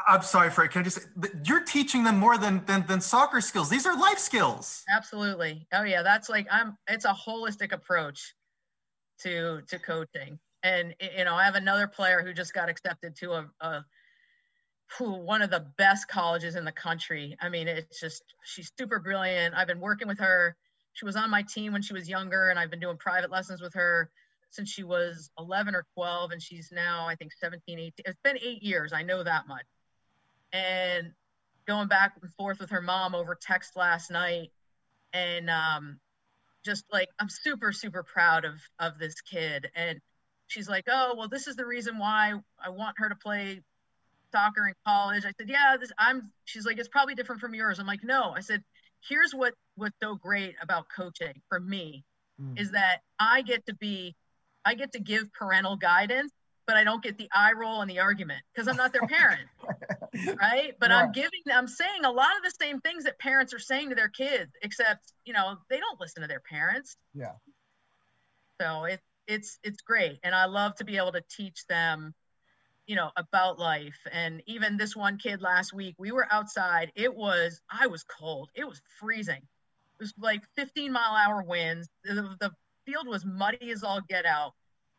I'm 0.06 0.22
sorry, 0.22 0.50
Fred. 0.50 0.70
Can 0.70 0.80
I 0.80 0.84
just 0.84 1.00
you're 1.44 1.64
teaching 1.64 2.04
them 2.04 2.18
more 2.18 2.36
than, 2.36 2.62
than 2.66 2.84
than 2.86 3.00
soccer 3.00 3.40
skills. 3.40 3.68
These 3.68 3.86
are 3.86 3.98
life 3.98 4.18
skills. 4.18 4.84
Absolutely. 4.88 5.66
Oh 5.72 5.84
yeah, 5.84 6.02
that's 6.02 6.28
like 6.28 6.46
I'm. 6.50 6.76
It's 6.88 7.04
a 7.04 7.12
holistic 7.12 7.72
approach 7.72 8.34
to 9.22 9.62
to 9.68 9.78
coaching, 9.78 10.38
and 10.62 10.94
you 11.16 11.24
know 11.24 11.34
I 11.34 11.44
have 11.44 11.54
another 11.54 11.86
player 11.86 12.22
who 12.22 12.32
just 12.32 12.54
got 12.54 12.68
accepted 12.68 13.16
to 13.16 13.32
a, 13.32 13.50
a 13.60 13.84
who, 14.98 15.12
one 15.12 15.42
of 15.42 15.50
the 15.50 15.66
best 15.76 16.08
colleges 16.08 16.56
in 16.56 16.64
the 16.64 16.72
country. 16.72 17.36
I 17.40 17.48
mean, 17.48 17.68
it's 17.68 18.00
just 18.00 18.22
she's 18.44 18.72
super 18.78 18.98
brilliant. 18.98 19.54
I've 19.54 19.68
been 19.68 19.80
working 19.80 20.08
with 20.08 20.18
her. 20.18 20.56
She 20.92 21.04
was 21.04 21.16
on 21.16 21.30
my 21.30 21.42
team 21.42 21.72
when 21.72 21.82
she 21.82 21.92
was 21.92 22.08
younger, 22.08 22.50
and 22.50 22.58
I've 22.58 22.70
been 22.70 22.80
doing 22.80 22.96
private 22.96 23.30
lessons 23.30 23.60
with 23.62 23.74
her 23.74 24.10
since 24.50 24.68
she 24.68 24.82
was 24.82 25.30
11 25.38 25.74
or 25.74 25.86
12 25.94 26.32
and 26.32 26.42
she's 26.42 26.70
now 26.72 27.06
i 27.06 27.14
think 27.14 27.32
17 27.32 27.78
18 27.78 27.92
it's 28.04 28.18
been 28.22 28.38
eight 28.42 28.62
years. 28.62 28.92
I 28.92 29.02
know 29.02 29.22
that 29.22 29.46
much. 29.46 29.64
And 30.52 31.12
going 31.66 31.88
back 31.88 32.14
and 32.20 32.32
forth 32.34 32.58
with 32.58 32.70
her 32.70 32.82
mom 32.82 33.14
over 33.14 33.36
text 33.40 33.76
last 33.76 34.10
night 34.10 34.50
and 35.12 35.48
um, 35.48 36.00
just 36.64 36.84
like 36.92 37.08
i'm 37.18 37.28
super 37.28 37.72
super 37.72 38.02
proud 38.02 38.44
of 38.44 38.54
of 38.78 38.98
this 38.98 39.20
kid. 39.20 39.70
And 39.74 40.00
she's 40.48 40.68
like 40.68 40.84
oh 40.88 41.14
well 41.16 41.28
this 41.28 41.46
is 41.46 41.56
the 41.56 41.66
reason 41.66 41.98
why 41.98 42.34
i 42.64 42.70
want 42.70 42.96
her 42.98 43.08
to 43.08 43.16
play 43.16 43.62
soccer 44.32 44.66
in 44.66 44.74
college. 44.84 45.24
I 45.24 45.32
said 45.38 45.48
yeah 45.48 45.76
this 45.78 45.92
i'm 45.98 46.32
she's 46.44 46.66
like 46.66 46.78
it's 46.78 46.88
probably 46.88 47.14
different 47.14 47.40
from 47.40 47.54
yours. 47.54 47.78
I'm 47.78 47.86
like 47.86 48.02
no. 48.02 48.32
I 48.36 48.40
said 48.40 48.64
here's 49.08 49.32
what 49.32 49.54
what's 49.76 49.96
so 50.02 50.14
great 50.14 50.54
about 50.62 50.86
coaching 50.94 51.34
for 51.48 51.58
me 51.58 52.04
mm. 52.40 52.58
is 52.60 52.72
that 52.72 52.98
i 53.18 53.42
get 53.42 53.64
to 53.66 53.74
be 53.74 54.14
I 54.64 54.74
get 54.74 54.92
to 54.92 55.00
give 55.00 55.32
parental 55.32 55.76
guidance, 55.76 56.32
but 56.66 56.76
I 56.76 56.84
don't 56.84 57.02
get 57.02 57.18
the 57.18 57.28
eye 57.32 57.52
roll 57.52 57.80
and 57.80 57.90
the 57.90 58.00
argument 58.00 58.42
because 58.54 58.68
I'm 58.68 58.76
not 58.76 58.92
their 58.92 59.02
parent. 59.08 59.48
right. 60.40 60.74
But 60.78 60.90
yeah. 60.90 60.98
I'm 60.98 61.12
giving, 61.12 61.40
I'm 61.52 61.66
saying 61.66 62.04
a 62.04 62.10
lot 62.10 62.36
of 62.36 62.44
the 62.44 62.52
same 62.60 62.80
things 62.80 63.04
that 63.04 63.18
parents 63.18 63.54
are 63.54 63.58
saying 63.58 63.90
to 63.90 63.94
their 63.94 64.08
kids, 64.08 64.52
except, 64.62 65.12
you 65.24 65.32
know, 65.32 65.56
they 65.68 65.78
don't 65.78 66.00
listen 66.00 66.22
to 66.22 66.28
their 66.28 66.42
parents. 66.48 66.96
Yeah. 67.14 67.32
So 68.60 68.84
it, 68.84 69.00
it's, 69.26 69.58
it's 69.62 69.80
great. 69.80 70.20
And 70.22 70.34
I 70.34 70.46
love 70.46 70.74
to 70.76 70.84
be 70.84 70.96
able 70.96 71.12
to 71.12 71.22
teach 71.30 71.66
them, 71.66 72.14
you 72.90 72.96
know, 72.96 73.12
about 73.16 73.60
life. 73.60 74.00
And 74.10 74.42
even 74.46 74.76
this 74.76 74.96
one 74.96 75.16
kid 75.16 75.40
last 75.40 75.72
week, 75.72 75.94
we 75.96 76.10
were 76.10 76.26
outside. 76.28 76.90
It 76.96 77.14
was, 77.14 77.60
I 77.70 77.86
was 77.86 78.02
cold. 78.02 78.50
It 78.52 78.66
was 78.66 78.82
freezing. 78.98 79.36
It 79.36 80.00
was 80.00 80.12
like 80.18 80.40
15 80.56 80.90
mile 80.90 81.14
hour 81.14 81.44
winds. 81.46 81.88
The, 82.02 82.34
the 82.40 82.50
field 82.84 83.06
was 83.06 83.24
muddy 83.24 83.70
as 83.70 83.84
all 83.84 84.00
get 84.08 84.26
out. 84.26 84.54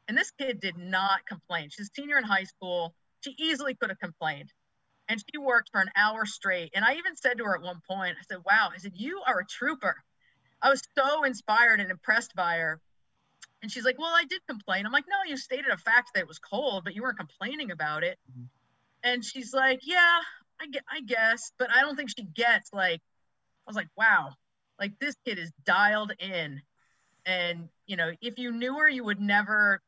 And 0.08 0.18
this 0.18 0.32
kid 0.32 0.62
did 0.62 0.78
not 0.78 1.26
complain. 1.28 1.68
She's 1.70 1.88
a 1.88 2.02
senior 2.02 2.18
in 2.18 2.24
high 2.24 2.46
school. 2.46 2.94
She 3.26 3.36
easily 3.38 3.76
could 3.76 3.90
have 3.90 4.00
complained. 4.00 4.54
And 5.10 5.20
she 5.20 5.38
worked 5.38 5.68
for 5.74 5.82
an 5.82 5.92
hour 5.98 6.26
straight. 6.26 6.72
And 6.74 6.86
I 6.86 6.94
even 6.94 7.18
said 7.18 7.40
to 7.40 7.44
her 7.44 7.56
at 7.56 7.62
one 7.62 7.82
point, 7.86 8.16
I 8.18 8.24
said, 8.26 8.42
Wow, 8.46 8.70
I 8.74 8.78
said, 8.78 8.94
You 8.96 9.22
are 9.28 9.40
a 9.40 9.46
trooper. 9.46 9.98
I 10.62 10.70
was 10.70 10.82
so 10.98 11.26
inspired 11.26 11.82
and 11.82 11.92
impressed 11.92 12.36
by 12.36 12.56
her. 12.56 12.80
And 13.62 13.72
she's 13.72 13.86
like, 13.86 14.00
Well, 14.00 14.14
I 14.14 14.26
did 14.30 14.42
complain. 14.48 14.86
I'm 14.86 14.92
like, 14.92 15.06
No, 15.08 15.30
you 15.30 15.38
stated 15.38 15.72
a 15.72 15.78
fact 15.78 16.12
that 16.14 16.22
it 16.22 16.28
was 16.28 16.40
cold, 16.40 16.84
but 16.84 16.96
you 16.96 17.02
weren't 17.02 17.18
complaining 17.18 17.72
about 17.72 18.04
it. 18.04 18.18
Mm-hmm. 18.32 18.46
And 19.04 19.24
she's 19.24 19.54
like, 19.54 19.80
Yeah, 19.84 20.20
I, 20.60 20.68
I 20.90 21.02
guess. 21.02 21.52
But 21.58 21.70
I 21.76 21.82
don't 21.82 21.96
think 21.96 22.10
she 22.16 22.24
gets 22.24 22.72
like, 22.74 23.00
I 23.00 23.68
was 23.68 23.76
like, 23.76 23.90
Wow, 23.96 24.34
like 24.80 24.98
this 25.00 25.16
kid 25.26 25.38
is 25.38 25.52
dialed 25.66 26.12
in 26.20 26.62
and 27.26 27.70
you 27.86 27.96
know 27.96 28.12
if 28.22 28.38
you 28.38 28.52
knew 28.52 28.76
her 28.76 28.90
you 28.90 29.04
would 29.04 29.22
never 29.22 29.82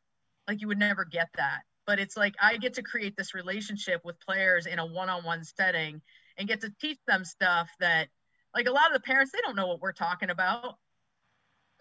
like 0.48 0.62
you 0.62 0.68
would 0.68 0.78
never 0.78 1.04
get 1.04 1.30
that 1.36 1.62
but 1.86 2.00
it's 2.00 2.16
like 2.16 2.36
i 2.42 2.58
get 2.58 2.76
to 2.76 2.84
create 2.84 3.16
this 3.18 3.34
relationship 3.34 4.02
with 4.04 4.20
players 4.20 4.66
in 4.66 4.80
a 4.80 4.86
one-on-one 4.86 5.44
setting 5.44 6.00
and 6.38 6.48
get 6.48 6.62
to 6.62 6.72
teach 6.80 7.00
them 7.08 7.26
stuff 7.26 7.70
that 7.80 8.08
like 8.56 8.68
a 8.68 8.72
lot 8.72 8.88
of 8.88 8.94
the 8.94 9.06
parents 9.06 9.32
they 9.32 9.42
don't 9.42 9.56
know 9.56 9.68
what 9.68 9.82
we're 9.82 9.92
talking 9.92 10.30
about 10.30 10.76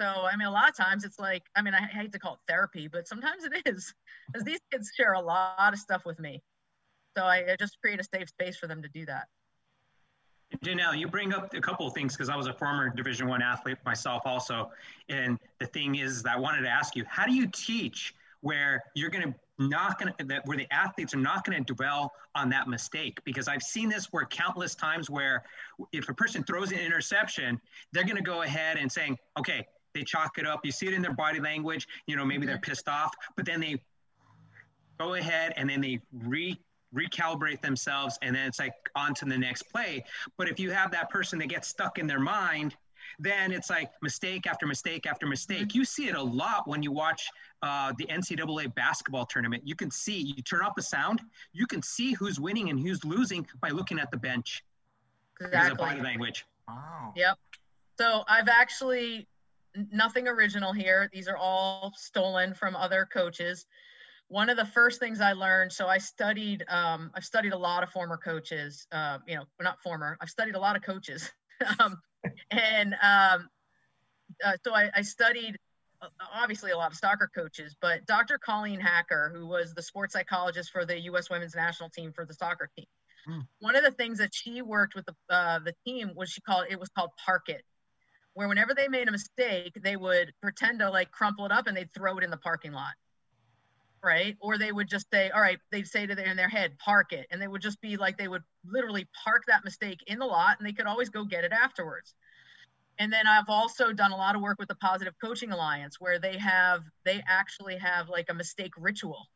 so 0.02 0.26
i 0.30 0.36
mean 0.36 0.48
a 0.48 0.50
lot 0.50 0.68
of 0.68 0.76
times 0.76 1.04
it's 1.04 1.18
like 1.18 1.44
i 1.56 1.62
mean 1.62 1.74
i 1.74 1.80
hate 1.80 2.12
to 2.12 2.18
call 2.18 2.34
it 2.34 2.40
therapy 2.48 2.88
but 2.88 3.06
sometimes 3.06 3.44
it 3.44 3.52
is 3.66 3.94
because 4.26 4.44
these 4.44 4.60
kids 4.70 4.90
share 4.96 5.12
a 5.12 5.20
lot 5.20 5.72
of 5.72 5.78
stuff 5.78 6.02
with 6.04 6.18
me 6.18 6.42
so 7.16 7.24
I, 7.24 7.52
I 7.52 7.56
just 7.58 7.78
create 7.80 8.00
a 8.00 8.04
safe 8.04 8.28
space 8.28 8.56
for 8.56 8.66
them 8.66 8.82
to 8.82 8.88
do 8.88 9.06
that 9.06 9.26
Janelle, 10.62 10.98
you 10.98 11.08
bring 11.08 11.32
up 11.32 11.54
a 11.54 11.62
couple 11.62 11.86
of 11.86 11.94
things 11.94 12.14
because 12.14 12.28
I 12.28 12.36
was 12.36 12.46
a 12.46 12.52
former 12.52 12.90
Division 12.90 13.26
One 13.26 13.40
athlete 13.40 13.78
myself, 13.86 14.20
also. 14.26 14.70
And 15.08 15.38
the 15.58 15.64
thing 15.64 15.94
is, 15.94 16.26
I 16.26 16.36
wanted 16.36 16.60
to 16.60 16.68
ask 16.68 16.94
you: 16.94 17.04
How 17.08 17.24
do 17.24 17.32
you 17.32 17.46
teach 17.46 18.14
where 18.42 18.82
you're 18.94 19.08
going 19.08 19.32
to 19.32 19.34
not 19.58 19.98
going 19.98 20.12
to 20.18 20.24
that 20.26 20.42
where 20.44 20.58
the 20.58 20.70
athletes 20.70 21.14
are 21.14 21.18
not 21.18 21.46
going 21.46 21.64
to 21.64 21.74
dwell 21.74 22.12
on 22.34 22.50
that 22.50 22.68
mistake? 22.68 23.18
Because 23.24 23.48
I've 23.48 23.62
seen 23.62 23.88
this 23.88 24.12
where 24.12 24.26
countless 24.26 24.74
times 24.74 25.08
where 25.08 25.42
if 25.90 26.10
a 26.10 26.14
person 26.14 26.44
throws 26.44 26.70
an 26.70 26.80
interception, 26.80 27.58
they're 27.92 28.04
going 28.04 28.16
to 28.16 28.22
go 28.22 28.42
ahead 28.42 28.76
and 28.76 28.92
saying, 28.92 29.16
"Okay." 29.38 29.66
They 29.94 30.02
chalk 30.02 30.38
it 30.38 30.46
up. 30.46 30.60
You 30.64 30.72
see 30.72 30.86
it 30.86 30.94
in 30.94 31.02
their 31.02 31.14
body 31.14 31.40
language. 31.40 31.86
You 32.06 32.16
know, 32.16 32.24
maybe 32.24 32.46
they're 32.46 32.58
pissed 32.58 32.88
off, 32.88 33.12
but 33.36 33.46
then 33.46 33.60
they 33.60 33.82
go 34.98 35.14
ahead 35.14 35.52
and 35.56 35.68
then 35.68 35.80
they 35.80 36.00
re 36.12 36.58
recalibrate 36.94 37.62
themselves 37.62 38.18
and 38.20 38.36
then 38.36 38.46
it's 38.46 38.58
like 38.58 38.74
on 38.94 39.14
to 39.14 39.24
the 39.24 39.38
next 39.38 39.62
play 39.62 40.04
but 40.36 40.46
if 40.46 40.60
you 40.60 40.70
have 40.70 40.90
that 40.90 41.08
person 41.08 41.38
that 41.38 41.46
gets 41.46 41.66
stuck 41.66 41.98
in 41.98 42.06
their 42.06 42.20
mind 42.20 42.76
then 43.18 43.52
it's 43.52 43.70
like 43.70 43.90
mistake 44.02 44.46
after 44.46 44.66
mistake 44.66 45.06
after 45.06 45.26
mistake. 45.26 45.68
Mm-hmm. 45.68 45.78
You 45.78 45.84
see 45.84 46.08
it 46.08 46.14
a 46.14 46.22
lot 46.22 46.66
when 46.66 46.82
you 46.82 46.92
watch 46.92 47.28
uh, 47.62 47.92
the 47.98 48.06
NCAA 48.06 48.74
basketball 48.74 49.26
tournament. 49.26 49.62
You 49.66 49.74
can 49.74 49.90
see, 49.90 50.18
you 50.18 50.42
turn 50.42 50.62
off 50.62 50.74
the 50.76 50.82
sound, 50.82 51.20
you 51.52 51.66
can 51.66 51.82
see 51.82 52.12
who's 52.12 52.40
winning 52.40 52.70
and 52.70 52.80
who's 52.80 53.04
losing 53.04 53.46
by 53.60 53.70
looking 53.70 53.98
at 53.98 54.10
the 54.10 54.16
bench. 54.16 54.64
Exactly. 55.40 55.76
body 55.76 56.00
language. 56.00 56.44
Wow. 56.68 57.12
Yep. 57.16 57.36
So 57.98 58.22
I've 58.28 58.48
actually 58.48 59.26
nothing 59.90 60.28
original 60.28 60.72
here. 60.72 61.10
These 61.12 61.28
are 61.28 61.36
all 61.36 61.92
stolen 61.96 62.54
from 62.54 62.76
other 62.76 63.06
coaches 63.12 63.66
one 64.32 64.48
of 64.48 64.56
the 64.56 64.64
first 64.64 64.98
things 64.98 65.20
I 65.20 65.34
learned, 65.34 65.70
so 65.70 65.88
I 65.88 65.98
studied, 65.98 66.64
um, 66.68 67.10
I've 67.14 67.24
studied 67.24 67.52
a 67.52 67.58
lot 67.58 67.82
of 67.82 67.90
former 67.90 68.16
coaches, 68.16 68.86
uh, 68.90 69.18
you 69.28 69.36
know, 69.36 69.44
not 69.60 69.78
former, 69.82 70.16
I've 70.22 70.30
studied 70.30 70.54
a 70.54 70.58
lot 70.58 70.74
of 70.74 70.80
coaches. 70.80 71.30
um, 71.78 72.00
and 72.50 72.94
um, 72.94 73.50
uh, 74.42 74.52
so 74.64 74.74
I, 74.74 74.90
I 74.96 75.02
studied 75.02 75.58
uh, 76.00 76.06
obviously 76.32 76.70
a 76.70 76.76
lot 76.78 76.92
of 76.92 76.96
soccer 76.96 77.30
coaches, 77.34 77.76
but 77.78 78.06
Dr. 78.06 78.38
Colleen 78.38 78.80
Hacker, 78.80 79.30
who 79.36 79.46
was 79.46 79.74
the 79.74 79.82
sports 79.82 80.14
psychologist 80.14 80.70
for 80.70 80.86
the 80.86 80.98
U.S. 81.00 81.28
women's 81.28 81.54
national 81.54 81.90
team 81.90 82.10
for 82.10 82.24
the 82.24 82.32
soccer 82.32 82.70
team, 82.74 82.86
mm. 83.28 83.46
one 83.58 83.76
of 83.76 83.84
the 83.84 83.92
things 83.92 84.16
that 84.16 84.34
she 84.34 84.62
worked 84.62 84.94
with 84.94 85.04
the, 85.04 85.14
uh, 85.28 85.58
the 85.58 85.74
team 85.84 86.12
was 86.16 86.30
she 86.30 86.40
called 86.40 86.64
it 86.70 86.80
was 86.80 86.88
called 86.88 87.10
park 87.22 87.50
it, 87.50 87.64
where 88.34 88.48
whenever 88.48 88.74
they 88.74 88.88
made 88.88 89.08
a 89.08 89.12
mistake, 89.12 89.72
they 89.82 89.96
would 89.96 90.32
pretend 90.40 90.78
to 90.80 90.90
like 90.90 91.10
crumple 91.10 91.44
it 91.46 91.52
up 91.52 91.66
and 91.66 91.76
they'd 91.76 91.92
throw 91.92 92.18
it 92.18 92.24
in 92.24 92.30
the 92.30 92.36
parking 92.36 92.72
lot 92.72 92.94
right? 94.02 94.36
Or 94.40 94.58
they 94.58 94.72
would 94.72 94.88
just 94.88 95.06
say, 95.12 95.30
all 95.30 95.40
right, 95.40 95.58
they'd 95.70 95.86
say 95.86 96.06
to 96.06 96.14
their 96.14 96.26
in 96.26 96.36
their 96.36 96.48
head, 96.48 96.76
park 96.78 97.12
it. 97.12 97.26
And 97.30 97.40
they 97.40 97.46
would 97.46 97.62
just 97.62 97.80
be 97.80 97.96
like 97.96 98.18
they 98.18 98.28
would 98.28 98.42
literally 98.64 99.06
park 99.24 99.44
that 99.46 99.64
mistake 99.64 100.02
in 100.06 100.18
the 100.18 100.26
lot 100.26 100.56
and 100.58 100.66
they 100.66 100.72
could 100.72 100.86
always 100.86 101.08
go 101.08 101.24
get 101.24 101.44
it 101.44 101.52
afterwards. 101.52 102.14
And 102.98 103.12
then 103.12 103.26
I've 103.26 103.48
also 103.48 103.92
done 103.92 104.12
a 104.12 104.16
lot 104.16 104.34
of 104.34 104.42
work 104.42 104.58
with 104.58 104.68
the 104.68 104.74
Positive 104.76 105.14
Coaching 105.22 105.52
Alliance 105.52 105.96
where 105.98 106.18
they 106.18 106.36
have 106.38 106.82
they 107.04 107.22
actually 107.28 107.76
have 107.76 108.08
like 108.08 108.26
a 108.28 108.34
mistake 108.34 108.72
ritual. 108.76 109.28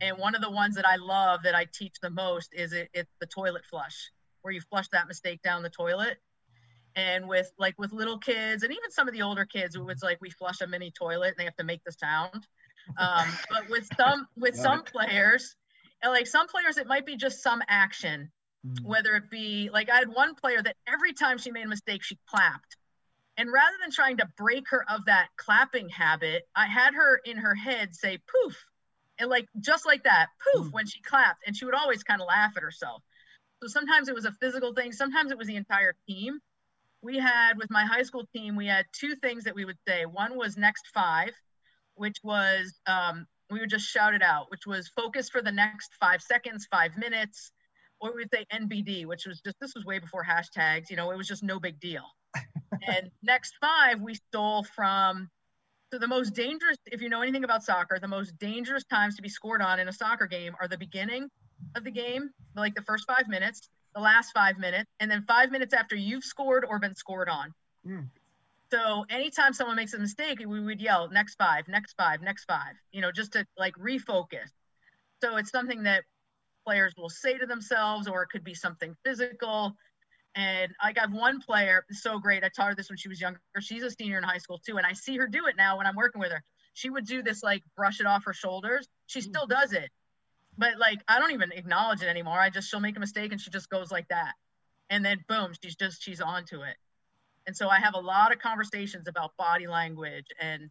And 0.00 0.16
one 0.16 0.34
of 0.34 0.40
the 0.40 0.50
ones 0.50 0.76
that 0.76 0.88
I 0.88 0.96
love 0.96 1.40
that 1.42 1.54
I 1.54 1.66
teach 1.74 1.96
the 2.00 2.10
most 2.10 2.54
is 2.54 2.72
it, 2.72 2.88
it's 2.94 3.12
the 3.20 3.26
toilet 3.26 3.64
flush, 3.68 4.10
where 4.40 4.54
you 4.54 4.60
flush 4.62 4.88
that 4.92 5.08
mistake 5.08 5.42
down 5.42 5.62
the 5.62 5.68
toilet. 5.68 6.16
And 7.08 7.28
with 7.28 7.50
like 7.58 7.78
with 7.78 7.92
little 7.92 8.18
kids 8.18 8.62
and 8.62 8.72
even 8.72 8.90
some 8.90 9.08
of 9.08 9.14
the 9.14 9.22
older 9.22 9.44
kids, 9.44 9.76
it's 9.78 10.02
like 10.02 10.18
we 10.20 10.30
flush 10.30 10.60
a 10.60 10.66
mini 10.66 10.90
toilet 10.90 11.28
and 11.28 11.36
they 11.38 11.44
have 11.44 11.56
to 11.56 11.64
make 11.64 11.82
the 11.84 11.92
sound 11.92 12.46
um, 12.98 13.28
but 13.50 13.68
with 13.68 13.88
some 13.96 14.26
with 14.36 14.56
some 14.56 14.82
players, 14.82 15.54
and 16.02 16.12
like 16.12 16.26
some 16.26 16.48
players, 16.48 16.78
it 16.78 16.86
might 16.86 17.06
be 17.06 17.16
just 17.16 17.42
some 17.42 17.62
action 17.68 18.30
mm. 18.66 18.84
whether 18.84 19.14
it 19.16 19.30
be 19.30 19.70
like 19.72 19.90
I 19.90 19.96
had 19.96 20.08
one 20.08 20.34
player 20.34 20.62
that 20.62 20.76
every 20.86 21.12
time 21.12 21.38
she 21.38 21.50
made 21.50 21.64
a 21.64 21.68
mistake, 21.68 22.02
she 22.02 22.18
clapped. 22.26 22.76
And 23.36 23.50
rather 23.50 23.76
than 23.80 23.90
trying 23.90 24.18
to 24.18 24.28
break 24.36 24.64
her 24.70 24.84
of 24.90 25.06
that 25.06 25.28
clapping 25.36 25.88
habit, 25.88 26.42
I 26.54 26.66
had 26.66 26.94
her 26.94 27.20
in 27.24 27.38
her 27.38 27.54
head 27.54 27.94
say 27.94 28.18
poof. 28.18 28.64
And 29.18 29.30
like 29.30 29.46
just 29.60 29.86
like 29.86 30.04
that, 30.04 30.28
poof, 30.52 30.66
mm. 30.66 30.72
when 30.72 30.86
she 30.86 31.00
clapped. 31.02 31.46
And 31.46 31.56
she 31.56 31.64
would 31.64 31.74
always 31.74 32.02
kind 32.02 32.20
of 32.20 32.28
laugh 32.28 32.52
at 32.56 32.62
herself. 32.62 33.02
So 33.62 33.68
sometimes 33.68 34.08
it 34.08 34.14
was 34.14 34.24
a 34.24 34.32
physical 34.32 34.72
thing, 34.74 34.92
sometimes 34.92 35.30
it 35.30 35.38
was 35.38 35.46
the 35.46 35.56
entire 35.56 35.94
team. 36.08 36.40
We 37.02 37.18
had 37.18 37.56
with 37.56 37.70
my 37.70 37.84
high 37.84 38.02
school 38.02 38.24
team, 38.34 38.56
we 38.56 38.66
had 38.66 38.84
two 38.92 39.14
things 39.16 39.44
that 39.44 39.54
we 39.54 39.64
would 39.64 39.78
say. 39.88 40.04
One 40.04 40.36
was 40.36 40.56
next 40.56 40.88
five, 40.92 41.30
which 41.94 42.18
was 42.22 42.78
um, 42.86 43.26
we 43.50 43.60
would 43.60 43.70
just 43.70 43.86
shout 43.86 44.14
it 44.14 44.22
out, 44.22 44.50
which 44.50 44.66
was 44.66 44.88
focus 44.88 45.28
for 45.28 45.42
the 45.42 45.52
next 45.52 45.90
five 45.98 46.20
seconds, 46.20 46.66
five 46.70 46.96
minutes, 46.98 47.52
or 48.00 48.10
we 48.10 48.22
would 48.22 48.30
say 48.32 48.44
NBD, 48.52 49.06
which 49.06 49.26
was 49.26 49.40
just 49.40 49.56
this 49.60 49.74
was 49.74 49.84
way 49.84 49.98
before 49.98 50.24
hashtags. 50.24 50.90
You 50.90 50.96
know, 50.96 51.10
it 51.10 51.16
was 51.16 51.26
just 51.26 51.42
no 51.42 51.58
big 51.58 51.80
deal 51.80 52.04
and 52.86 53.10
next 53.22 53.54
five 53.60 54.00
we 54.00 54.14
stole 54.14 54.62
from 54.62 55.28
so 55.92 55.98
the 55.98 56.06
most 56.06 56.34
dangerous 56.34 56.76
if 56.86 57.00
you 57.00 57.08
know 57.08 57.22
anything 57.22 57.44
about 57.44 57.62
soccer 57.62 57.98
the 58.00 58.08
most 58.08 58.36
dangerous 58.38 58.84
times 58.84 59.16
to 59.16 59.22
be 59.22 59.28
scored 59.28 59.62
on 59.62 59.80
in 59.80 59.88
a 59.88 59.92
soccer 59.92 60.26
game 60.26 60.54
are 60.60 60.68
the 60.68 60.78
beginning 60.78 61.28
of 61.76 61.84
the 61.84 61.90
game 61.90 62.30
like 62.56 62.74
the 62.74 62.82
first 62.82 63.04
five 63.06 63.28
minutes 63.28 63.68
the 63.94 64.00
last 64.00 64.32
five 64.32 64.58
minutes 64.58 64.90
and 65.00 65.10
then 65.10 65.24
five 65.26 65.50
minutes 65.50 65.74
after 65.74 65.96
you've 65.96 66.24
scored 66.24 66.64
or 66.68 66.78
been 66.78 66.94
scored 66.94 67.28
on 67.28 67.52
mm. 67.86 68.06
so 68.70 69.04
anytime 69.10 69.52
someone 69.52 69.76
makes 69.76 69.94
a 69.94 69.98
mistake 69.98 70.38
we 70.38 70.60
would 70.60 70.80
yell 70.80 71.08
next 71.10 71.36
five 71.36 71.66
next 71.68 71.94
five 71.96 72.20
next 72.22 72.44
five 72.44 72.74
you 72.92 73.00
know 73.00 73.10
just 73.12 73.32
to 73.32 73.44
like 73.58 73.74
refocus 73.74 74.50
so 75.22 75.36
it's 75.36 75.50
something 75.50 75.82
that 75.82 76.04
players 76.66 76.94
will 76.96 77.10
say 77.10 77.36
to 77.38 77.46
themselves 77.46 78.06
or 78.06 78.22
it 78.22 78.28
could 78.28 78.44
be 78.44 78.54
something 78.54 78.94
physical 79.04 79.74
and 80.36 80.72
I 80.80 80.92
got 80.92 81.10
one 81.10 81.40
player, 81.40 81.84
so 81.90 82.18
great. 82.18 82.44
I 82.44 82.48
taught 82.48 82.68
her 82.68 82.74
this 82.74 82.88
when 82.88 82.96
she 82.96 83.08
was 83.08 83.20
younger. 83.20 83.40
She's 83.60 83.82
a 83.82 83.90
senior 83.90 84.18
in 84.18 84.24
high 84.24 84.38
school 84.38 84.60
too. 84.64 84.76
And 84.76 84.86
I 84.86 84.92
see 84.92 85.16
her 85.16 85.26
do 85.26 85.46
it 85.46 85.56
now 85.56 85.78
when 85.78 85.86
I'm 85.86 85.96
working 85.96 86.20
with 86.20 86.30
her. 86.30 86.42
She 86.74 86.88
would 86.88 87.04
do 87.04 87.22
this 87.22 87.42
like 87.42 87.62
brush 87.76 88.00
it 88.00 88.06
off 88.06 88.24
her 88.24 88.32
shoulders. 88.32 88.88
She 89.06 89.20
still 89.20 89.46
does 89.46 89.72
it. 89.72 89.90
But 90.60 90.78
like 90.78 91.00
I 91.08 91.18
don't 91.18 91.32
even 91.32 91.52
acknowledge 91.52 92.02
it 92.02 92.08
anymore. 92.08 92.38
I 92.38 92.50
just 92.50 92.70
she'll 92.70 92.80
make 92.80 92.96
a 92.96 93.00
mistake 93.00 93.32
and 93.32 93.40
she 93.40 93.50
just 93.50 93.70
goes 93.70 93.90
like 93.90 94.08
that. 94.08 94.34
And 94.90 95.04
then 95.04 95.24
boom, 95.28 95.52
she's 95.62 95.76
just 95.76 96.02
she's 96.02 96.20
onto 96.20 96.62
it. 96.62 96.76
And 97.46 97.56
so 97.56 97.68
I 97.68 97.80
have 97.80 97.94
a 97.94 98.00
lot 98.00 98.32
of 98.32 98.38
conversations 98.38 99.08
about 99.08 99.36
body 99.38 99.66
language 99.66 100.26
and 100.40 100.70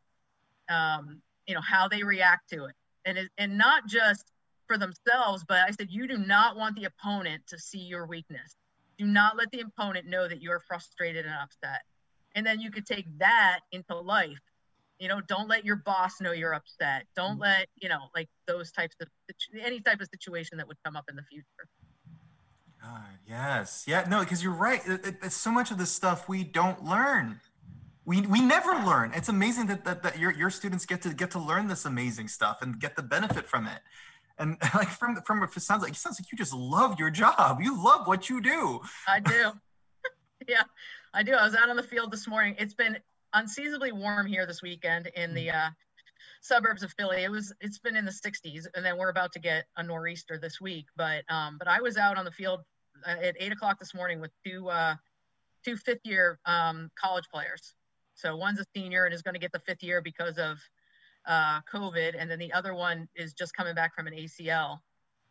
um, 0.70 1.22
you 1.48 1.56
know, 1.56 1.62
how 1.62 1.88
they 1.88 2.04
react 2.04 2.50
to 2.52 2.66
it. 2.66 2.76
And 3.06 3.18
it, 3.18 3.30
and 3.38 3.58
not 3.58 3.88
just 3.88 4.32
for 4.68 4.78
themselves, 4.78 5.44
but 5.48 5.58
I 5.68 5.72
said 5.72 5.88
you 5.90 6.08
do 6.08 6.18
not 6.18 6.56
want 6.56 6.76
the 6.76 6.86
opponent 6.86 7.42
to 7.48 7.58
see 7.58 7.80
your 7.80 8.06
weakness 8.06 8.56
do 9.00 9.06
not 9.06 9.38
let 9.38 9.50
the 9.52 9.62
opponent 9.62 10.08
know 10.08 10.28
that 10.28 10.42
you're 10.42 10.60
frustrated 10.60 11.26
and 11.26 11.34
upset. 11.34 11.82
And 12.36 12.46
then 12.46 12.60
you 12.60 12.70
could 12.70 12.86
take 12.86 13.06
that 13.18 13.62
into 13.72 13.96
life. 13.96 14.42
You 15.00 15.08
know, 15.08 15.22
don't 15.22 15.48
let 15.48 15.66
your 15.66 15.78
boss 15.78 16.20
know 16.20 16.32
you're 16.32 16.54
upset. 16.54 17.06
Don't 17.16 17.34
mm-hmm. 17.34 17.42
let, 17.42 17.68
you 17.78 17.90
know, 17.90 18.10
like 18.16 18.28
those 18.48 18.72
types 18.72 18.96
of 19.02 19.08
any 19.64 19.80
type 19.80 20.02
of 20.02 20.08
situation 20.12 20.58
that 20.58 20.68
would 20.68 20.78
come 20.84 20.96
up 20.96 21.06
in 21.10 21.16
the 21.16 21.24
future. 21.24 21.46
God, 22.82 23.02
yes. 23.28 23.86
Yeah, 23.88 24.06
no, 24.10 24.20
because 24.22 24.44
you're 24.44 24.54
right. 24.54 24.82
It, 24.86 25.06
it, 25.06 25.16
it's 25.24 25.36
so 25.36 25.52
much 25.52 25.72
of 25.72 25.78
this 25.78 25.92
stuff 25.92 26.28
we 26.28 26.44
don't 26.44 26.84
learn. 26.84 27.40
We, 28.06 28.22
we 28.22 28.42
never 28.42 28.72
learn. 28.72 29.12
It's 29.14 29.30
amazing 29.30 29.68
that, 29.68 29.86
that, 29.86 30.04
that 30.04 30.20
your, 30.20 30.32
your 30.32 30.50
students 30.50 30.86
get 30.86 31.02
to 31.04 31.14
get 31.14 31.32
to 31.32 31.40
learn 31.40 31.68
this 31.68 31.86
amazing 31.86 32.28
stuff 32.28 32.62
and 32.62 32.80
get 32.80 32.96
the 32.96 33.04
benefit 33.04 33.46
from 33.46 33.68
it 33.68 33.80
and 34.40 34.58
like 34.74 34.90
from 34.90 35.22
from 35.22 35.44
it 35.44 35.62
sounds 35.62 35.84
like 35.84 35.92
it 35.92 35.98
sounds 35.98 36.20
like 36.20 36.32
you 36.32 36.38
just 36.38 36.54
love 36.54 36.98
your 36.98 37.10
job. 37.10 37.60
You 37.62 37.82
love 37.82 38.08
what 38.08 38.30
you 38.30 38.42
do. 38.42 38.82
I 39.08 39.20
do. 39.20 39.52
yeah, 40.48 40.64
I 41.14 41.24
do. 41.24 41.34
I 41.34 41.44
was 41.44 41.56
out 41.56 41.70
on 41.70 41.76
the 41.76 41.84
field 41.84 42.12
this 42.12 42.28
morning. 42.28 42.56
It's 42.58 42.74
been 42.74 42.98
unseasonably 43.34 43.92
warm 43.92 44.26
here 44.28 44.46
this 44.46 44.62
weekend 44.62 45.08
in 45.16 45.34
the 45.34 45.52
uh, 45.52 45.70
suburbs 46.42 46.84
of 46.84 46.94
Philly. 46.98 47.24
It 47.24 47.32
was 47.32 47.54
it's 47.62 47.80
been 47.80 47.96
in 47.96 48.06
the 48.06 48.12
60s, 48.12 48.66
and 48.76 48.86
then 48.86 48.98
we're 48.98 49.10
about 49.10 49.32
to 49.34 49.40
get 49.40 49.66
a 49.78 49.84
nor'easter 49.84 50.38
this 50.38 50.60
week. 50.62 50.86
But 50.96 51.24
um, 51.30 51.58
but 51.58 51.68
I 51.68 51.82
was 51.82 51.98
out 51.98 52.18
on 52.18 52.26
the 52.26 52.32
field 52.32 52.62
uh, 53.08 53.16
at 53.22 53.36
eight 53.40 53.52
o'clock 53.52 53.80
this 53.80 53.94
morning 53.94 54.20
with 54.20 54.32
two 54.46 54.70
uh, 54.70 54.96
two 55.64 55.78
fifth 55.78 56.02
year 56.04 56.40
um, 56.46 56.90
college 57.00 57.26
players. 57.34 57.74
So 58.16 58.36
one's 58.36 58.60
a 58.60 58.66
senior 58.76 59.06
and 59.06 59.14
is 59.14 59.22
going 59.22 59.36
to 59.36 59.40
get 59.40 59.52
the 59.52 59.60
fifth 59.60 59.84
year 59.84 60.02
because 60.02 60.38
of 60.38 60.58
uh, 61.26 61.62
COVID, 61.72 62.16
and 62.18 62.30
then 62.30 62.40
the 62.40 62.52
other 62.54 62.74
one 62.74 63.08
is 63.16 63.34
just 63.34 63.54
coming 63.54 63.76
back 63.76 63.96
from 63.96 64.08
an 64.08 64.14
ACL. 64.14 64.80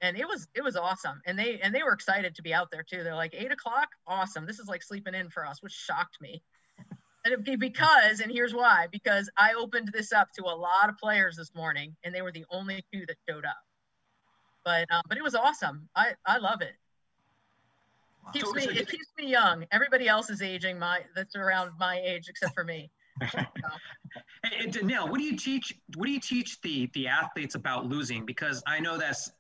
And 0.01 0.17
it 0.17 0.27
was 0.27 0.47
it 0.55 0.63
was 0.63 0.77
awesome, 0.77 1.21
and 1.27 1.39
they 1.39 1.59
and 1.61 1.75
they 1.75 1.83
were 1.83 1.93
excited 1.93 2.35
to 2.37 2.43
be 2.43 2.55
out 2.55 2.69
there 2.71 2.85
too. 2.89 3.03
They're 3.03 3.17
like 3.17 3.35
eight 3.37 3.51
o'clock, 3.51 3.89
awesome. 4.07 4.47
This 4.47 4.61
is 4.61 4.69
like 4.69 4.83
sleeping 4.83 5.15
in 5.15 5.29
for 5.29 5.45
us, 5.45 5.61
which 5.61 5.73
shocked 5.73 6.19
me. 6.21 6.41
And 7.33 7.61
because, 7.61 8.21
and 8.21 8.31
here's 8.31 8.55
why: 8.55 8.87
because 8.91 9.31
I 9.37 9.55
opened 9.55 9.91
this 9.93 10.13
up 10.13 10.29
to 10.39 10.45
a 10.45 10.55
lot 10.55 10.89
of 10.89 10.97
players 10.99 11.37
this 11.37 11.55
morning, 11.55 11.95
and 12.05 12.15
they 12.15 12.23
were 12.23 12.33
the 12.33 12.45
only 12.51 12.85
two 12.93 13.05
that 13.07 13.17
showed 13.29 13.45
up. 13.45 13.57
But 14.65 14.91
um, 14.91 15.03
but 15.09 15.17
it 15.19 15.23
was 15.23 15.35
awesome. 15.35 15.89
I 15.97 16.13
I 16.27 16.39
love 16.39 16.61
it. 16.63 16.75
Keeps 18.33 18.49
so, 18.49 18.53
me, 18.53 18.63
so 18.63 18.71
it 18.71 18.89
keeps 18.89 19.07
me 19.19 19.31
young. 19.31 19.65
Everybody 19.73 20.09
else 20.09 20.29
is 20.31 20.43
aging 20.43 20.79
my 20.79 21.01
that's 21.15 21.37
around 21.37 21.73
my 21.79 22.01
age 22.05 22.29
except 22.29 22.55
for 22.55 22.65
me. 22.65 22.91
hey, 23.23 24.67
Danielle, 24.71 25.09
what 25.09 25.19
do 25.19 25.25
you 25.25 25.37
teach? 25.37 25.73
What 25.97 26.07
do 26.07 26.13
you 26.13 26.21
teach 26.21 26.61
the 26.61 26.91
the 26.95 27.09
athletes 27.09 27.55
about 27.55 27.87
losing? 27.87 28.27
Because 28.27 28.63
I 28.67 28.81
know 28.81 28.99
that's 28.99 29.31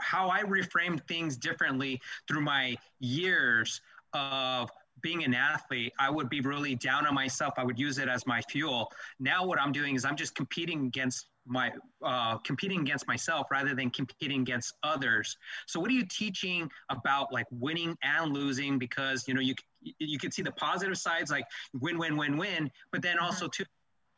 how 0.00 0.28
I 0.28 0.42
reframed 0.42 1.06
things 1.06 1.36
differently 1.36 2.00
through 2.28 2.42
my 2.42 2.76
years 3.00 3.80
of 4.12 4.70
being 5.02 5.24
an 5.24 5.34
athlete, 5.34 5.92
I 5.98 6.10
would 6.10 6.28
be 6.28 6.40
really 6.40 6.74
down 6.74 7.06
on 7.06 7.14
myself. 7.14 7.54
I 7.56 7.64
would 7.64 7.78
use 7.78 7.98
it 7.98 8.08
as 8.08 8.26
my 8.26 8.40
fuel. 8.42 8.90
Now, 9.20 9.44
what 9.44 9.60
I'm 9.60 9.72
doing 9.72 9.94
is 9.94 10.04
I'm 10.04 10.16
just 10.16 10.34
competing 10.34 10.86
against 10.86 11.28
my 11.46 11.70
uh, 12.02 12.38
competing 12.38 12.80
against 12.80 13.06
myself 13.06 13.46
rather 13.50 13.74
than 13.74 13.90
competing 13.90 14.40
against 14.40 14.74
others. 14.82 15.36
So, 15.66 15.78
what 15.78 15.90
are 15.90 15.94
you 15.94 16.06
teaching 16.06 16.68
about 16.90 17.32
like 17.32 17.46
winning 17.50 17.96
and 18.02 18.32
losing? 18.32 18.78
Because 18.78 19.28
you 19.28 19.34
know 19.34 19.40
you 19.40 19.54
you 19.98 20.18
can 20.18 20.32
see 20.32 20.42
the 20.42 20.52
positive 20.52 20.98
sides 20.98 21.30
like 21.30 21.44
win, 21.74 21.98
win, 21.98 22.16
win, 22.16 22.36
win, 22.36 22.70
but 22.90 23.02
then 23.02 23.16
mm-hmm. 23.16 23.26
also 23.26 23.48
too 23.48 23.64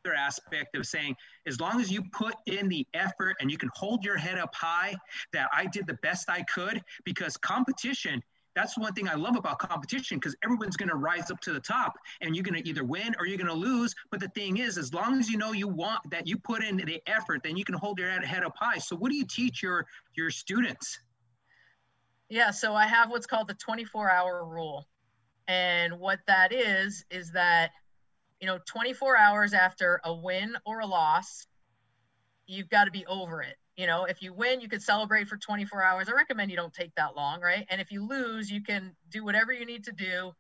other 0.05 0.15
aspect 0.15 0.77
of 0.77 0.87
saying 0.87 1.15
as 1.47 1.61
long 1.61 1.81
as 1.81 1.91
you 1.91 2.03
put 2.13 2.35
in 2.47 2.69
the 2.69 2.87
effort 2.95 3.37
and 3.41 3.51
you 3.51 3.59
can 3.59 3.69
hold 3.75 4.05
your 4.05 4.17
head 4.17 4.39
up 4.39 4.55
high 4.55 4.95
that 5.33 5.49
I 5.53 5.67
did 5.67 5.87
the 5.87 5.99
best 6.03 6.31
I 6.31 6.43
could 6.43 6.83
because 7.05 7.37
competition 7.37 8.23
that's 8.55 8.77
one 8.77 8.93
thing 8.93 9.09
I 9.09 9.15
love 9.15 9.37
about 9.37 9.59
competition 9.59 10.19
because 10.19 10.37
everyone's 10.43 10.77
going 10.77 10.89
to 10.89 10.97
rise 10.97 11.31
up 11.31 11.41
to 11.43 11.53
the 11.53 11.61
top 11.61 11.95
and 12.21 12.35
you're 12.35 12.43
going 12.43 12.61
to 12.61 12.69
either 12.69 12.85
win 12.85 13.15
or 13.19 13.27
you're 13.27 13.39
going 13.39 13.47
to 13.47 13.53
lose. 13.53 13.95
But 14.11 14.21
the 14.21 14.29
thing 14.29 14.59
is, 14.59 14.79
as 14.79 14.93
long 14.93 15.19
as 15.19 15.31
you 15.31 15.39
know 15.39 15.53
you 15.53 15.69
want 15.69 16.11
that 16.11 16.27
you 16.27 16.39
put 16.39 16.65
in 16.65 16.77
the 16.77 17.01
effort, 17.07 17.43
then 17.43 17.57
you 17.57 17.65
can 17.65 17.75
hold 17.75 17.99
your 17.99 18.11
head 18.11 18.45
up 18.45 18.55
high. 18.59 18.79
So 18.79 18.97
what 18.97 19.11
do 19.11 19.17
you 19.17 19.27
teach 19.27 19.63
your 19.63 19.87
your 20.17 20.31
students? 20.31 20.99
Yeah, 22.29 22.51
so 22.51 22.75
I 22.75 22.87
have 22.87 23.11
what's 23.11 23.27
called 23.27 23.49
the 23.49 23.55
24 23.55 24.11
hour 24.11 24.45
rule. 24.45 24.87
And 25.47 25.99
what 25.99 26.19
that 26.27 26.53
is, 26.53 27.05
is 27.11 27.33
that, 27.33 27.71
you 28.41 28.47
know, 28.47 28.59
24 28.67 29.17
hours 29.17 29.55
after 29.55 30.01
a 30.05 30.15
win 30.15 30.55
or 30.67 30.81
a 30.81 30.87
loss, 30.87 31.47
you've 32.47 32.69
got 32.69 32.85
to 32.85 32.91
be 32.91 33.07
over 33.07 33.41
it 33.41 33.57
you 33.79 33.87
know 33.87 34.05
if 34.05 34.21
you 34.21 34.35
win 34.35 34.61
you 34.61 34.69
could 34.69 34.83
celebrate 34.83 35.29
for 35.29 35.39
24 35.39 35.83
hours. 35.83 36.09
I 36.09 36.13
recommend 36.13 36.51
you 36.51 36.57
don't 36.57 36.75
take 36.75 36.95
that 36.97 37.17
long 37.17 37.41
right? 37.41 37.65
And 37.71 37.81
if 37.81 37.91
you 37.91 38.07
lose 38.07 38.51
you 38.51 38.63
can 38.63 38.95
do 39.11 39.25
whatever 39.25 39.53
you 39.53 39.65
need 39.65 39.85
to 39.85 39.93
do 39.93 40.33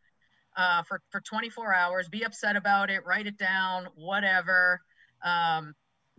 uh, 0.57 0.83
for 0.83 1.01
for 1.11 1.21
24 1.21 1.73
hours. 1.73 2.09
Be 2.09 2.25
upset 2.25 2.57
about 2.57 2.91
it 2.91 3.07
write 3.07 3.27
it 3.27 3.39
down 3.39 3.89
whatever 3.95 4.81
um, 5.25 5.75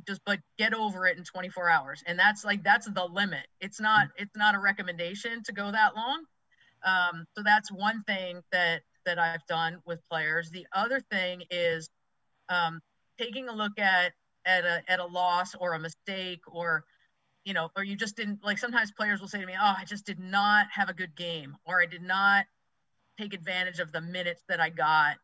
just 0.08 0.22
but 0.26 0.40
get 0.58 0.74
over 0.74 1.06
it 1.08 1.18
in 1.18 1.24
24 1.24 1.70
hours. 1.70 2.04
And 2.08 2.18
that's 2.18 2.46
like 2.46 2.64
that's 2.64 2.90
the 2.90 3.06
limit. 3.06 3.46
It's 3.60 3.80
not 3.80 4.08
it's 4.18 4.36
not 4.36 4.56
a 4.56 4.60
recommendation 4.60 5.44
to 5.44 5.52
go 5.52 5.72
that 5.72 5.96
long. 5.96 6.24
Um, 6.84 7.26
so 7.36 7.44
that's 7.44 7.72
one 7.72 8.04
thing 8.04 8.42
that 8.54 8.82
that 9.06 9.20
i've 9.20 9.46
done 9.48 9.82
with 9.86 10.00
players. 10.10 10.50
The 10.50 10.66
other 10.74 11.02
thing 11.12 11.44
is 11.52 11.90
um, 12.48 12.80
taking 13.18 13.50
a 13.50 13.54
look 13.54 13.78
at 13.78 14.14
at 14.46 14.64
a, 14.64 14.82
at 14.88 15.00
a 15.00 15.06
loss 15.06 15.54
or 15.60 15.74
a 15.74 15.80
mistake 15.80 16.42
or 16.48 16.86
you 17.50 17.56
know, 17.56 17.72
or 17.76 17.84
you 17.84 17.96
just 17.96 18.16
didn't 18.16 18.44
like 18.44 18.60
sometimes 18.60 18.92
players 18.92 19.20
will 19.20 19.28
say 19.28 19.42
to 19.42 19.46
me, 19.48 19.56
Oh, 19.60 19.74
I 19.76 19.84
just 19.84 20.06
did 20.06 20.20
not 20.20 20.68
have 20.72 20.88
a 20.88 20.94
good 20.94 21.16
game, 21.16 21.58
or 21.66 21.82
I 21.82 21.88
did 21.88 22.04
not 22.04 22.46
take 23.18 23.34
advantage 23.34 23.80
of 23.80 23.92
the 23.92 24.02
minutes 24.02 24.44
that 24.50 24.60
I 24.60 24.70
got. 24.70 25.16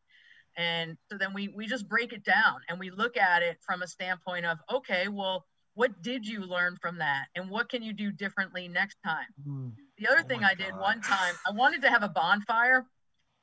And 0.57 0.97
so 1.11 1.19
then 1.19 1.35
we 1.35 1.49
we 1.49 1.67
just 1.67 1.87
break 1.87 2.13
it 2.13 2.23
down 2.23 2.61
and 2.67 2.79
we 2.79 2.89
look 2.89 3.15
at 3.15 3.43
it 3.43 3.59
from 3.63 3.83
a 3.83 3.87
standpoint 3.87 4.43
of, 4.43 4.57
okay, 4.73 5.07
well, 5.07 5.45
what 5.75 6.01
did 6.01 6.25
you 6.27 6.39
learn 6.39 6.77
from 6.81 6.97
that? 6.97 7.25
And 7.35 7.47
what 7.47 7.69
can 7.69 7.83
you 7.83 7.93
do 7.93 8.11
differently 8.11 8.67
next 8.67 8.97
time? 9.05 9.27
Mm. 9.47 9.73
The 9.99 10.07
other 10.07 10.23
oh 10.25 10.27
thing 10.27 10.43
I 10.43 10.55
God. 10.55 10.57
did 10.57 10.75
one 10.79 11.01
time, 11.01 11.35
I 11.47 11.51
wanted 11.51 11.83
to 11.83 11.91
have 11.91 12.01
a 12.01 12.09
bonfire, 12.09 12.87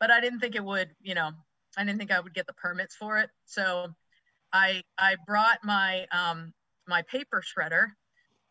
but 0.01 0.11
I 0.11 0.21
didn't 0.21 0.41
think 0.41 0.57
it 0.57 0.65
would, 0.65 0.91
you 1.01 1.15
know, 1.15 1.31
I 1.79 1.85
didn't 1.85 2.01
think 2.01 2.11
I 2.11 2.19
would 2.19 2.35
get 2.35 2.49
the 2.49 2.55
permits 2.55 2.97
for 2.97 3.19
it. 3.19 3.31
So 3.45 3.95
I 4.53 4.83
I 4.99 5.15
brought 5.25 5.59
my 5.63 6.05
um 6.11 6.53
my 6.89 7.03
paper 7.03 7.45
shredder 7.47 7.93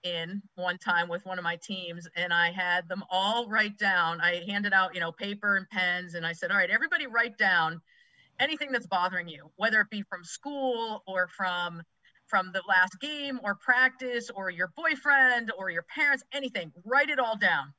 in 0.04 0.42
one 0.56 0.78
time 0.78 1.08
with 1.08 1.26
one 1.26 1.38
of 1.38 1.44
my 1.44 1.56
teams 1.58 2.08
and 2.16 2.34
I 2.34 2.52
had 2.52 2.88
them 2.88 3.04
all 3.10 3.48
write 3.48 3.78
down. 3.78 4.22
I 4.22 4.44
handed 4.48 4.74
out, 4.74 4.94
you 4.94 5.00
know, 5.00 5.12
paper 5.12 5.56
and 5.56 5.70
pens 5.70 6.16
and 6.16 6.26
I 6.26 6.34
said, 6.34 6.52
"All 6.52 6.58
right, 6.58 6.70
everybody 6.70 7.08
write 7.08 7.38
down 7.38 7.82
anything 8.40 8.72
that's 8.72 8.88
bothering 8.88 9.28
you, 9.28 9.52
whether 9.56 9.82
it 9.82 9.90
be 9.90 10.04
from 10.04 10.24
school 10.24 11.04
or 11.08 11.28
from 11.28 11.84
from 12.26 12.52
the 12.54 12.64
last 12.68 13.00
game 13.02 13.40
or 13.44 13.56
practice 13.56 14.30
or 14.30 14.50
your 14.50 14.72
boyfriend 14.78 15.52
or 15.58 15.70
your 15.70 15.84
parents, 15.84 16.24
anything. 16.32 16.72
Write 16.86 17.10
it 17.10 17.20
all 17.20 17.38
down." 17.38 17.74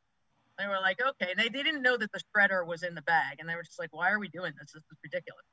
They 0.58 0.66
were 0.66 0.80
like, 0.80 1.00
"Okay." 1.00 1.30
And 1.30 1.40
they, 1.40 1.48
they 1.48 1.62
didn't 1.62 1.82
know 1.82 1.96
that 1.96 2.12
the 2.12 2.20
shredder 2.34 2.66
was 2.66 2.82
in 2.82 2.94
the 2.94 3.02
bag 3.02 3.38
and 3.40 3.48
they 3.48 3.56
were 3.56 3.64
just 3.64 3.78
like, 3.78 3.92
"Why 3.92 4.10
are 4.10 4.18
we 4.18 4.28
doing 4.28 4.52
this? 4.58 4.72
This 4.72 4.82
is 4.90 4.98
ridiculous." 5.02 5.44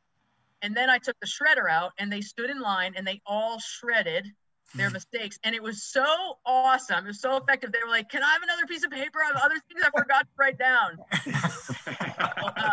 And 0.62 0.75
then 0.75 0.89
I 0.89 0.97
took 0.97 1.19
the 1.19 1.27
shredder 1.27 1.69
out 1.69 1.93
and 1.97 2.12
they 2.12 2.21
stood 2.21 2.49
in 2.49 2.60
line 2.60 2.93
and 2.95 3.08
they 3.08 3.21
all 3.25 3.60
shredded 3.60 4.27
their 4.75 4.89
mistakes. 4.89 5.39
And 5.43 5.55
it 5.55 5.63
was 5.63 5.84
so 5.84 6.05
awesome. 6.45 7.05
It 7.05 7.08
was 7.08 7.21
so 7.21 7.38
effective. 7.38 7.71
They 7.71 7.79
were 7.84 7.91
like, 7.91 8.10
Can 8.10 8.23
I 8.23 8.34
have 8.34 8.43
another 8.43 8.65
piece 8.67 8.84
of 8.84 8.91
paper? 8.91 9.19
I 9.23 9.27
have 9.27 9.41
other 9.43 9.55
things 9.67 9.84
I 9.86 9.97
forgot 9.97 10.21
to 10.21 10.27
write 10.38 10.58
down. 10.58 10.99
That's 11.25 11.69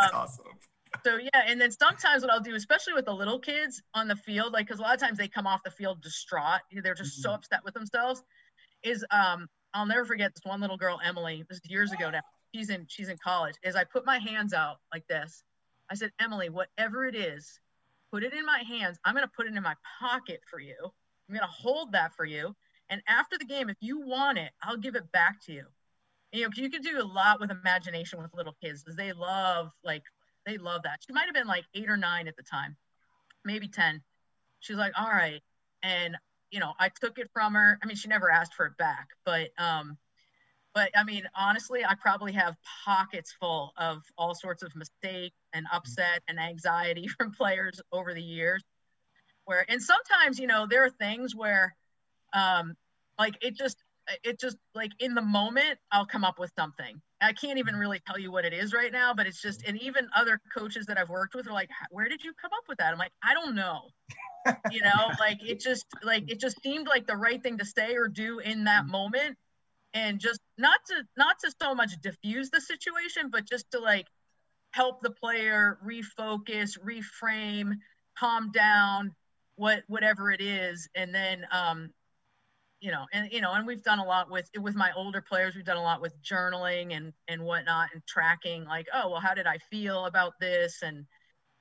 um, 0.05 0.11
awesome. 0.13 0.45
So 1.05 1.19
yeah, 1.19 1.43
and 1.47 1.61
then 1.61 1.71
sometimes 1.71 2.23
what 2.23 2.33
I'll 2.33 2.41
do, 2.41 2.55
especially 2.55 2.95
with 2.95 3.05
the 3.05 3.13
little 3.13 3.39
kids 3.39 3.83
on 3.95 4.09
the 4.09 4.17
field, 4.17 4.53
like 4.53 4.67
because 4.67 4.81
a 4.81 4.83
lot 4.83 4.95
of 4.95 5.01
times 5.01 5.19
they 5.19 5.29
come 5.29 5.47
off 5.47 5.63
the 5.65 5.71
field 5.71 6.03
distraught, 6.03 6.61
they're 6.83 6.95
just 6.95 7.15
mm-hmm. 7.15 7.23
so 7.23 7.35
upset 7.35 7.61
with 7.65 7.75
themselves. 7.75 8.23
Is 8.83 9.05
um, 9.11 9.49
I'll 9.75 9.87
never 9.87 10.05
forget 10.05 10.35
this 10.35 10.45
one 10.45 10.61
little 10.61 10.77
girl, 10.77 10.99
Emily. 11.05 11.45
This 11.49 11.59
is 11.59 11.71
years 11.71 11.93
ago 11.93 12.11
now. 12.11 12.23
She's 12.55 12.71
in 12.71 12.87
she's 12.89 13.09
in 13.09 13.19
college. 13.23 13.55
Is 13.63 13.77
I 13.77 13.85
put 13.85 14.05
my 14.05 14.19
hands 14.19 14.53
out 14.53 14.79
like 14.93 15.07
this. 15.07 15.43
I 15.91 15.95
said, 15.95 16.11
Emily, 16.21 16.49
whatever 16.49 17.05
it 17.05 17.15
is, 17.15 17.61
put 18.13 18.25
it 18.25 18.33
in 18.33 18.45
my 18.45 18.65
hands. 18.67 18.99
I'm 19.05 19.15
gonna 19.15 19.31
put 19.35 19.47
it 19.47 19.55
in 19.55 19.63
my 19.63 19.75
pocket 20.01 20.41
for 20.51 20.59
you 20.59 20.93
I'm 21.29 21.35
going 21.35 21.47
to 21.47 21.53
hold 21.53 21.93
that 21.93 22.15
for 22.15 22.25
you. 22.25 22.55
And 22.89 23.03
after 23.09 23.37
the 23.39 23.45
game, 23.45 23.69
if 23.69 23.77
you 23.81 24.01
want 24.01 24.39
it, 24.39 24.53
I'll 24.63 24.77
give 24.77 24.95
it 24.95 25.11
back 25.13 25.45
to 25.47 25.53
you. 25.53 25.65
You 26.33 26.45
know, 26.45 26.51
you 26.55 26.71
can 26.71 26.83
do 26.83 27.01
a 27.01 27.05
lot 27.05 27.41
with 27.41 27.51
imagination 27.51 28.21
with 28.21 28.35
little 28.35 28.57
kids 28.63 28.83
because 28.83 28.97
they 28.97 29.13
love, 29.13 29.71
like, 29.85 30.03
they 30.45 30.59
love 30.59 30.83
that. 30.85 31.01
She 31.07 31.13
might 31.13 31.25
have 31.25 31.35
been 31.35 31.47
like 31.47 31.65
eight 31.75 31.89
or 31.89 31.97
nine 31.97 32.29
at 32.29 32.37
the 32.37 32.43
time, 32.43 32.77
maybe 33.45 33.69
10. 33.69 34.03
She's 34.61 34.77
like, 34.77 34.93
all 34.99 35.09
right. 35.09 35.41
And, 35.83 36.17
you 36.51 36.61
know, 36.61 36.75
I 36.79 36.91
took 37.01 37.19
it 37.19 37.31
from 37.33 37.55
her. 37.55 37.79
I 37.83 37.87
mean, 37.87 37.97
she 37.97 38.09
never 38.09 38.31
asked 38.31 38.55
for 38.55 38.67
it 38.67 38.77
back, 38.77 39.09
but, 39.25 39.51
um, 39.59 39.99
but 40.75 40.91
I 40.95 41.05
mean, 41.05 41.23
honestly, 41.35 41.85
I 41.87 41.95
probably 41.95 42.33
have 42.33 42.55
pockets 42.85 43.33
full 43.41 43.73
of 43.79 44.03
all 44.19 44.35
sorts 44.35 44.63
of 44.63 44.77
mistakes 44.77 45.35
and 45.55 45.67
upset 45.73 46.23
and 46.29 46.39
anxiety 46.39 47.09
from 47.17 47.33
players 47.33 47.81
over 47.93 48.13
the 48.13 48.23
years 48.23 48.63
where 49.47 49.65
and 49.69 49.83
sometimes 49.83 50.39
you 50.39 50.47
know 50.47 50.67
there 50.69 50.85
are 50.85 50.91
things 50.91 51.35
where 51.35 51.75
um 52.35 52.75
like 53.19 53.35
it 53.41 53.57
just 53.57 53.79
it 54.23 54.39
just 54.39 54.57
like 54.75 54.93
in 55.01 55.15
the 55.15 55.23
moment 55.23 55.79
i'll 55.91 56.07
come 56.07 56.25
up 56.25 56.39
with 56.39 56.53
something. 56.57 57.01
I 57.19 57.33
can't 57.33 57.59
even 57.59 57.77
really 57.77 57.99
tell 58.07 58.19
you 58.19 58.31
what 58.31 58.45
it 58.45 58.53
is 58.53 58.75
right 58.75 58.93
now 58.93 59.15
but 59.15 59.27
it's 59.27 59.41
just 59.41 59.67
and 59.67 59.81
even 59.81 60.07
other 60.15 60.39
coaches 60.57 60.87
that 60.87 60.99
i've 60.99 61.09
worked 61.09 61.35
with 61.35 61.49
are 61.49 61.53
like 61.53 61.71
where 61.91 62.09
did 62.09 62.23
you 62.23 62.33
come 62.41 62.51
up 62.55 62.65
with 62.69 62.79
that? 62.79 62.93
I'm 62.93 62.99
like 62.99 63.13
i 63.25 63.33
don't 63.33 63.55
know. 63.55 63.89
You 64.71 64.83
know 64.83 65.11
like 65.21 65.39
it 65.43 65.61
just 65.61 65.87
like 66.03 66.31
it 66.31 66.39
just 66.39 66.63
seemed 66.63 66.87
like 66.87 67.07
the 67.07 67.17
right 67.17 67.43
thing 67.43 67.59
to 67.59 67.65
say 67.65 67.95
or 67.95 68.09
do 68.09 68.41
in 68.41 68.65
that 68.65 68.83
mm-hmm. 68.83 68.93
moment. 68.93 69.39
And 69.95 70.21
just 70.21 70.41
not 70.59 70.79
to 70.89 71.03
not 71.17 71.39
to 71.41 71.53
so 71.61 71.75
much 71.75 71.93
diffuse 72.03 72.51
the 72.51 72.61
situation 72.61 73.31
but 73.31 73.49
just 73.49 73.71
to 73.71 73.79
like 73.79 74.07
help 74.73 75.01
the 75.01 75.11
player 75.11 75.79
refocus 75.85 76.77
reframe 76.79 77.77
calm 78.19 78.51
down 78.53 79.15
what 79.57 79.83
whatever 79.89 80.31
it 80.31 80.41
is. 80.41 80.89
And 80.95 81.15
then 81.15 81.47
um 81.51 81.91
you 82.81 82.93
know 82.93 83.07
and 83.13 83.33
you 83.33 83.41
know 83.41 83.53
and 83.53 83.67
we've 83.67 83.83
done 83.83 83.99
a 83.99 84.05
lot 84.05 84.31
with 84.31 84.49
with 84.61 84.75
my 84.75 84.93
older 84.95 85.23
players 85.23 85.55
we've 85.55 85.65
done 85.65 85.79
a 85.79 85.83
lot 85.83 86.01
with 86.01 86.15
journaling 86.23 86.95
and 86.95 87.13
and 87.27 87.43
whatnot 87.43 87.89
and 87.95 88.03
tracking 88.07 88.65
like 88.67 88.87
oh 88.93 89.11
well 89.11 89.21
how 89.21 89.35
did 89.35 89.47
i 89.47 89.59
feel 89.71 90.07
about 90.07 90.35
this? 90.41 90.83
And 90.83 91.07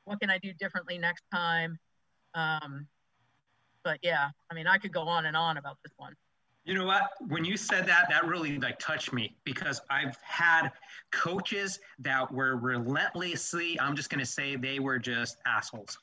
what 0.04 0.20
can 0.20 0.30
i 0.30 0.38
do 0.38 0.54
differently 0.54 0.98
next 0.98 1.24
time? 1.34 1.80
Um 2.34 2.88
but 3.84 4.00
yeah 4.04 4.30
i 4.52 4.54
mean 4.54 4.68
i 4.68 4.78
could 4.78 4.94
go 4.94 5.04
on 5.04 5.26
and 5.26 5.38
on 5.38 5.58
about 5.58 5.78
this 5.84 5.94
one. 5.98 6.14
You 6.66 6.74
know 6.74 6.86
what? 6.86 7.12
When 7.28 7.46
you 7.46 7.58
said 7.58 7.86
that 7.86 8.08
that 8.10 8.26
really 8.26 8.58
like 8.58 8.80
touched 8.80 9.14
me 9.14 9.36
because 9.46 9.82
i've 9.90 10.18
had 10.22 10.72
coaches 11.12 11.80
that 12.00 12.30
were 12.32 12.58
relentlessly 12.58 13.80
i'm 13.80 13.96
just 13.96 14.10
going 14.10 14.20
to 14.20 14.26
say 14.26 14.56
they 14.56 14.80
were 14.80 15.00
just 15.00 15.38
assholes 15.46 15.98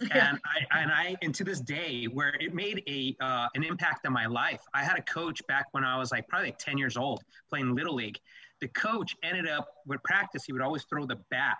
and 0.00 0.38
I 0.72 0.80
and 0.80 0.90
I 0.90 1.16
and 1.22 1.34
to 1.34 1.44
this 1.44 1.60
day 1.60 2.04
where 2.04 2.34
it 2.40 2.54
made 2.54 2.82
a 2.86 3.16
uh, 3.20 3.48
an 3.54 3.64
impact 3.64 4.06
on 4.06 4.12
my 4.12 4.26
life. 4.26 4.62
I 4.74 4.82
had 4.82 4.98
a 4.98 5.02
coach 5.02 5.46
back 5.46 5.66
when 5.72 5.84
I 5.84 5.98
was 5.98 6.12
like 6.12 6.28
probably 6.28 6.48
like 6.48 6.58
10 6.58 6.78
years 6.78 6.96
old 6.96 7.22
playing 7.48 7.74
little 7.74 7.94
league. 7.94 8.18
The 8.60 8.68
coach 8.68 9.16
ended 9.22 9.48
up 9.48 9.68
with 9.86 10.02
practice. 10.02 10.44
He 10.44 10.52
would 10.52 10.62
always 10.62 10.84
throw 10.84 11.06
the 11.06 11.18
bat 11.30 11.56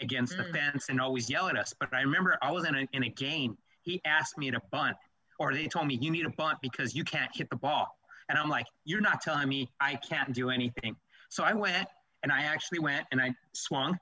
against 0.00 0.34
mm. 0.34 0.38
the 0.38 0.58
fence 0.58 0.88
and 0.88 1.00
always 1.00 1.28
yell 1.28 1.48
at 1.48 1.56
us. 1.56 1.74
But 1.78 1.92
I 1.92 2.00
remember 2.02 2.38
I 2.42 2.50
was 2.52 2.64
in 2.64 2.74
a, 2.74 2.86
in 2.92 3.04
a 3.04 3.08
game. 3.08 3.56
He 3.82 4.00
asked 4.04 4.38
me 4.38 4.50
to 4.50 4.60
bunt, 4.70 4.96
or 5.38 5.52
they 5.52 5.66
told 5.66 5.86
me 5.86 5.98
you 6.00 6.10
need 6.10 6.26
a 6.26 6.30
bunt 6.30 6.58
because 6.62 6.94
you 6.94 7.04
can't 7.04 7.30
hit 7.34 7.50
the 7.50 7.56
ball. 7.56 7.88
And 8.28 8.38
I'm 8.38 8.48
like, 8.48 8.66
you're 8.84 9.00
not 9.00 9.20
telling 9.20 9.48
me 9.48 9.70
I 9.80 9.96
can't 9.96 10.32
do 10.32 10.50
anything. 10.50 10.96
So 11.28 11.44
I 11.44 11.52
went 11.52 11.86
and 12.22 12.32
I 12.32 12.44
actually 12.44 12.78
went 12.78 13.06
and 13.12 13.20
I 13.20 13.34
swung. 13.52 13.98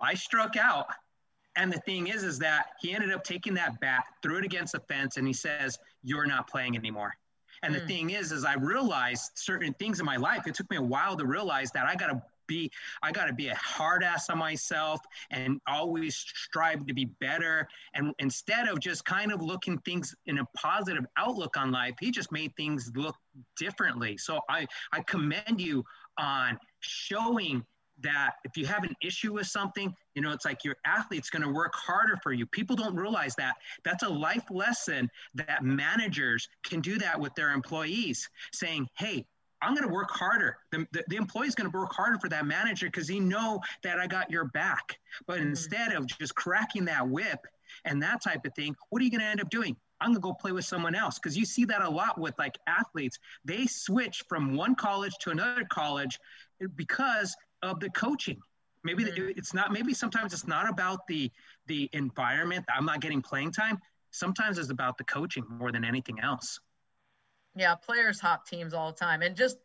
I 0.00 0.14
struck 0.14 0.56
out 0.56 0.86
and 1.56 1.72
the 1.72 1.78
thing 1.80 2.08
is, 2.08 2.24
is 2.24 2.38
that 2.40 2.66
he 2.80 2.92
ended 2.92 3.12
up 3.12 3.24
taking 3.24 3.54
that 3.54 3.80
bat, 3.80 4.04
threw 4.22 4.38
it 4.38 4.44
against 4.44 4.72
the 4.72 4.80
fence, 4.80 5.16
and 5.16 5.26
he 5.26 5.32
says, 5.32 5.78
"You're 6.02 6.26
not 6.26 6.48
playing 6.48 6.76
anymore." 6.76 7.14
And 7.62 7.72
mm. 7.72 7.78
the 7.78 7.80
hmm. 7.82 7.88
thing 7.88 8.10
is, 8.10 8.32
is 8.32 8.44
I 8.44 8.54
realized 8.54 9.32
certain 9.34 9.72
things 9.74 10.00
in 10.00 10.06
my 10.06 10.16
life. 10.16 10.46
It 10.46 10.54
took 10.54 10.70
me 10.70 10.76
a 10.76 10.82
while 10.82 11.16
to 11.16 11.26
realize 11.26 11.70
that 11.72 11.86
I 11.86 11.94
got 11.94 12.08
to 12.08 12.22
be, 12.46 12.70
I 13.02 13.10
got 13.10 13.26
to 13.26 13.32
be 13.32 13.48
a 13.48 13.54
hard 13.54 14.02
ass 14.02 14.28
on 14.28 14.38
myself 14.38 15.00
and 15.30 15.60
always 15.66 16.14
strive 16.14 16.86
to 16.86 16.94
be 16.94 17.06
better. 17.20 17.66
And 17.94 18.12
instead 18.18 18.68
of 18.68 18.80
just 18.80 19.04
kind 19.04 19.32
of 19.32 19.40
looking 19.40 19.78
things 19.78 20.14
in 20.26 20.38
a 20.38 20.44
positive 20.56 21.06
outlook 21.16 21.56
on 21.56 21.70
life, 21.70 21.94
he 22.00 22.10
just 22.10 22.30
made 22.32 22.54
things 22.56 22.92
look 22.94 23.16
differently. 23.58 24.18
So 24.18 24.40
I, 24.48 24.66
I 24.92 25.00
commend 25.02 25.60
you 25.60 25.84
on 26.18 26.58
showing 26.80 27.64
that 28.04 28.34
if 28.44 28.56
you 28.56 28.66
have 28.66 28.84
an 28.84 28.94
issue 29.02 29.34
with 29.34 29.46
something, 29.46 29.94
you 30.14 30.22
know, 30.22 30.32
it's 30.32 30.44
like 30.44 30.64
your 30.64 30.76
athlete's 30.86 31.30
going 31.30 31.42
to 31.42 31.50
work 31.50 31.74
harder 31.74 32.16
for 32.22 32.32
you. 32.32 32.46
People 32.46 32.76
don't 32.76 32.94
realize 32.94 33.34
that. 33.36 33.56
That's 33.84 34.04
a 34.04 34.08
life 34.08 34.44
lesson 34.50 35.10
that 35.34 35.64
managers 35.64 36.48
can 36.62 36.80
do 36.80 36.98
that 36.98 37.18
with 37.18 37.34
their 37.34 37.50
employees, 37.50 38.28
saying, 38.52 38.88
hey, 38.96 39.26
I'm 39.62 39.74
going 39.74 39.86
to 39.86 39.92
work 39.92 40.10
harder. 40.10 40.58
The, 40.70 40.86
the, 40.92 41.04
the 41.08 41.16
employee 41.16 41.48
is 41.48 41.54
going 41.54 41.70
to 41.70 41.76
work 41.76 41.92
harder 41.92 42.18
for 42.18 42.28
that 42.28 42.46
manager 42.46 42.86
because 42.86 43.08
he 43.08 43.18
know 43.18 43.60
that 43.82 43.98
I 43.98 44.06
got 44.06 44.30
your 44.30 44.44
back. 44.46 44.98
But 45.26 45.38
mm-hmm. 45.38 45.48
instead 45.48 45.92
of 45.92 46.06
just 46.06 46.34
cracking 46.34 46.84
that 46.84 47.08
whip 47.08 47.40
and 47.84 48.02
that 48.02 48.22
type 48.22 48.44
of 48.44 48.54
thing, 48.54 48.76
what 48.90 49.00
are 49.00 49.04
you 49.04 49.10
going 49.10 49.22
to 49.22 49.26
end 49.26 49.40
up 49.40 49.50
doing? 49.50 49.76
I'm 50.00 50.10
gonna 50.10 50.20
go 50.20 50.34
play 50.34 50.52
with 50.52 50.66
someone 50.66 50.94
else 50.94 51.18
because 51.18 51.36
you 51.36 51.46
see 51.46 51.64
that 51.64 51.80
a 51.80 51.88
lot 51.88 52.20
with 52.20 52.34
like 52.38 52.58
athletes. 52.66 53.18
They 53.44 53.66
switch 53.66 54.24
from 54.28 54.54
one 54.54 54.74
college 54.74 55.14
to 55.20 55.30
another 55.30 55.64
college 55.70 56.18
because 56.76 57.34
of 57.64 57.80
the 57.80 57.90
coaching. 57.90 58.40
Maybe 58.84 59.04
mm-hmm. 59.04 59.30
it's 59.36 59.54
not. 59.54 59.72
Maybe 59.72 59.94
sometimes 59.94 60.32
it's 60.32 60.46
not 60.46 60.68
about 60.68 61.06
the 61.08 61.30
the 61.66 61.88
environment. 61.92 62.66
I'm 62.74 62.84
not 62.84 63.00
getting 63.00 63.22
playing 63.22 63.52
time. 63.52 63.78
Sometimes 64.10 64.58
it's 64.58 64.70
about 64.70 64.98
the 64.98 65.04
coaching 65.04 65.44
more 65.48 65.72
than 65.72 65.84
anything 65.84 66.20
else. 66.20 66.60
Yeah, 67.56 67.74
players 67.74 68.20
hop 68.20 68.46
teams 68.46 68.74
all 68.74 68.92
the 68.92 68.98
time, 68.98 69.22
and 69.22 69.34
just 69.34 69.56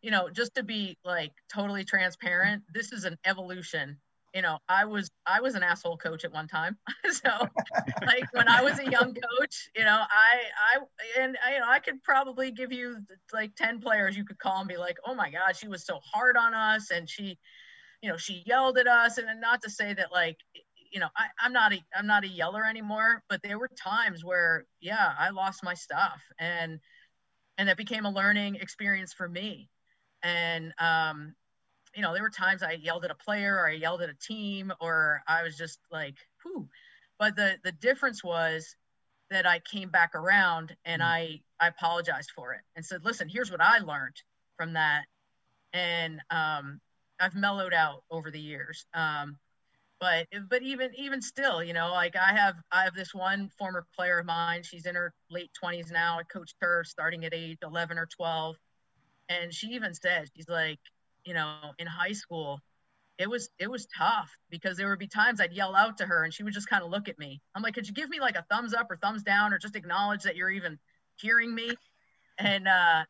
you 0.00 0.10
know, 0.10 0.28
just 0.30 0.54
to 0.54 0.62
be 0.62 0.96
like 1.04 1.32
totally 1.52 1.84
transparent, 1.84 2.62
this 2.72 2.92
is 2.92 3.04
an 3.04 3.16
evolution 3.24 3.98
you 4.34 4.42
know, 4.42 4.58
I 4.68 4.84
was 4.84 5.10
I 5.26 5.40
was 5.40 5.54
an 5.54 5.62
asshole 5.62 5.98
coach 5.98 6.24
at 6.24 6.32
one 6.32 6.48
time. 6.48 6.76
so 7.10 7.30
like 8.06 8.32
when 8.32 8.48
I 8.48 8.62
was 8.62 8.78
a 8.78 8.90
young 8.90 9.14
coach, 9.14 9.68
you 9.76 9.84
know, 9.84 10.00
I 10.00 10.40
I 10.76 11.20
and 11.22 11.36
I, 11.44 11.54
you 11.54 11.60
know 11.60 11.68
I 11.68 11.78
could 11.78 12.02
probably 12.02 12.50
give 12.50 12.72
you 12.72 12.98
like 13.32 13.54
10 13.56 13.80
players 13.80 14.16
you 14.16 14.24
could 14.24 14.38
call 14.38 14.60
and 14.60 14.68
be 14.68 14.76
like, 14.76 14.96
"Oh 15.06 15.14
my 15.14 15.30
god, 15.30 15.56
she 15.56 15.68
was 15.68 15.84
so 15.84 16.00
hard 16.12 16.36
on 16.36 16.54
us 16.54 16.90
and 16.90 17.08
she 17.08 17.38
you 18.02 18.10
know, 18.10 18.16
she 18.16 18.42
yelled 18.46 18.78
at 18.78 18.88
us 18.88 19.18
and 19.18 19.40
not 19.40 19.62
to 19.62 19.70
say 19.70 19.94
that 19.94 20.12
like 20.12 20.38
you 20.92 21.00
know, 21.00 21.08
I, 21.16 21.26
I'm 21.40 21.52
not 21.52 21.72
a 21.72 21.80
I'm 21.96 22.06
not 22.06 22.24
a 22.24 22.28
yeller 22.28 22.66
anymore, 22.66 23.22
but 23.28 23.40
there 23.42 23.58
were 23.58 23.70
times 23.82 24.24
where 24.24 24.66
yeah, 24.80 25.12
I 25.18 25.30
lost 25.30 25.64
my 25.64 25.74
stuff 25.74 26.20
and 26.38 26.80
and 27.58 27.68
that 27.68 27.76
became 27.76 28.04
a 28.04 28.10
learning 28.10 28.56
experience 28.56 29.12
for 29.12 29.28
me. 29.28 29.70
And 30.22 30.72
um 30.78 31.34
you 31.94 32.02
know, 32.02 32.14
there 32.14 32.22
were 32.22 32.30
times 32.30 32.62
I 32.62 32.72
yelled 32.72 33.04
at 33.04 33.10
a 33.10 33.14
player 33.14 33.56
or 33.56 33.68
I 33.68 33.72
yelled 33.72 34.02
at 34.02 34.08
a 34.08 34.14
team 34.14 34.72
or 34.80 35.22
I 35.28 35.42
was 35.42 35.56
just 35.56 35.78
like, 35.90 36.16
whew. 36.42 36.68
But 37.18 37.36
the 37.36 37.56
the 37.62 37.72
difference 37.72 38.24
was 38.24 38.74
that 39.30 39.46
I 39.46 39.60
came 39.60 39.88
back 39.88 40.14
around 40.14 40.76
and 40.84 41.02
mm. 41.02 41.06
I 41.06 41.40
I 41.60 41.68
apologized 41.68 42.32
for 42.34 42.52
it 42.52 42.60
and 42.76 42.84
said, 42.84 43.04
listen, 43.04 43.28
here's 43.28 43.50
what 43.50 43.60
I 43.60 43.78
learned 43.78 44.16
from 44.56 44.72
that. 44.74 45.04
And 45.72 46.20
um, 46.30 46.80
I've 47.20 47.34
mellowed 47.34 47.74
out 47.74 48.04
over 48.10 48.30
the 48.30 48.40
years. 48.40 48.86
Um, 48.94 49.38
but 50.00 50.26
but 50.50 50.62
even 50.62 50.90
even 50.96 51.22
still, 51.22 51.62
you 51.62 51.72
know, 51.72 51.92
like 51.92 52.16
I 52.16 52.34
have 52.34 52.56
I 52.72 52.84
have 52.84 52.94
this 52.94 53.14
one 53.14 53.50
former 53.56 53.86
player 53.94 54.18
of 54.18 54.26
mine. 54.26 54.62
She's 54.62 54.86
in 54.86 54.94
her 54.94 55.14
late 55.30 55.50
20s 55.62 55.92
now. 55.92 56.18
I 56.18 56.24
coached 56.24 56.56
her 56.60 56.82
starting 56.84 57.24
at 57.24 57.34
age 57.34 57.58
11 57.62 57.98
or 57.98 58.06
12 58.06 58.56
and 59.28 59.52
she 59.52 59.68
even 59.68 59.94
said 59.94 60.28
she's 60.34 60.48
like 60.48 60.78
you 61.24 61.34
know 61.34 61.72
in 61.78 61.86
high 61.86 62.12
school 62.12 62.60
it 63.18 63.28
was 63.28 63.50
it 63.58 63.70
was 63.70 63.86
tough 63.96 64.30
because 64.50 64.76
there 64.76 64.88
would 64.88 64.98
be 64.98 65.06
times 65.06 65.40
I'd 65.40 65.52
yell 65.52 65.76
out 65.76 65.98
to 65.98 66.06
her 66.06 66.24
and 66.24 66.32
she 66.32 66.42
would 66.42 66.52
just 66.52 66.68
kind 66.68 66.82
of 66.82 66.90
look 66.90 67.08
at 67.08 67.18
me. 67.18 67.40
I'm 67.54 67.62
like, 67.62 67.74
could 67.74 67.86
you 67.86 67.94
give 67.94 68.08
me 68.08 68.20
like 68.20 68.36
a 68.36 68.44
thumbs 68.50 68.74
up 68.74 68.90
or 68.90 68.96
thumbs 68.96 69.22
down 69.22 69.52
or 69.52 69.58
just 69.58 69.76
acknowledge 69.76 70.22
that 70.22 70.34
you're 70.34 70.50
even 70.50 70.78
hearing 71.20 71.54
me? 71.54 71.74
And 72.38 72.66
uh 72.66 73.04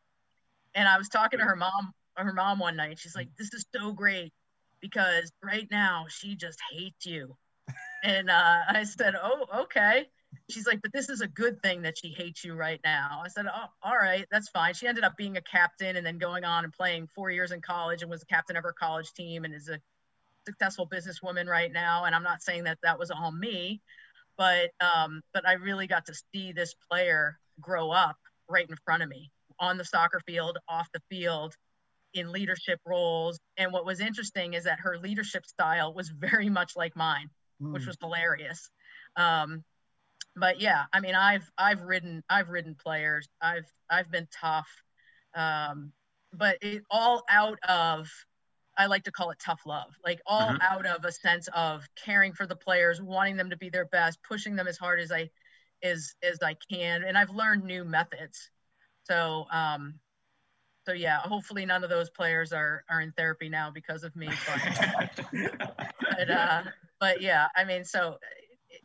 and 0.74 0.88
I 0.88 0.98
was 0.98 1.08
talking 1.08 1.38
to 1.38 1.44
her 1.44 1.56
mom 1.56 1.92
her 2.16 2.32
mom 2.32 2.58
one 2.58 2.76
night. 2.76 2.98
She's 2.98 3.14
like, 3.14 3.28
This 3.38 3.54
is 3.54 3.64
so 3.74 3.92
great 3.92 4.32
because 4.80 5.32
right 5.42 5.68
now 5.70 6.06
she 6.08 6.36
just 6.36 6.58
hates 6.72 7.06
you. 7.06 7.36
and 8.04 8.28
uh 8.28 8.60
I 8.68 8.84
said, 8.84 9.14
Oh, 9.20 9.46
okay. 9.62 10.08
She's 10.48 10.66
like, 10.66 10.80
but 10.82 10.92
this 10.92 11.08
is 11.08 11.20
a 11.20 11.28
good 11.28 11.62
thing 11.62 11.82
that 11.82 11.98
she 11.98 12.08
hates 12.08 12.44
you 12.44 12.54
right 12.54 12.80
now. 12.84 13.22
I 13.24 13.28
said, 13.28 13.46
oh, 13.46 13.66
all 13.82 13.96
right, 13.96 14.26
that's 14.30 14.48
fine. 14.48 14.74
She 14.74 14.86
ended 14.86 15.04
up 15.04 15.16
being 15.16 15.36
a 15.36 15.42
captain 15.42 15.96
and 15.96 16.06
then 16.06 16.18
going 16.18 16.44
on 16.44 16.64
and 16.64 16.72
playing 16.72 17.08
four 17.14 17.30
years 17.30 17.52
in 17.52 17.60
college 17.60 18.02
and 18.02 18.10
was 18.10 18.22
a 18.22 18.26
captain 18.26 18.56
of 18.56 18.64
her 18.64 18.72
college 18.72 19.12
team 19.12 19.44
and 19.44 19.54
is 19.54 19.68
a 19.68 19.78
successful 20.44 20.86
businesswoman 20.86 21.46
right 21.46 21.72
now, 21.72 22.04
and 22.04 22.14
I'm 22.14 22.22
not 22.22 22.42
saying 22.42 22.64
that 22.64 22.78
that 22.82 22.98
was 22.98 23.10
all 23.10 23.32
me, 23.32 23.80
but 24.36 24.70
um, 24.80 25.22
but 25.32 25.46
I 25.46 25.54
really 25.54 25.86
got 25.86 26.06
to 26.06 26.14
see 26.32 26.52
this 26.52 26.74
player 26.90 27.38
grow 27.60 27.90
up 27.90 28.16
right 28.48 28.68
in 28.68 28.76
front 28.84 29.02
of 29.02 29.08
me 29.08 29.30
on 29.58 29.78
the 29.78 29.84
soccer 29.84 30.20
field, 30.26 30.58
off 30.68 30.88
the 30.92 31.02
field, 31.10 31.54
in 32.14 32.32
leadership 32.32 32.80
roles. 32.86 33.38
And 33.56 33.72
what 33.72 33.86
was 33.86 34.00
interesting 34.00 34.54
is 34.54 34.64
that 34.64 34.80
her 34.80 34.98
leadership 34.98 35.46
style 35.46 35.94
was 35.94 36.08
very 36.08 36.48
much 36.48 36.76
like 36.76 36.96
mine, 36.96 37.30
mm. 37.62 37.72
which 37.72 37.84
hmm. 37.84 37.88
was 37.88 37.96
hilarious. 38.00 38.70
Um, 39.16 39.62
but 40.36 40.60
yeah, 40.60 40.84
I 40.92 41.00
mean, 41.00 41.14
I've 41.14 41.50
I've 41.58 41.82
ridden 41.82 42.22
I've 42.28 42.48
ridden 42.48 42.74
players. 42.74 43.28
I've 43.40 43.70
I've 43.90 44.10
been 44.10 44.28
tough, 44.32 44.68
um, 45.34 45.92
but 46.32 46.58
it 46.62 46.82
all 46.90 47.22
out 47.28 47.58
of 47.68 48.08
I 48.76 48.86
like 48.86 49.04
to 49.04 49.12
call 49.12 49.30
it 49.30 49.38
tough 49.38 49.60
love, 49.66 49.94
like 50.04 50.20
all 50.26 50.48
mm-hmm. 50.48 50.62
out 50.62 50.86
of 50.86 51.04
a 51.04 51.12
sense 51.12 51.48
of 51.54 51.86
caring 52.02 52.32
for 52.32 52.46
the 52.46 52.56
players, 52.56 53.02
wanting 53.02 53.36
them 53.36 53.50
to 53.50 53.56
be 53.56 53.68
their 53.68 53.84
best, 53.86 54.18
pushing 54.22 54.56
them 54.56 54.66
as 54.66 54.78
hard 54.78 55.00
as 55.00 55.12
I 55.12 55.30
as 55.82 56.14
as 56.22 56.38
I 56.42 56.56
can, 56.70 57.04
and 57.04 57.18
I've 57.18 57.30
learned 57.30 57.64
new 57.64 57.84
methods. 57.84 58.50
So 59.04 59.46
um, 59.50 59.94
so 60.86 60.92
yeah, 60.92 61.18
hopefully 61.18 61.66
none 61.66 61.84
of 61.84 61.90
those 61.90 62.10
players 62.10 62.52
are 62.52 62.84
are 62.88 63.02
in 63.02 63.12
therapy 63.12 63.48
now 63.48 63.70
because 63.70 64.02
of 64.02 64.16
me. 64.16 64.28
But 64.46 65.20
but, 66.00 66.30
uh, 66.30 66.62
but 66.98 67.20
yeah, 67.20 67.48
I 67.54 67.64
mean, 67.64 67.84
so 67.84 68.18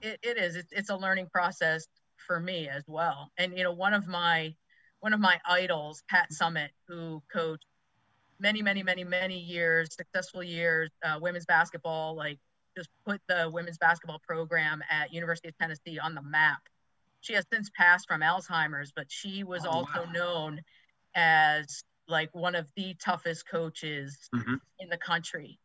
it, 0.02 0.20
it 0.24 0.38
is 0.38 0.56
it's, 0.56 0.72
it's 0.72 0.89
a 0.89 0.95
learning 0.95 1.28
process 1.32 1.88
for 2.16 2.39
me 2.39 2.68
as 2.68 2.84
well. 2.88 3.32
And 3.38 3.58
you 3.58 3.64
know, 3.64 3.74
one 3.74 3.93
of 3.93 4.08
my 4.08 4.54
one 5.00 5.14
of 5.14 5.20
my 5.20 5.39
idols, 5.48 6.04
Pat 6.10 6.30
Summitt, 6.32 6.70
who 6.88 7.22
coached 7.32 7.66
many, 8.39 8.62
many, 8.62 8.84
many, 8.84 9.04
many 9.04 9.38
years, 9.38 9.89
successful 9.95 10.43
years, 10.43 10.89
uh, 11.04 11.20
women's 11.22 11.45
basketball, 11.45 12.16
like 12.16 12.39
just 12.76 12.89
put 13.06 13.22
the 13.28 13.50
women's 13.52 13.78
basketball 13.78 14.20
program 14.28 14.84
at 14.89 15.14
University 15.14 15.50
of 15.50 15.58
Tennessee 15.58 16.00
on 16.00 16.16
the 16.16 16.22
map. 16.22 16.60
She 17.22 17.34
has 17.34 17.45
since 17.52 17.70
passed 17.76 18.08
from 18.08 18.22
Alzheimer's, 18.22 18.91
but 18.95 19.06
she 19.10 19.43
was 19.43 19.66
oh, 19.66 19.70
also 19.70 20.06
wow. 20.06 20.12
known 20.12 20.62
as 21.16 21.84
like 22.08 22.34
one 22.34 22.56
of 22.56 22.68
the 22.76 22.95
toughest 23.04 23.48
coaches 23.48 24.30
mm-hmm. 24.34 24.56
in 24.80 24.89
the 24.89 24.98
country. 24.98 25.60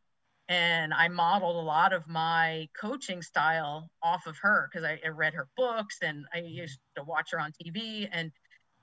And 0.53 0.93
I 0.93 1.09
modeled 1.09 1.57
a 1.57 1.67
lot 1.67 1.95
of 1.95 2.07
my 2.07 2.69
coaching 2.79 3.23
style 3.23 3.89
off 4.03 4.27
of 4.27 4.37
her 4.43 4.69
because 4.71 4.85
I, 4.85 5.01
I 5.03 5.09
read 5.09 5.33
her 5.33 5.49
books 5.57 6.01
and 6.03 6.27
I 6.35 6.41
used 6.41 6.79
to 6.95 7.05
watch 7.05 7.31
her 7.33 7.41
on 7.41 7.53
TV 7.53 8.07
and 8.13 8.31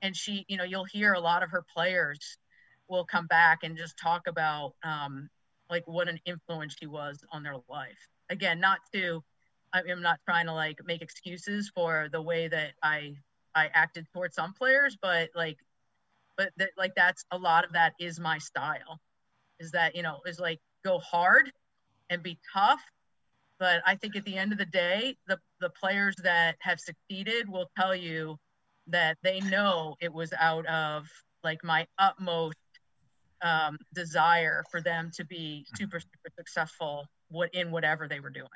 and 0.01 0.15
she, 0.15 0.45
you 0.47 0.57
know, 0.57 0.63
you'll 0.63 0.86
hear 0.86 1.13
a 1.13 1.20
lot 1.20 1.43
of 1.43 1.51
her 1.51 1.63
players 1.72 2.39
will 2.88 3.05
come 3.05 3.28
back 3.28 3.59
and 3.61 3.78
just 3.78 3.99
talk 3.99 4.26
about 4.26 4.74
um, 4.84 5.30
like 5.70 5.84
what 5.86 6.09
an 6.09 6.20
influence 6.26 6.76
she 6.80 6.88
was 6.88 7.24
on 7.32 7.43
their 7.43 7.57
life. 7.70 7.99
Again, 8.32 8.59
not 8.59 8.80
to, 8.95 9.24
I'm 9.72 10.01
not 10.01 10.20
trying 10.26 10.47
to 10.47 10.53
like 10.53 10.80
make 10.86 11.03
excuses 11.03 11.70
for 11.76 12.09
the 12.11 12.22
way 12.22 12.47
that 12.47 12.72
I 12.82 13.13
I 13.53 13.70
acted 13.76 14.07
towards 14.11 14.34
some 14.34 14.53
players, 14.53 14.97
but 14.99 15.30
like, 15.36 15.59
but 16.36 16.51
that 16.57 16.72
like 16.80 16.95
that's 16.95 17.26
a 17.30 17.38
lot 17.38 17.63
of 17.63 17.74
that 17.74 17.93
is 17.99 18.20
my 18.20 18.39
style, 18.39 18.99
is 19.59 19.70
that 19.72 19.95
you 19.95 20.01
know 20.01 20.22
is 20.26 20.39
like 20.39 20.59
go 20.84 20.97
hard 20.97 21.51
and 22.10 22.24
be 22.24 22.39
tough. 22.53 22.82
But 23.60 23.82
I 23.86 23.95
think 23.95 24.16
at 24.16 24.24
the 24.26 24.38
end 24.38 24.51
of 24.51 24.57
the 24.57 24.66
day, 24.66 25.18
the 25.28 25.38
the 25.60 25.70
players 25.70 26.16
that 26.24 26.55
have 26.60 26.80
succeeded 26.80 27.49
will 27.49 27.70
tell 27.78 27.95
you 27.95 28.38
that 28.88 29.18
they 29.24 29.39
know 29.41 29.95
it 30.01 30.14
was 30.14 30.34
out 30.39 30.66
of 30.66 31.07
like 31.43 31.64
my 31.64 31.86
utmost 31.97 32.57
um, 33.41 33.78
desire 33.93 34.64
for 34.70 34.82
them 34.82 35.12
to 35.16 35.26
be 35.26 35.66
mm-hmm. 35.66 35.78
super 35.78 35.99
super 35.99 36.30
successful 36.38 37.05
what 37.30 37.53
in 37.53 37.72
whatever 37.72 38.07
they 38.07 38.20
were 38.20 38.30
doing 38.30 38.49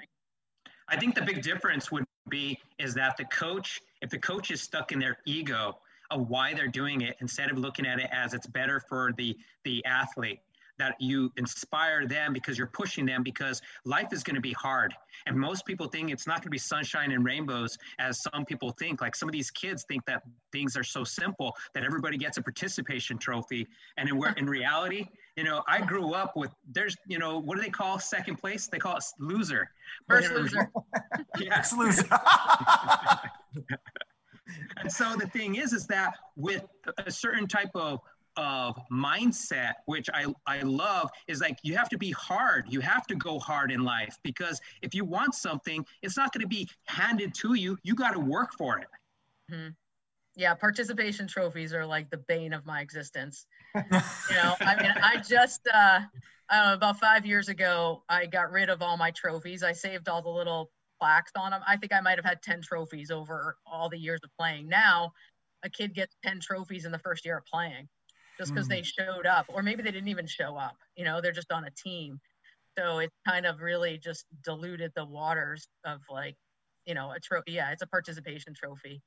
i 0.89 0.97
think 0.97 1.15
the 1.15 1.21
big 1.21 1.41
difference 1.41 1.91
would 1.91 2.03
be 2.29 2.59
is 2.79 2.93
that 2.93 3.15
the 3.17 3.25
coach 3.25 3.79
if 4.01 4.09
the 4.09 4.17
coach 4.17 4.51
is 4.51 4.61
stuck 4.61 4.91
in 4.91 4.99
their 4.99 5.17
ego 5.25 5.77
of 6.11 6.29
why 6.29 6.53
they're 6.53 6.67
doing 6.67 7.01
it 7.01 7.15
instead 7.21 7.49
of 7.49 7.57
looking 7.57 7.85
at 7.85 7.99
it 7.99 8.09
as 8.11 8.33
it's 8.33 8.47
better 8.47 8.81
for 8.89 9.13
the 9.17 9.37
the 9.63 9.83
athlete 9.85 10.39
that 10.83 10.99
you 10.99 11.31
inspire 11.37 12.05
them 12.05 12.33
because 12.33 12.57
you're 12.57 12.67
pushing 12.67 13.05
them 13.05 13.23
because 13.23 13.61
life 13.85 14.11
is 14.11 14.21
going 14.21 14.35
to 14.35 14.41
be 14.41 14.51
hard. 14.51 14.93
And 15.25 15.37
most 15.37 15.65
people 15.65 15.87
think 15.87 16.11
it's 16.11 16.27
not 16.27 16.37
going 16.37 16.43
to 16.43 16.49
be 16.49 16.57
sunshine 16.57 17.13
and 17.13 17.23
rainbows 17.23 17.77
as 17.99 18.21
some 18.21 18.43
people 18.43 18.71
think. 18.71 18.99
Like 18.99 19.15
some 19.15 19.29
of 19.29 19.33
these 19.33 19.49
kids 19.49 19.85
think 19.87 20.05
that 20.07 20.23
things 20.51 20.75
are 20.75 20.83
so 20.83 21.05
simple 21.05 21.55
that 21.73 21.85
everybody 21.85 22.17
gets 22.17 22.37
a 22.37 22.41
participation 22.41 23.17
trophy. 23.17 23.65
And 23.97 24.09
in, 24.09 24.21
in 24.35 24.45
reality, 24.45 25.07
you 25.37 25.45
know, 25.45 25.63
I 25.67 25.79
grew 25.79 26.13
up 26.13 26.35
with 26.35 26.51
there's, 26.69 26.97
you 27.07 27.17
know, 27.17 27.39
what 27.39 27.55
do 27.55 27.63
they 27.63 27.69
call 27.69 27.97
second 27.97 28.35
place? 28.35 28.67
They 28.67 28.77
call 28.77 28.97
it 28.97 29.05
loser. 29.19 29.69
First 30.09 30.31
loser. 30.31 30.69
yeah. 31.39 31.61
First 31.61 31.77
loser. 31.77 32.09
and 34.77 34.91
so 34.91 35.15
the 35.15 35.27
thing 35.27 35.55
is, 35.55 35.71
is 35.71 35.87
that 35.87 36.13
with 36.35 36.65
a 37.05 37.09
certain 37.09 37.47
type 37.47 37.71
of 37.73 38.01
of 38.37 38.79
mindset, 38.91 39.73
which 39.85 40.09
I, 40.13 40.25
I 40.47 40.61
love, 40.61 41.09
is 41.27 41.41
like 41.41 41.57
you 41.63 41.75
have 41.75 41.89
to 41.89 41.97
be 41.97 42.11
hard. 42.11 42.65
You 42.69 42.79
have 42.81 43.05
to 43.07 43.15
go 43.15 43.39
hard 43.39 43.71
in 43.71 43.83
life 43.83 44.17
because 44.23 44.59
if 44.81 44.93
you 44.93 45.05
want 45.05 45.35
something, 45.35 45.85
it's 46.01 46.17
not 46.17 46.33
going 46.33 46.41
to 46.41 46.47
be 46.47 46.69
handed 46.87 47.33
to 47.35 47.53
you. 47.53 47.77
You 47.83 47.95
got 47.95 48.11
to 48.11 48.19
work 48.19 48.53
for 48.57 48.79
it. 48.79 48.87
Mm-hmm. 49.51 49.69
Yeah, 50.35 50.55
participation 50.55 51.27
trophies 51.27 51.73
are 51.73 51.85
like 51.85 52.09
the 52.09 52.17
bane 52.17 52.53
of 52.53 52.65
my 52.65 52.81
existence. 52.81 53.45
you 53.75 53.81
know, 53.91 54.55
I 54.61 54.81
mean, 54.81 54.93
I 55.01 55.17
just, 55.17 55.67
uh, 55.71 55.99
know, 56.51 56.73
about 56.73 56.99
five 56.99 57.25
years 57.25 57.49
ago, 57.49 58.03
I 58.09 58.25
got 58.25 58.51
rid 58.51 58.69
of 58.69 58.81
all 58.81 58.97
my 58.97 59.11
trophies. 59.11 59.61
I 59.63 59.73
saved 59.73 60.09
all 60.09 60.23
the 60.23 60.29
little 60.29 60.71
plaques 60.99 61.31
on 61.35 61.51
them. 61.51 61.61
I 61.67 61.77
think 61.77 61.93
I 61.93 62.01
might 62.01 62.17
have 62.17 62.25
had 62.25 62.41
10 62.41 62.61
trophies 62.61 63.11
over 63.11 63.57
all 63.65 63.89
the 63.89 63.97
years 63.97 64.21
of 64.23 64.31
playing. 64.39 64.67
Now, 64.67 65.11
a 65.63 65.69
kid 65.69 65.93
gets 65.93 66.15
10 66.25 66.39
trophies 66.39 66.85
in 66.85 66.91
the 66.91 66.99
first 66.99 67.25
year 67.25 67.37
of 67.37 67.45
playing 67.45 67.87
just 68.37 68.53
because 68.53 68.67
mm. 68.67 68.71
they 68.71 68.81
showed 68.81 69.25
up, 69.25 69.45
or 69.47 69.63
maybe 69.63 69.83
they 69.83 69.91
didn't 69.91 70.09
even 70.09 70.27
show 70.27 70.57
up. 70.57 70.75
You 70.95 71.05
know, 71.05 71.21
they're 71.21 71.31
just 71.31 71.51
on 71.51 71.65
a 71.65 71.71
team. 71.71 72.19
So 72.77 72.99
it's 72.99 73.15
kind 73.27 73.45
of 73.45 73.61
really 73.61 73.97
just 73.97 74.25
diluted 74.43 74.91
the 74.95 75.05
waters 75.05 75.67
of 75.85 76.01
like, 76.09 76.35
you 76.85 76.95
know, 76.95 77.11
a 77.11 77.19
trophy. 77.19 77.51
Yeah, 77.51 77.71
it's 77.71 77.83
a 77.83 77.87
participation 77.87 78.53
trophy. 78.53 79.01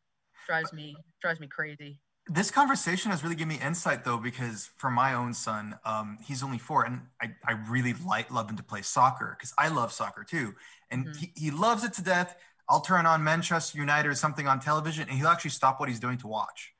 Drives 0.46 0.72
me 0.72 0.96
drives 1.20 1.40
me 1.40 1.48
crazy. 1.48 1.98
This 2.28 2.50
conversation 2.50 3.12
has 3.12 3.22
really 3.22 3.36
given 3.36 3.56
me 3.56 3.60
insight 3.64 4.04
though, 4.04 4.18
because 4.18 4.70
for 4.76 4.90
my 4.90 5.14
own 5.14 5.34
son, 5.34 5.78
um, 5.84 6.18
he's 6.24 6.42
only 6.42 6.58
four, 6.58 6.84
and 6.84 7.02
I, 7.20 7.34
I 7.44 7.52
really 7.68 7.94
like 7.94 8.32
love 8.32 8.50
him 8.50 8.56
to 8.56 8.62
play 8.62 8.82
soccer 8.82 9.36
because 9.38 9.52
I 9.58 9.68
love 9.68 9.92
soccer 9.92 10.24
too, 10.24 10.54
and 10.90 11.06
mm-hmm. 11.06 11.18
he, 11.18 11.32
he 11.36 11.50
loves 11.50 11.84
it 11.84 11.92
to 11.94 12.02
death. 12.02 12.36
I'll 12.68 12.80
turn 12.80 13.06
on 13.06 13.22
Manchester 13.22 13.78
United 13.78 14.08
or 14.08 14.14
something 14.14 14.48
on 14.48 14.58
television, 14.58 15.08
and 15.08 15.18
he'll 15.18 15.28
actually 15.28 15.50
stop 15.50 15.78
what 15.78 15.88
he's 15.88 16.00
doing 16.00 16.18
to 16.18 16.26
watch. 16.26 16.74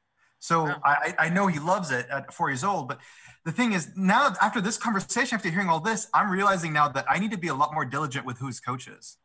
So 0.47 0.73
I, 0.85 1.13
I 1.19 1.29
know 1.29 1.49
he 1.49 1.59
loves 1.59 1.91
it 1.91 2.07
at 2.09 2.33
four 2.33 2.51
years 2.51 2.63
old. 2.63 2.87
But 2.87 3.01
the 3.45 3.51
thing 3.51 3.73
is, 3.73 3.91
now 3.97 4.33
after 4.41 4.61
this 4.61 4.79
conversation, 4.79 5.35
after 5.35 5.51
hearing 5.51 5.69
all 5.69 5.81
this, 5.81 6.07
I'm 6.15 6.31
realizing 6.31 6.73
now 6.73 6.87
that 6.87 7.05
I 7.11 7.19
need 7.19 7.33
to 7.33 7.37
be 7.37 7.49
a 7.49 7.55
lot 7.55 7.75
more 7.75 7.85
diligent 7.85 8.25
with 8.25 8.39
who's 8.39 8.61
coaches. 8.61 9.17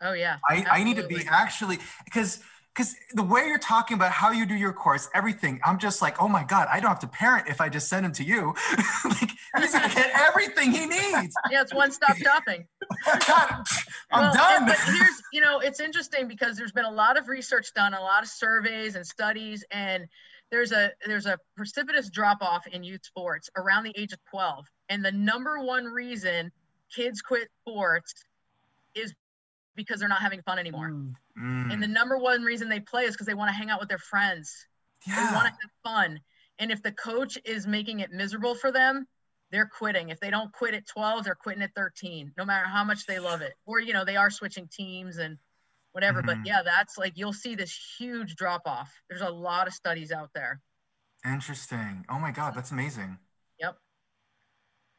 Oh 0.00 0.12
yeah. 0.12 0.36
I, 0.48 0.64
I 0.70 0.84
need 0.84 0.96
to 0.98 1.08
be 1.08 1.26
actually 1.28 1.78
because 2.04 2.38
because 2.72 2.94
the 3.14 3.24
way 3.24 3.48
you're 3.48 3.58
talking 3.58 3.96
about 3.96 4.12
how 4.12 4.30
you 4.30 4.46
do 4.46 4.54
your 4.54 4.72
course, 4.72 5.08
everything, 5.12 5.60
I'm 5.64 5.76
just 5.76 6.00
like, 6.00 6.22
oh 6.22 6.28
my 6.28 6.44
God, 6.44 6.68
I 6.70 6.78
don't 6.78 6.88
have 6.88 7.00
to 7.00 7.08
parent 7.08 7.48
if 7.48 7.60
I 7.60 7.68
just 7.68 7.88
send 7.88 8.06
him 8.06 8.12
to 8.12 8.22
you. 8.22 8.54
like 9.04 9.30
he's 9.58 9.72
gonna 9.72 9.92
get 9.92 10.12
everything 10.28 10.70
he 10.70 10.86
needs. 10.86 11.34
Yeah, 11.50 11.62
it's 11.62 11.74
one 11.74 11.90
stop 11.90 12.16
shopping. 12.16 12.68
God, 13.26 13.64
I'm 14.12 14.22
well, 14.22 14.34
done. 14.34 14.66
but 14.66 14.78
here's, 14.78 15.20
you 15.32 15.40
know, 15.40 15.58
it's 15.58 15.80
interesting 15.80 16.28
because 16.28 16.56
there's 16.56 16.70
been 16.70 16.84
a 16.84 16.92
lot 16.92 17.18
of 17.18 17.26
research 17.26 17.74
done, 17.74 17.92
a 17.92 18.00
lot 18.00 18.22
of 18.22 18.28
surveys 18.28 18.94
and 18.94 19.04
studies, 19.04 19.64
and 19.72 20.06
there's 20.50 20.72
a 20.72 20.90
there's 21.06 21.26
a 21.26 21.38
precipitous 21.56 22.10
drop 22.10 22.42
off 22.42 22.66
in 22.66 22.82
youth 22.82 23.04
sports 23.04 23.48
around 23.56 23.84
the 23.84 23.94
age 23.96 24.12
of 24.12 24.18
12 24.30 24.66
and 24.88 25.04
the 25.04 25.12
number 25.12 25.60
one 25.60 25.84
reason 25.84 26.50
kids 26.94 27.22
quit 27.22 27.48
sports 27.66 28.12
is 28.94 29.14
because 29.76 30.00
they're 30.00 30.08
not 30.08 30.20
having 30.20 30.42
fun 30.42 30.58
anymore 30.58 30.90
mm. 30.90 31.72
and 31.72 31.82
the 31.82 31.88
number 31.88 32.18
one 32.18 32.42
reason 32.42 32.68
they 32.68 32.80
play 32.80 33.04
is 33.04 33.12
because 33.12 33.26
they 33.26 33.34
want 33.34 33.48
to 33.48 33.54
hang 33.54 33.70
out 33.70 33.80
with 33.80 33.88
their 33.88 33.98
friends 33.98 34.66
yeah. 35.06 35.14
they 35.16 35.34
want 35.34 35.46
to 35.46 35.52
have 35.52 35.70
fun 35.82 36.20
And 36.60 36.70
if 36.70 36.82
the 36.82 36.92
coach 36.92 37.38
is 37.44 37.66
making 37.66 38.00
it 38.00 38.12
miserable 38.12 38.54
for 38.54 38.70
them, 38.70 39.06
they're 39.50 39.70
quitting. 39.78 40.10
If 40.10 40.20
they 40.20 40.30
don't 40.30 40.52
quit 40.52 40.74
at 40.74 40.86
12, 40.86 41.24
they're 41.24 41.34
quitting 41.34 41.62
at 41.62 41.74
13, 41.74 42.32
no 42.36 42.44
matter 42.44 42.66
how 42.66 42.84
much 42.84 43.06
they 43.06 43.18
love 43.18 43.40
it. 43.40 43.54
Or, 43.66 43.80
you 43.80 43.94
know, 43.94 44.04
they 44.04 44.16
are 44.16 44.30
switching 44.30 44.68
teams 44.68 45.16
and 45.16 45.38
whatever. 45.92 46.20
Mm-hmm. 46.20 46.42
But 46.42 46.46
yeah, 46.46 46.62
that's 46.64 46.98
like 46.98 47.12
you'll 47.16 47.32
see 47.32 47.54
this 47.54 47.76
huge 47.98 48.36
drop 48.36 48.62
off. 48.66 48.92
There's 49.08 49.22
a 49.22 49.30
lot 49.30 49.66
of 49.66 49.74
studies 49.74 50.12
out 50.12 50.30
there. 50.34 50.60
Interesting. 51.24 52.04
Oh 52.08 52.18
my 52.18 52.32
God, 52.32 52.54
that's 52.54 52.70
amazing. 52.70 53.18
Yep. 53.60 53.76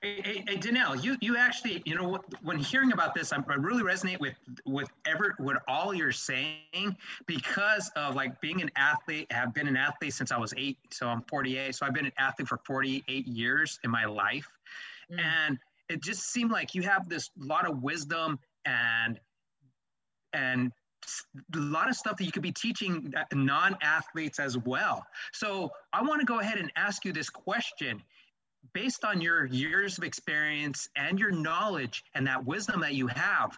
Hey, 0.02 0.22
hey, 0.24 0.44
hey, 0.48 0.56
Danielle, 0.58 0.96
you 0.96 1.18
you 1.22 1.38
actually, 1.38 1.82
you 1.86 1.96
know, 1.96 2.20
when 2.42 2.58
hearing 2.58 2.92
about 2.92 3.14
this, 3.16 3.32
I'm, 3.32 3.46
I 3.48 3.56
really 3.56 3.84
resonate 3.84 4.20
with 4.20 4.36
with 4.66 4.90
ever 5.06 5.36
with 5.40 5.58
all 5.68 5.94
you're 5.94 6.12
saying 6.12 6.96
because 7.26 7.92
of 7.96 8.16
like 8.16 8.40
being 8.42 8.62
an 8.62 8.72
athlete. 8.76 9.28
I 9.32 9.36
have 9.36 9.54
been 9.54 9.68
an 9.68 9.78
athlete 9.78 10.14
since 10.14 10.32
I 10.32 10.38
was 10.38 10.54
eight, 10.58 10.78
so 10.92 11.08
I'm 11.08 11.24
48. 11.24 11.76
So 11.76 11.86
I've 11.86 11.94
been 11.94 12.08
an 12.08 12.14
athlete 12.18 12.48
for 12.48 12.60
48 12.66 13.28
years 13.28 13.80
in 13.84 13.92
my 13.92 14.06
life, 14.06 14.48
mm. 15.12 15.20
and 15.20 15.58
it 15.90 16.02
just 16.02 16.32
seemed 16.32 16.52
like 16.52 16.74
you 16.74 16.84
have 16.84 17.10
this 17.10 17.30
lot 17.38 17.68
of 17.68 17.82
wisdom 17.82 18.40
and 18.66 19.20
and 20.34 20.72
a 21.56 21.58
lot 21.58 21.90
of 21.90 21.96
stuff 21.96 22.18
that 22.18 22.26
you 22.26 22.32
could 22.32 22.44
be 22.44 22.52
teaching 22.52 23.14
non-athletes 23.34 24.40
as 24.40 24.58
well. 24.58 25.06
So 25.34 25.72
I 25.94 26.02
want 26.02 26.20
to 26.20 26.26
go 26.26 26.40
ahead 26.40 26.58
and 26.58 26.72
ask 26.76 27.06
you 27.06 27.14
this 27.14 27.30
question 27.30 28.02
based 28.74 29.04
on 29.04 29.22
your 29.22 29.46
years 29.46 29.98
of 29.98 30.04
experience 30.04 30.90
and 30.96 31.20
your 31.20 31.32
knowledge 31.32 32.04
and 32.16 32.26
that 32.28 32.46
wisdom 32.46 32.82
that 32.82 32.94
you 32.94 33.08
have, 33.08 33.58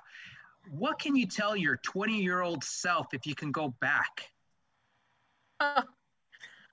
what 0.70 1.00
can 1.00 1.16
you 1.16 1.26
tell 1.26 1.56
your 1.56 1.78
20 1.78 2.22
year 2.22 2.42
old 2.42 2.64
self 2.64 3.08
if 3.14 3.26
you 3.26 3.36
can 3.36 3.52
go 3.52 3.74
back? 3.82 4.30
Oh, 5.60 5.84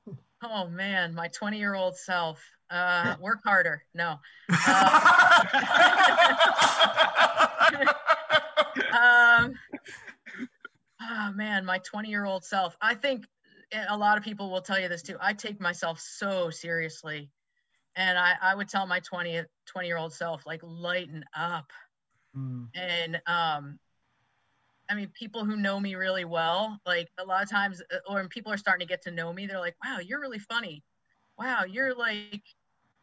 oh 0.42 0.68
man, 0.68 1.14
my 1.14 1.28
20 1.28 1.58
year 1.58 1.74
old 1.74 1.96
self. 1.96 2.42
Uh, 2.70 3.16
work 3.20 3.40
harder. 3.44 3.82
No. 3.94 4.20
Uh, 4.48 5.44
um, 8.96 9.54
oh 11.10 11.32
man, 11.34 11.64
my 11.64 11.78
20 11.78 12.08
year 12.08 12.24
old 12.24 12.44
self. 12.44 12.76
I 12.80 12.94
think 12.94 13.26
a 13.88 13.96
lot 13.96 14.16
of 14.16 14.24
people 14.24 14.50
will 14.50 14.62
tell 14.62 14.80
you 14.80 14.88
this 14.88 15.02
too. 15.02 15.16
I 15.20 15.32
take 15.32 15.60
myself 15.60 16.00
so 16.00 16.50
seriously 16.50 17.30
and 17.96 18.18
I, 18.18 18.34
I 18.40 18.54
would 18.54 18.68
tell 18.68 18.86
my 18.86 19.00
20 19.00 19.42
20 19.66 19.88
year 19.88 19.98
old 19.98 20.12
self 20.12 20.46
like 20.46 20.60
lighten 20.62 21.24
up 21.36 21.70
mm. 22.36 22.66
and 22.74 23.16
um 23.26 23.78
i 24.88 24.94
mean 24.94 25.10
people 25.18 25.44
who 25.44 25.56
know 25.56 25.78
me 25.78 25.94
really 25.94 26.24
well 26.24 26.78
like 26.86 27.08
a 27.18 27.24
lot 27.24 27.42
of 27.42 27.50
times 27.50 27.82
uh, 27.92 27.98
or 28.08 28.16
when 28.16 28.28
people 28.28 28.52
are 28.52 28.56
starting 28.56 28.86
to 28.86 28.90
get 28.90 29.02
to 29.02 29.10
know 29.10 29.32
me 29.32 29.46
they're 29.46 29.60
like 29.60 29.76
wow 29.84 29.98
you're 29.98 30.20
really 30.20 30.38
funny 30.38 30.82
wow 31.38 31.64
you're 31.64 31.94
like 31.94 32.42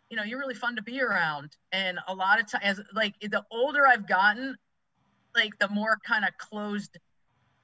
you 0.09 0.17
know 0.17 0.23
you're 0.23 0.39
really 0.39 0.55
fun 0.55 0.75
to 0.75 0.83
be 0.83 1.01
around 1.01 1.55
and 1.71 1.99
a 2.07 2.13
lot 2.13 2.39
of 2.39 2.49
times 2.49 2.79
like 2.93 3.13
the 3.21 3.43
older 3.51 3.85
i've 3.85 4.07
gotten 4.07 4.55
like 5.35 5.57
the 5.59 5.67
more 5.69 5.97
kind 6.05 6.25
of 6.25 6.35
closed 6.37 6.97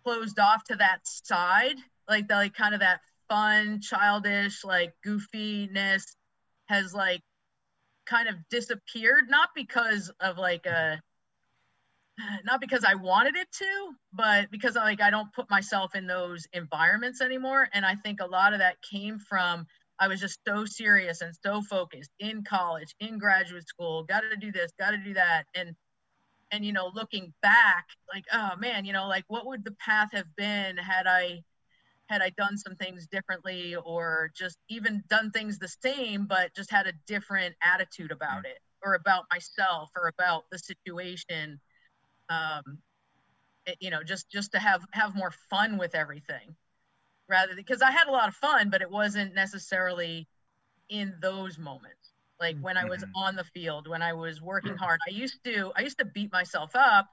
closed 0.04 0.40
off 0.40 0.64
to 0.64 0.76
that 0.76 1.00
side 1.04 1.76
like 2.08 2.28
the 2.28 2.36
like 2.36 2.54
kind 2.54 2.74
of 2.74 2.80
that 2.82 3.00
fun 3.30 3.80
childish 3.82 4.64
like 4.64 4.94
goofiness 5.06 6.04
has 6.66 6.94
like 6.94 7.22
kind 8.06 8.28
of 8.28 8.36
disappeared 8.50 9.26
not 9.30 9.50
because 9.56 10.12
of 10.20 10.38
like 10.38 10.66
a 10.66 11.02
not 12.46 12.62
because 12.62 12.84
I 12.86 12.96
wanted 12.96 13.36
it 13.36 13.52
to, 13.54 13.94
but 14.14 14.52
because 14.52 14.76
like 14.76 15.02
I 15.02 15.10
don't 15.10 15.34
put 15.34 15.50
myself 15.50 15.96
in 15.96 16.08
those 16.08 16.46
environments 16.54 17.22
anymore. 17.22 17.68
And 17.74 17.86
I 17.86 17.96
think 17.96 18.20
a 18.22 18.26
lot 18.26 18.54
of 18.54 18.60
that 18.60 18.78
came 18.82 19.20
from 19.20 19.66
I 20.00 20.08
was 20.08 20.20
just 20.20 20.40
so 20.48 20.66
serious 20.66 21.22
and 21.22 21.34
so 21.44 21.62
focused 21.62 22.12
in 22.20 22.44
college, 22.44 22.94
in 23.00 23.18
graduate 23.18 23.68
school, 23.68 24.04
got 24.04 24.22
to 24.22 24.36
do 24.36 24.52
this, 24.52 24.72
got 24.80 24.92
to 24.92 24.98
do 24.98 25.14
that. 25.14 25.46
And 25.56 25.76
and 26.54 26.64
you 26.64 26.72
know, 26.72 26.92
looking 26.94 27.34
back, 27.42 27.88
like, 28.14 28.26
oh 28.32 28.52
man, 28.60 28.86
you 28.86 28.94
know, 28.94 29.08
like 29.08 29.26
what 29.28 29.48
would 29.48 29.66
the 29.66 29.76
path 29.80 30.10
have 30.14 30.36
been 30.38 30.78
had 30.78 31.08
I 31.08 31.44
had 32.08 32.22
I 32.22 32.30
done 32.30 32.58
some 32.58 32.76
things 32.76 33.08
differently 33.08 33.76
or 33.76 34.32
just 34.36 34.58
even 34.70 35.04
done 35.10 35.32
things 35.32 35.58
the 35.58 35.68
same, 35.68 36.28
but 36.28 36.56
just 36.56 36.72
had 36.72 36.86
a 36.86 36.94
different 37.08 37.56
attitude 37.64 38.12
about 38.12 38.46
it 38.46 38.60
or 38.86 38.94
about 38.94 39.26
myself 39.32 39.90
or 39.98 40.10
about 40.10 40.44
the 40.52 40.60
situation. 40.60 41.60
Um, 42.30 42.80
it, 43.66 43.78
you 43.80 43.90
know, 43.90 44.04
just, 44.04 44.30
just 44.30 44.52
to 44.52 44.60
have, 44.60 44.86
have 44.92 45.16
more 45.16 45.34
fun 45.50 45.78
with 45.78 45.96
everything 45.96 46.56
rather 47.30 47.56
because 47.56 47.82
I 47.82 47.92
had 47.92 48.08
a 48.08 48.12
lot 48.12 48.28
of 48.28 48.36
fun, 48.36 48.70
but 48.70 48.82
it 48.82 48.92
wasn't 48.92 49.34
necessarily 49.34 50.28
in 50.90 51.16
those 51.22 51.58
moments. 51.58 52.03
Like 52.40 52.58
when 52.60 52.78
I 52.78 52.86
was 52.86 53.04
mm-hmm. 53.04 53.16
on 53.16 53.36
the 53.36 53.44
field, 53.44 53.88
when 53.88 54.02
I 54.02 54.14
was 54.14 54.42
working 54.42 54.76
hard, 54.76 55.00
I 55.08 55.12
used 55.12 55.44
to, 55.46 55.72
I 55.76 55.82
used 55.82 56.00
to 56.00 56.06
beat 56.06 56.32
myself 56.32 56.72
up 56.76 57.08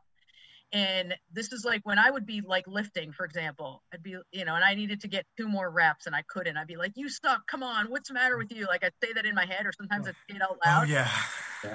and 0.72 1.14
this 1.32 1.52
is 1.52 1.64
like 1.64 1.80
when 1.84 1.98
i 1.98 2.10
would 2.10 2.26
be 2.26 2.40
like 2.40 2.66
lifting 2.66 3.12
for 3.12 3.24
example 3.24 3.82
i'd 3.92 4.02
be 4.02 4.16
you 4.32 4.44
know 4.44 4.54
and 4.54 4.64
i 4.64 4.74
needed 4.74 5.00
to 5.00 5.08
get 5.08 5.26
two 5.36 5.48
more 5.48 5.70
reps 5.70 6.06
and 6.06 6.14
i 6.14 6.22
couldn't. 6.28 6.56
I'd 6.56 6.66
be 6.66 6.76
like 6.76 6.92
you 6.94 7.08
suck 7.08 7.46
come 7.48 7.62
on 7.62 7.86
what's 7.90 8.08
the 8.08 8.14
matter 8.14 8.36
with 8.36 8.52
you? 8.52 8.66
Like 8.66 8.84
i'd 8.84 8.92
say 9.02 9.12
that 9.12 9.26
in 9.26 9.34
my 9.34 9.46
head 9.46 9.66
or 9.66 9.72
sometimes 9.72 10.06
i'd 10.06 10.14
say 10.28 10.36
it 10.36 10.42
out 10.42 10.58
loud. 10.64 10.84
oh 10.84 10.90
yeah. 10.90 11.10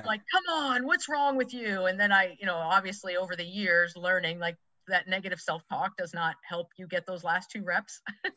Like 0.06 0.22
come 0.32 0.44
on 0.52 0.86
what's 0.86 1.10
wrong 1.10 1.36
with 1.36 1.54
you? 1.54 1.86
And 1.86 2.00
then 2.00 2.12
i 2.12 2.36
you 2.40 2.46
know 2.46 2.56
obviously 2.56 3.18
over 3.18 3.36
the 3.36 3.46
years 3.46 3.94
learning 3.96 4.40
like 4.40 4.56
that 4.88 5.08
negative 5.08 5.40
self-talk 5.40 5.98
does 5.98 6.14
not 6.14 6.36
help 6.48 6.70
you 6.78 6.88
get 6.88 7.06
those 7.06 7.24
last 7.24 7.52
two 7.52 7.64
reps. 7.64 8.02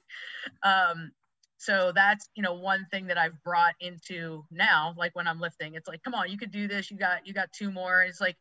Um 0.63 1.13
so 1.59 1.93
that's 1.95 2.29
you 2.35 2.43
know 2.43 2.55
one 2.55 2.87
thing 2.91 3.07
that 3.07 3.19
i've 3.19 3.43
brought 3.45 3.75
into 3.81 4.45
now 4.51 4.95
like 4.97 5.15
when 5.15 5.27
i'm 5.27 5.41
lifting 5.41 5.75
it's 5.75 5.89
like 5.89 6.03
come 6.03 6.15
on 6.15 6.31
you 6.31 6.39
could 6.39 6.51
do 6.51 6.67
this 6.67 6.91
you 6.91 6.97
got 6.97 7.27
you 7.27 7.35
got 7.35 7.53
two 7.53 7.71
more 7.71 8.03
it's 8.03 8.21
like 8.21 8.37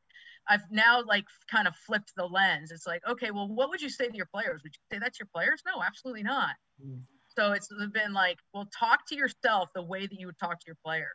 I've 0.49 0.61
now 0.71 1.03
like 1.05 1.25
kind 1.51 1.67
of 1.67 1.75
flipped 1.75 2.13
the 2.15 2.25
lens. 2.25 2.71
It's 2.71 2.87
like, 2.87 3.01
okay, 3.07 3.31
well, 3.31 3.47
what 3.47 3.69
would 3.69 3.81
you 3.81 3.89
say 3.89 4.07
to 4.07 4.15
your 4.15 4.27
players? 4.27 4.61
Would 4.63 4.73
you 4.73 4.95
say 4.95 4.99
that's 4.99 5.19
your 5.19 5.27
players? 5.33 5.61
No, 5.65 5.83
absolutely 5.83 6.23
not. 6.23 6.51
Mm. 6.81 7.01
So 7.37 7.51
it's 7.51 7.69
been 7.93 8.13
like, 8.13 8.37
well, 8.53 8.67
talk 8.77 9.07
to 9.09 9.15
yourself 9.15 9.69
the 9.75 9.83
way 9.83 10.07
that 10.07 10.19
you 10.19 10.25
would 10.25 10.39
talk 10.39 10.59
to 10.59 10.65
your 10.65 10.77
player. 10.83 11.09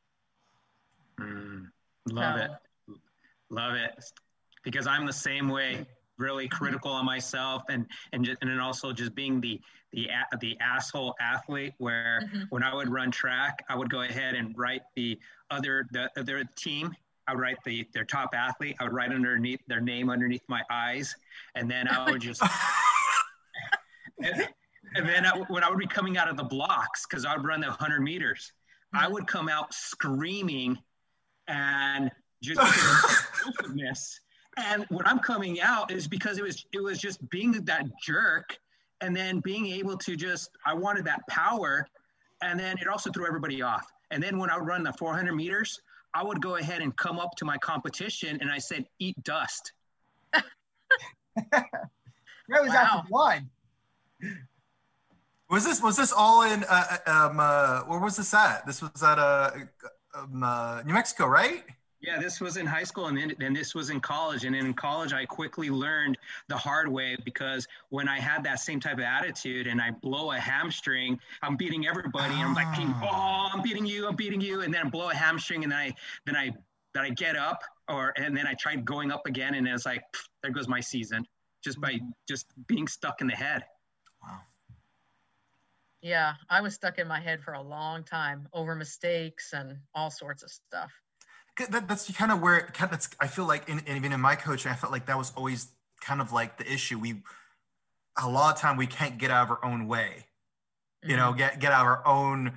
Mm, 1.21 1.67
love 2.11 2.39
so, 2.39 2.45
it. 2.45 2.99
Love 3.51 3.75
it. 3.75 4.05
Because 4.63 4.87
I'm 4.87 5.05
the 5.05 5.13
same 5.13 5.49
way, 5.49 5.85
really 6.19 6.47
mm-hmm. 6.47 6.57
critical 6.57 6.91
on 6.91 7.05
myself 7.05 7.63
and, 7.69 7.87
and, 8.13 8.25
just, 8.25 8.39
and 8.41 8.51
then 8.51 8.61
also 8.61 8.93
just 8.93 9.15
being 9.15 9.41
the, 9.41 9.61
the, 9.93 10.09
the 10.41 10.57
asshole 10.61 11.15
athlete 11.21 11.75
where 11.79 12.23
mm-hmm. 12.25 12.43
when 12.51 12.63
I 12.63 12.75
would 12.75 12.89
run 12.89 13.11
track, 13.11 13.65
I 13.69 13.77
would 13.77 13.91
go 13.91 14.03
ahead 14.03 14.35
and 14.35 14.55
write 14.57 14.83
the 14.97 15.19
other, 15.51 15.87
the 15.93 16.11
other 16.17 16.45
team 16.57 16.95
I 17.27 17.35
would 17.35 17.41
write 17.41 17.59
the 17.65 17.87
their 17.95 18.05
top 18.05 18.31
athlete. 18.35 18.77
I 18.81 18.85
would 18.85 18.93
write 18.93 19.13
underneath 19.13 19.61
their 19.67 19.81
name 19.81 20.11
underneath 20.11 20.43
my 20.49 20.63
eyes, 20.71 21.15
and 21.55 21.71
then 21.71 21.89
I 21.89 22.11
would 22.11 22.21
just. 22.21 22.43
and, 24.19 24.49
and, 24.95 25.09
then 25.09 25.25
I, 25.25 25.39
when 25.49 25.63
I 25.63 25.71
would 25.71 25.79
be 25.79 25.87
coming 25.87 26.17
out 26.17 26.29
of 26.29 26.37
the 26.37 26.45
blocks, 26.45 27.07
because 27.07 27.25
I 27.25 27.37
would 27.37 27.47
run 27.47 27.61
the 27.61 27.69
100 27.69 28.01
meters, 28.01 28.53
I 28.93 29.09
would 29.09 29.27
come 29.27 29.49
out 29.49 29.73
screaming 29.73 30.79
and 31.49 32.11
just. 32.43 32.61
And 34.57 34.85
what 34.91 35.07
I'm 35.07 35.19
coming 35.19 35.61
out 35.61 35.91
is 35.91 36.07
because 36.07 36.39
it 36.39 36.45
was 36.45 36.67
it 36.73 36.83
was 36.83 36.99
just 36.99 37.27
being 37.31 37.53
that 37.53 37.87
jerk, 38.03 38.59
and 39.01 39.17
then 39.17 39.41
being 39.41 39.67
able 39.67 39.97
to 39.99 40.17
just 40.17 40.51
I 40.67 40.75
wanted 40.75 41.05
that 41.07 41.27
power, 41.29 41.87
and 42.43 42.61
then 42.61 42.77
it 42.79 42.89
also 42.89 43.11
threw 43.11 43.27
everybody 43.27 43.63
off. 43.63 43.87
And 44.11 44.23
then 44.23 44.39
when 44.39 44.51
I 44.51 44.59
would 44.59 44.67
run 44.67 44.83
the 44.83 44.93
400 44.93 45.33
meters, 45.33 45.81
I 46.15 46.23
would 46.23 46.43
go 46.43 46.57
ahead 46.57 46.83
and 46.83 46.95
come 46.97 47.19
up 47.19 47.35
to 47.37 47.45
my 47.45 47.57
competition 47.59 48.39
and 48.41 48.51
I 48.51 48.59
said, 48.59 48.87
eat 48.99 49.17
dust. 49.25 49.73
that 50.33 50.45
was 52.49 52.69
wow. 52.69 52.75
after 52.75 53.09
one. 53.09 53.51
Was 55.49 55.65
this 55.65 55.83
was 55.83 55.97
this 55.97 56.13
all 56.13 56.43
in 56.43 56.65
uh, 56.65 56.99
uh, 57.07 57.11
um 57.11 57.41
uh, 57.41 57.81
where 57.83 57.99
was 57.99 58.17
this 58.17 58.33
at? 58.33 58.67
This 58.67 58.81
was 58.81 59.03
at 59.03 59.19
uh, 59.19 59.51
um, 60.15 60.43
uh 60.43 60.83
New 60.83 60.95
Mexico, 60.95 61.27
right? 61.27 61.63
Yeah, 62.03 62.19
this 62.19 62.41
was 62.41 62.57
in 62.57 62.67
high 62.67 62.83
school 62.83 63.07
and 63.07 63.17
then 63.17 63.33
and 63.41 63.55
this 63.55 63.77
was 63.77 63.91
in 63.91 64.01
college. 64.01 64.45
And 64.45 64.57
in 64.57 64.75
college, 64.75 65.13
I 65.13 65.25
quickly 65.25 65.71
learned 65.71 66.19
the 66.49 66.57
hard 66.57 66.89
way 66.89 67.17
because 67.25 67.69
when 67.91 68.09
I 68.09 68.19
had 68.19 68.43
that 68.43 68.59
same 68.59 68.81
type 68.81 68.99
of 68.99 69.05
attitude 69.05 69.69
and 69.69 69.81
I 69.81 69.93
blow 69.93 70.33
a 70.33 70.39
hamstring, 70.39 71.17
I'm 71.43 71.57
beating 71.57 71.87
everybody. 71.87 72.35
And 72.35 72.43
I'm 72.43 72.55
like, 72.55 72.67
oh, 73.05 73.51
I'm 73.53 73.63
beating 73.63 73.87
you, 73.87 74.09
I'm 74.09 74.17
beating 74.17 74.41
you. 74.41 74.63
And 74.63 74.75
then 74.75 74.87
I 74.87 74.91
blow 74.91 75.11
a 75.11 75.15
hamstring 75.15 75.63
and 75.63 75.71
then 75.71 75.79
I, 75.79 75.95
then 76.27 76.35
I, 76.35 76.51
then 76.93 77.05
I 77.05 77.11
get 77.11 77.37
up 77.37 77.63
or, 77.89 78.13
and 78.17 78.37
then 78.37 78.49
I 78.49 78.55
tried 78.55 78.85
going 78.85 79.13
up 79.13 79.27
again. 79.27 79.55
And 79.55 79.69
it's 79.69 79.87
like, 79.87 80.03
there 80.43 80.51
goes 80.51 80.67
my 80.67 80.81
season 80.81 81.25
just 81.63 81.81
by 81.81 81.93
mm-hmm. 81.93 82.09
just 82.29 82.47
being 82.67 82.89
stuck 82.89 83.21
in 83.21 83.29
the 83.29 83.37
head. 83.37 83.63
Wow. 84.25 84.41
Yeah, 86.01 86.33
I 86.51 86.63
was 86.63 86.75
stuck 86.75 86.99
in 86.99 87.07
my 87.07 87.21
head 87.21 87.41
for 87.45 87.53
a 87.53 87.63
long 87.63 88.03
time 88.03 88.49
over 88.53 88.75
mistakes 88.75 89.53
and 89.53 89.77
all 89.95 90.11
sorts 90.11 90.43
of 90.43 90.51
stuff 90.51 90.91
that, 91.59 91.89
that's 91.89 92.11
kind 92.13 92.33
of 92.33 92.41
where 92.41 92.59
it 92.59 92.75
that's 92.79 93.11
I 93.21 93.27
feel 93.27 93.47
like 93.47 93.69
in, 93.69 93.81
in, 93.81 93.97
even 93.97 94.13
in 94.13 94.21
my 94.21 94.37
coaching, 94.37 94.71
I 94.71 94.75
felt 94.75 94.93
like 94.93 95.07
that 95.07 95.19
was 95.19 95.33
always 95.37 95.69
kind 96.01 96.21
of 96.21 96.33
like 96.33 96.59
the 96.59 96.71
issue. 96.71 96.99
We 96.99 97.23
a 98.19 98.29
lot 98.29 98.55
of 98.55 98.61
time 98.61 98.77
we 98.77 98.87
can't 98.87 99.19
get 99.19 99.31
out 99.31 99.45
of 99.45 99.51
our 99.51 99.65
own 99.65 99.87
way, 99.87 100.27
you 101.03 101.17
know, 101.17 101.29
mm-hmm. 101.29 101.39
get 101.39 101.61
get 101.61 101.73
out 101.73 101.83
of 101.83 101.87
our 101.87 102.07
own 102.07 102.55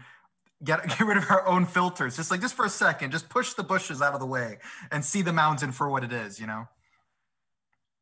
get 0.63 0.87
get 0.87 1.01
rid 1.01 1.17
of 1.17 1.29
our 1.29 1.45
own 1.47 1.65
filters. 1.65 2.15
Just 2.15 2.31
like 2.31 2.41
just 2.41 2.55
for 2.55 2.65
a 2.65 2.69
second, 2.69 3.11
just 3.11 3.29
push 3.29 3.53
the 3.53 3.63
bushes 3.63 4.01
out 4.01 4.13
of 4.13 4.19
the 4.19 4.25
way 4.25 4.59
and 4.91 5.03
see 5.03 5.21
the 5.21 5.33
mountain 5.33 5.71
for 5.71 5.89
what 5.89 6.03
it 6.03 6.13
is, 6.13 6.39
you 6.39 6.47
know? 6.47 6.67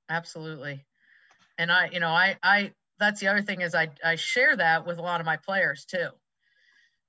Absolutely. 0.10 0.86
And 1.58 1.72
I, 1.72 1.90
you 1.92 2.00
know, 2.00 2.10
I 2.10 2.38
I 2.44 2.72
that's 3.00 3.20
the 3.20 3.28
other 3.28 3.42
thing 3.42 3.62
is 3.62 3.74
I 3.76 3.90
I 4.04 4.16
share 4.16 4.56
that 4.56 4.86
with 4.86 4.98
a 4.98 5.02
lot 5.02 5.20
of 5.20 5.26
my 5.26 5.38
players 5.38 5.86
too. 5.86 6.10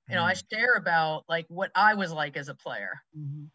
You 0.09 0.15
know, 0.15 0.21
mm 0.21 0.25
I 0.25 0.33
share 0.33 0.73
about 0.75 1.23
like 1.27 1.45
what 1.49 1.71
I 1.73 1.95
was 1.95 2.11
like 2.11 2.37
as 2.37 2.47
a 2.47 2.53
player. 2.53 3.01
Mm-hmm. 3.17 3.45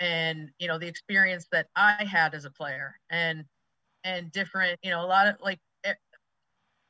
And 0.00 0.50
you 0.58 0.68
know, 0.68 0.78
the 0.78 0.88
experience 0.88 1.46
that 1.52 1.68
I 1.76 2.04
had 2.04 2.34
as 2.34 2.44
a 2.44 2.50
player 2.50 2.98
and 3.10 3.44
and 4.02 4.30
different, 4.32 4.78
you 4.82 4.90
know, 4.90 5.04
a 5.04 5.06
lot 5.06 5.28
of 5.28 5.36
like 5.40 5.60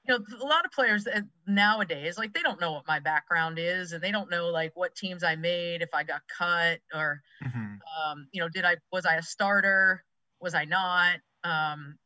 you 0.07 0.15
know 0.15 0.25
a 0.43 0.47
lot 0.47 0.65
of 0.65 0.71
players 0.73 1.07
nowadays 1.47 2.19
like 2.19 2.33
they 2.35 2.43
don't 2.43 2.61
know 2.61 2.73
what 2.73 2.87
my 2.87 2.99
background 2.99 3.59
is 3.59 3.93
and 3.93 4.03
they 4.03 4.13
don't 4.13 4.31
know 4.31 4.49
like 4.49 4.73
what 4.75 4.95
teams 4.95 5.25
i 5.25 5.35
made 5.35 5.83
if 5.83 5.89
i 5.95 6.03
got 6.03 6.21
cut 6.29 6.79
or 6.93 7.23
mm-hmm. 7.43 7.75
um, 8.11 8.29
you 8.33 8.41
know 8.41 8.49
did 8.49 8.65
i 8.65 8.77
was 8.93 9.07
i 9.07 9.17
a 9.17 9.23
starter? 9.23 10.05
Was 10.41 10.55
i 10.55 10.65
not? 10.65 11.19
Um, 11.43 11.97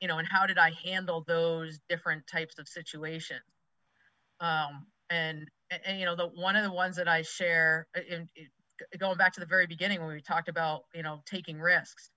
you 0.00 0.08
know 0.08 0.18
and 0.18 0.28
how 0.28 0.46
did 0.46 0.58
i 0.58 0.72
handle 0.84 1.24
those 1.26 1.80
different 1.88 2.26
types 2.26 2.58
of 2.58 2.68
situations? 2.68 3.40
Um, 4.40 4.86
and, 5.10 5.48
and, 5.70 5.80
and 5.84 6.00
you 6.00 6.06
know 6.06 6.16
the 6.16 6.28
one 6.28 6.56
of 6.56 6.64
the 6.64 6.72
ones 6.72 6.96
that 6.96 7.08
i 7.08 7.22
share 7.22 7.88
uh, 7.96 8.00
in, 8.08 8.28
in, 8.36 8.46
going 8.98 9.16
back 9.16 9.32
to 9.34 9.40
the 9.40 9.46
very 9.46 9.66
beginning 9.66 10.00
when 10.00 10.14
we 10.14 10.20
talked 10.20 10.48
about 10.48 10.84
you 10.94 11.02
know 11.02 11.20
taking 11.26 11.58
risks 11.58 12.10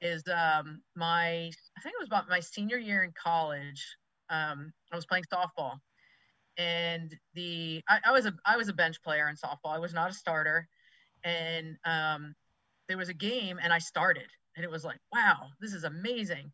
is 0.00 0.22
um, 0.28 0.82
my 0.94 1.50
i 1.76 1.80
think 1.82 1.94
it 1.94 2.00
was 2.00 2.08
about 2.08 2.28
my 2.28 2.40
senior 2.40 2.76
year 2.76 3.02
in 3.02 3.12
college 3.12 3.96
um, 4.28 4.72
I 4.92 4.96
was 4.96 5.06
playing 5.06 5.24
softball, 5.32 5.78
and 6.56 7.14
the 7.34 7.82
I, 7.88 7.98
I, 8.06 8.12
was 8.12 8.26
a 8.26 8.34
I 8.44 8.56
was 8.56 8.68
a 8.68 8.72
bench 8.72 9.02
player 9.02 9.28
in 9.28 9.36
softball. 9.36 9.74
I 9.74 9.78
was 9.78 9.94
not 9.94 10.10
a 10.10 10.14
starter, 10.14 10.68
and 11.24 11.76
um, 11.84 12.34
there 12.88 12.98
was 12.98 13.08
a 13.08 13.14
game, 13.14 13.58
and 13.62 13.72
I 13.72 13.78
started, 13.78 14.26
and 14.56 14.64
it 14.64 14.70
was 14.70 14.84
like, 14.84 14.98
wow, 15.12 15.48
this 15.60 15.72
is 15.72 15.84
amazing. 15.84 16.52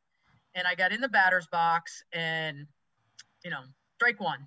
And 0.54 0.66
I 0.66 0.74
got 0.74 0.92
in 0.92 1.00
the 1.00 1.08
batter's 1.08 1.46
box, 1.46 2.02
and 2.12 2.66
you 3.44 3.50
know, 3.50 3.62
strike 3.96 4.20
one. 4.20 4.46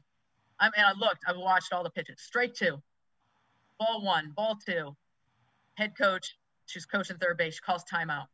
I 0.60 0.66
mean, 0.66 0.86
I 0.86 0.94
looked, 0.94 1.24
I 1.28 1.34
watched 1.34 1.74
all 1.74 1.84
the 1.84 1.90
pitches. 1.90 2.22
Strike 2.22 2.54
two, 2.54 2.82
ball 3.80 4.04
one, 4.04 4.34
ball 4.36 4.58
two. 4.66 4.96
Head 5.76 5.94
coach, 5.98 6.38
she's 6.66 6.86
coaching 6.86 7.18
third 7.18 7.38
base. 7.38 7.56
She 7.56 7.62
calls 7.62 7.84
timeout. 7.84 8.28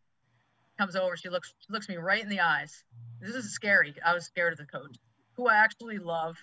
Comes 0.78 0.96
over, 0.96 1.18
she 1.18 1.30
looks, 1.30 1.54
she 1.60 1.74
looks 1.74 1.90
me 1.90 1.98
right 1.98 2.22
in 2.22 2.30
the 2.30 2.40
eyes 2.40 2.84
this 3.22 3.36
is 3.36 3.52
scary. 3.54 3.94
I 4.06 4.14
was 4.14 4.26
scared 4.26 4.54
of 4.54 4.60
the 4.60 4.66
coach, 4.66 4.96
who 5.38 5.48
I 5.48 5.56
actually 5.56 6.00
love. 6.00 6.38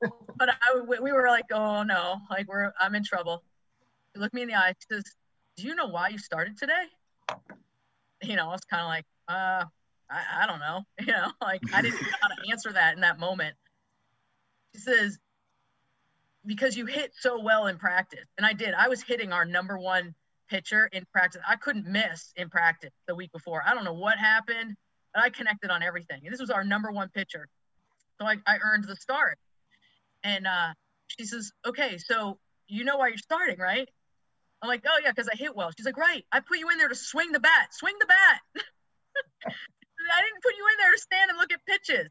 but 0.36 0.48
I, 0.48 0.80
we 0.80 1.12
were 1.12 1.28
like, 1.28 1.46
oh 1.52 1.82
no, 1.82 2.18
like 2.30 2.48
we're, 2.48 2.72
I'm 2.78 2.94
in 2.94 3.04
trouble. 3.04 3.42
He 4.14 4.20
looked 4.20 4.34
me 4.34 4.42
in 4.42 4.48
the 4.48 4.54
eye. 4.54 4.74
She 4.78 4.94
says, 4.94 5.04
do 5.56 5.64
you 5.64 5.74
know 5.74 5.88
why 5.88 6.08
you 6.08 6.18
started 6.18 6.58
today? 6.58 6.84
You 8.22 8.36
know, 8.36 8.48
I 8.48 8.52
was 8.52 8.64
kind 8.64 8.82
of 8.82 8.88
like, 8.88 9.04
uh, 9.28 9.64
I, 10.10 10.42
I 10.42 10.46
don't 10.46 10.60
know. 10.60 10.82
You 11.06 11.12
know, 11.12 11.32
like 11.42 11.60
I 11.72 11.82
didn't 11.82 12.00
know 12.00 12.08
how 12.20 12.28
to 12.28 12.50
answer 12.50 12.72
that 12.72 12.94
in 12.94 13.00
that 13.00 13.18
moment. 13.18 13.56
She 14.74 14.80
says, 14.80 15.18
because 16.44 16.76
you 16.76 16.86
hit 16.86 17.12
so 17.18 17.40
well 17.40 17.66
in 17.66 17.78
practice. 17.78 18.24
And 18.36 18.46
I 18.46 18.52
did. 18.52 18.74
I 18.74 18.88
was 18.88 19.02
hitting 19.02 19.32
our 19.32 19.44
number 19.44 19.78
one 19.78 20.14
pitcher 20.48 20.88
in 20.92 21.04
practice. 21.12 21.40
I 21.48 21.56
couldn't 21.56 21.86
miss 21.86 22.32
in 22.36 22.50
practice 22.50 22.90
the 23.06 23.14
week 23.14 23.32
before. 23.32 23.62
I 23.66 23.74
don't 23.74 23.84
know 23.84 23.94
what 23.94 24.18
happened. 24.18 24.76
But 25.14 25.24
I 25.24 25.30
connected 25.30 25.70
on 25.70 25.82
everything. 25.82 26.20
And 26.24 26.32
this 26.32 26.40
was 26.40 26.50
our 26.50 26.64
number 26.64 26.90
one 26.90 27.08
pitcher. 27.10 27.46
So 28.20 28.26
I, 28.26 28.36
I 28.46 28.58
earned 28.62 28.84
the 28.84 28.96
start. 28.96 29.38
And 30.24 30.46
uh, 30.46 30.72
she 31.08 31.24
says, 31.24 31.52
okay, 31.66 31.98
so 31.98 32.38
you 32.66 32.84
know 32.84 32.96
why 32.96 33.08
you're 33.08 33.18
starting, 33.18 33.58
right? 33.58 33.88
I'm 34.62 34.68
like, 34.68 34.84
oh, 34.86 35.00
yeah, 35.02 35.10
because 35.10 35.28
I 35.28 35.36
hit 35.36 35.54
well. 35.54 35.70
She's 35.76 35.84
like, 35.84 35.96
right. 35.96 36.24
I 36.30 36.40
put 36.40 36.58
you 36.58 36.70
in 36.70 36.78
there 36.78 36.88
to 36.88 36.94
swing 36.94 37.32
the 37.32 37.40
bat. 37.40 37.68
Swing 37.72 37.94
the 38.00 38.06
bat. 38.06 38.40
I 39.44 40.22
didn't 40.22 40.42
put 40.42 40.54
you 40.56 40.66
in 40.72 40.78
there 40.78 40.92
to 40.92 40.98
stand 40.98 41.30
and 41.30 41.38
look 41.38 41.52
at 41.52 41.60
pitches. 41.66 42.08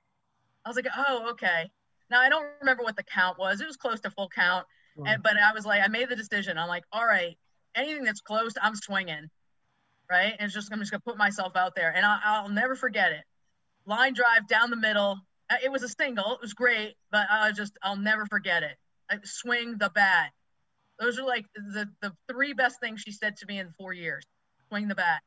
I 0.65 0.69
was 0.69 0.75
like, 0.75 0.87
oh, 0.95 1.31
okay. 1.31 1.71
Now, 2.11 2.21
I 2.21 2.29
don't 2.29 2.45
remember 2.59 2.83
what 2.83 2.95
the 2.95 3.03
count 3.03 3.39
was. 3.39 3.61
It 3.61 3.67
was 3.67 3.77
close 3.77 3.99
to 4.01 4.11
full 4.11 4.29
count. 4.29 4.67
And, 5.03 5.23
but 5.23 5.37
I 5.37 5.53
was 5.53 5.65
like, 5.65 5.81
I 5.83 5.87
made 5.87 6.09
the 6.09 6.15
decision. 6.15 6.57
I'm 6.57 6.67
like, 6.67 6.83
all 6.91 7.05
right, 7.05 7.37
anything 7.73 8.03
that's 8.03 8.21
close, 8.21 8.53
I'm 8.61 8.75
swinging 8.75 9.29
right? 10.11 10.35
And 10.37 10.45
it's 10.45 10.53
just 10.53 10.71
I'm 10.71 10.79
just 10.79 10.91
gonna 10.91 11.01
put 11.01 11.17
myself 11.17 11.55
out 11.55 11.73
there, 11.73 11.93
and 11.95 12.05
I'll, 12.05 12.19
I'll 12.23 12.49
never 12.49 12.75
forget 12.75 13.13
it. 13.13 13.23
Line 13.85 14.13
drive 14.13 14.47
down 14.47 14.69
the 14.69 14.75
middle. 14.75 15.17
Uh, 15.49 15.55
it 15.63 15.71
was 15.71 15.81
a 15.81 15.87
single. 15.87 16.33
It 16.33 16.41
was 16.41 16.53
great, 16.53 16.95
but 17.11 17.25
I 17.31 17.51
just 17.53 17.77
I'll 17.81 17.95
never 17.95 18.25
forget 18.25 18.61
it. 18.61 18.75
I 19.09 19.17
swing 19.23 19.77
the 19.77 19.89
bat. 19.89 20.31
Those 20.99 21.17
are 21.17 21.25
like 21.25 21.45
the 21.55 21.89
the 22.01 22.11
three 22.29 22.53
best 22.53 22.79
things 22.81 23.01
she 23.01 23.11
said 23.11 23.37
to 23.37 23.45
me 23.47 23.57
in 23.57 23.71
four 23.77 23.93
years. 23.93 24.25
Swing 24.67 24.87
the 24.89 24.95
bat. 24.95 25.21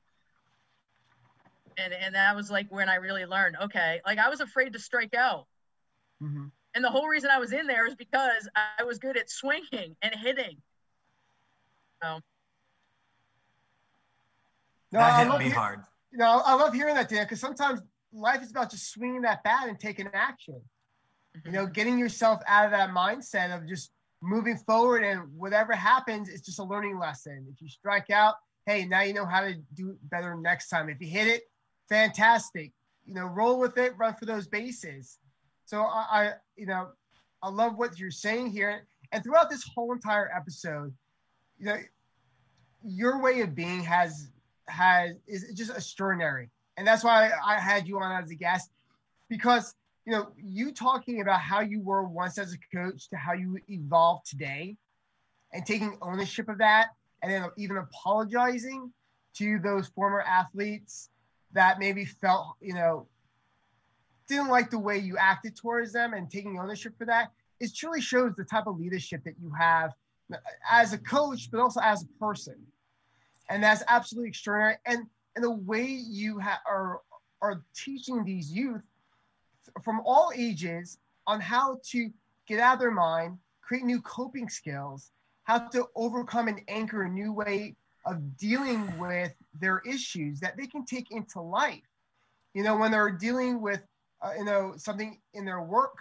And 1.79 1.93
and 1.93 2.15
that 2.15 2.37
was 2.37 2.51
like 2.51 2.71
when 2.71 2.89
I 2.89 2.97
really 2.97 3.25
learned. 3.25 3.57
Okay, 3.65 4.01
like 4.07 4.19
I 4.19 4.29
was 4.29 4.41
afraid 4.41 4.75
to 4.75 4.79
strike 4.79 5.15
out. 5.15 5.47
Mm-hmm. 6.23 6.47
And 6.75 6.85
the 6.85 6.91
whole 6.91 7.07
reason 7.07 7.31
I 7.31 7.39
was 7.39 7.53
in 7.53 7.67
there 7.67 7.87
is 7.87 7.95
because 7.95 8.49
I 8.57 8.83
was 8.83 8.99
good 8.99 9.17
at 9.17 9.31
swinging 9.31 9.97
and 10.03 10.15
hitting. 10.15 10.57
So 12.03 12.21
no, 14.93 14.99
that 14.99 15.19
hit 15.19 15.27
I 15.27 15.31
love 15.31 15.41
me 15.41 15.51
hard. 15.51 15.81
You 16.11 16.19
know, 16.19 16.43
I 16.45 16.55
love 16.55 16.75
hearing 16.75 16.95
that, 16.95 17.09
Dan, 17.09 17.25
because 17.25 17.41
sometimes 17.41 17.81
life 18.13 18.43
is 18.43 18.51
about 18.51 18.71
just 18.71 18.93
swinging 18.93 19.23
that 19.23 19.43
bat 19.43 19.69
and 19.69 19.79
taking 19.79 20.09
action. 20.13 20.61
Mm-hmm. 21.37 21.49
You 21.49 21.53
know, 21.53 21.67
getting 21.67 21.99
yourself 21.99 22.41
out 22.47 22.67
of 22.67 22.71
that 22.73 22.91
mindset 22.91 23.57
of 23.57 23.69
just 23.69 23.91
moving 24.23 24.57
forward 24.57 25.03
and 25.03 25.23
whatever 25.37 25.73
happens, 25.73 26.29
it's 26.29 26.43
just 26.43 26.59
a 26.59 26.65
learning 26.65 26.99
lesson. 26.99 27.47
If 27.53 27.61
you 27.61 27.69
strike 27.69 28.11
out, 28.11 28.35
hey, 28.67 28.85
now 28.85 29.03
you 29.03 29.13
know 29.13 29.27
how 29.27 29.43
to 29.43 29.55
do 29.75 29.97
better 30.05 30.37
next 30.37 30.69
time. 30.69 30.89
If 30.89 31.01
you 31.01 31.09
hit 31.09 31.27
it, 31.27 31.43
fantastic. 31.89 32.73
You 33.07 33.15
know, 33.15 33.27
roll 33.27 33.59
with 33.59 33.77
it, 33.77 33.93
run 33.99 34.15
for 34.15 34.25
those 34.25 34.47
bases. 34.47 35.19
So 35.65 35.83
I, 35.83 36.07
I 36.11 36.33
you 36.57 36.67
know, 36.67 36.89
I 37.43 37.49
love 37.49 37.77
what 37.77 37.99
you're 37.99 38.11
saying 38.11 38.51
here. 38.51 38.87
And 39.13 39.23
throughout 39.23 39.51
this 39.51 39.65
whole 39.75 39.93
entire 39.93 40.31
episode, 40.35 40.93
you 41.59 41.67
know, 41.67 41.77
your 42.83 43.21
way 43.21 43.41
of 43.41 43.55
being 43.55 43.81
has 43.81 44.31
has 44.69 45.17
is 45.27 45.53
just 45.55 45.71
extraordinary, 45.71 46.51
and 46.77 46.87
that's 46.87 47.05
why 47.05 47.31
I 47.45 47.59
had 47.59 47.87
you 47.87 47.99
on 47.99 48.23
as 48.23 48.31
a 48.31 48.35
guest 48.35 48.71
because 49.29 49.75
you 50.05 50.13
know 50.13 50.33
you 50.37 50.73
talking 50.73 51.21
about 51.21 51.41
how 51.41 51.61
you 51.61 51.81
were 51.81 52.05
once 52.05 52.39
as 52.39 52.55
a 52.55 52.77
coach 52.77 53.09
to 53.09 53.17
how 53.17 53.33
you 53.33 53.59
evolved 53.69 54.27
today, 54.27 54.77
and 55.53 55.65
taking 55.65 55.97
ownership 56.03 56.49
of 56.49 56.59
that, 56.59 56.89
and 57.23 57.33
then 57.33 57.45
even 57.57 57.79
apologizing 57.79 58.93
to 59.35 59.59
those 59.61 59.89
former 59.89 60.21
athletes 60.21 61.11
that 61.53 61.79
maybe 61.79 62.05
felt 62.05 62.57
you 62.61 62.75
know 62.75 63.07
didn't 64.29 64.49
like 64.49 64.71
the 64.71 64.79
way 64.79 64.99
you 64.99 65.17
acted 65.17 65.57
towards 65.57 65.93
them 65.93 66.15
and 66.15 66.31
taking 66.31 66.59
ownership 66.59 66.97
for 66.99 67.05
that 67.05 67.31
it 67.61 67.75
truly 67.75 68.01
shows 68.01 68.33
the 68.37 68.45
type 68.45 68.67
of 68.67 68.79
leadership 68.79 69.23
that 69.25 69.35
you 69.41 69.51
have 69.51 69.93
as 70.71 70.93
a 70.93 70.99
coach 70.99 71.51
but 71.51 71.61
also 71.61 71.81
as 71.81 72.03
a 72.03 72.07
person 72.19 72.57
and 73.49 73.63
that's 73.63 73.83
absolutely 73.89 74.29
extraordinary. 74.29 74.77
And 74.87 75.07
and 75.37 75.45
the 75.45 75.51
way 75.51 75.85
you 75.85 76.39
ha- 76.39 76.63
are 76.67 77.01
are 77.43 77.63
teaching 77.75 78.25
these 78.25 78.51
youth 78.51 78.83
from 79.83 80.01
all 80.05 80.33
ages 80.35 80.99
on 81.27 81.41
how 81.41 81.81
to 81.91 82.11
get 82.47 82.61
out 82.61 82.75
of 82.75 82.81
their 82.81 82.91
mind, 82.91 83.39
create 83.63 83.85
new 83.85 84.01
coping 84.03 84.49
skills, 84.49 85.11
how 85.45 85.59
to 85.59 85.87
overcome 85.97 86.49
and 86.49 86.61
anchor 86.69 87.03
a 87.03 87.09
new 87.09 87.33
way 87.33 87.75
of 88.07 88.37
dealing 88.37 88.97
with 88.97 89.35
their 89.61 89.81
issues 89.81 90.41
that 90.41 90.57
they 90.57 90.67
can 90.67 90.85
take 90.85 91.11
into 91.11 91.41
life. 91.41 91.81
You 92.53 92.63
know, 92.63 92.77
when 92.77 92.93
they're 92.93 93.11
dealing 93.11 93.61
with, 93.61 93.81
uh, 94.25 94.33
you 94.37 94.45
know, 94.45 94.73
something 94.77 95.21
in 95.35 95.45
their 95.45 95.63
work 95.63 95.99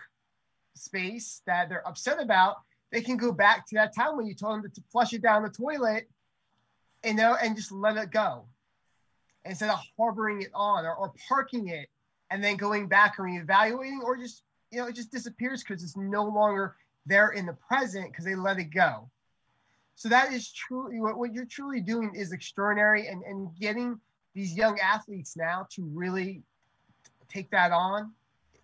space 0.76 1.42
that 1.46 1.70
they're 1.70 1.88
upset 1.88 2.22
about, 2.22 2.56
they 2.92 3.02
can 3.02 3.18
go 3.18 3.32
back 3.32 3.68
to 3.68 3.76
that 3.76 3.94
time 3.96 4.18
when 4.18 4.26
you 4.26 4.34
told 4.34 4.64
them 4.64 4.72
to 4.72 4.82
flush 4.92 5.14
it 5.14 5.22
down 5.22 5.44
the 5.44 5.50
toilet 5.50 6.08
you 7.04 7.14
know, 7.14 7.36
and 7.42 7.56
just 7.56 7.72
let 7.72 7.98
it 7.98 8.12
go 8.12 8.46
instead 9.46 9.70
of 9.70 9.80
harboring 9.98 10.42
it 10.42 10.52
on 10.54 10.86
or, 10.86 10.96
or 10.96 11.14
parking 11.28 11.68
it 11.68 11.90
and 12.32 12.44
then 12.44 12.56
going 12.56 12.88
back 12.88 13.20
and 13.20 13.28
reevaluating 13.28 14.02
or 14.02 14.16
just, 14.16 14.44
you 14.72 14.80
know, 14.80 14.88
it 14.88 14.96
just 14.96 15.12
disappears 15.12 15.64
because 15.64 15.84
it's 15.84 15.98
no 15.98 16.24
longer 16.24 16.76
there 17.06 17.32
in 17.32 17.46
the 17.46 17.54
present 17.54 18.10
because 18.10 18.26
they 18.26 18.36
let 18.36 18.58
it 18.58 18.74
go. 18.74 19.10
So 19.96 20.10
that 20.10 20.32
is 20.32 20.52
truly 20.52 21.00
what, 21.00 21.18
what 21.18 21.34
you're 21.34 21.46
truly 21.46 21.82
doing 21.82 22.14
is 22.16 22.32
extraordinary 22.32 23.08
and, 23.08 23.22
and 23.24 23.50
getting 23.60 24.00
these 24.34 24.56
young 24.56 24.80
athletes 24.80 25.36
now 25.38 25.68
to 25.72 25.84
really 25.94 26.42
take 27.34 27.50
that 27.52 27.72
on 27.72 28.12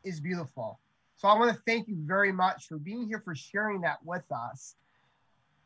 is 0.04 0.20
beautiful. 0.20 0.80
So 1.18 1.28
I 1.28 1.38
want 1.38 1.54
to 1.54 1.62
thank 1.66 1.88
you 1.88 1.98
very 2.00 2.32
much 2.32 2.68
for 2.68 2.78
being 2.78 3.08
here, 3.08 3.22
for 3.24 3.36
sharing 3.36 3.82
that 3.82 3.98
with 4.06 4.24
us. 4.32 4.76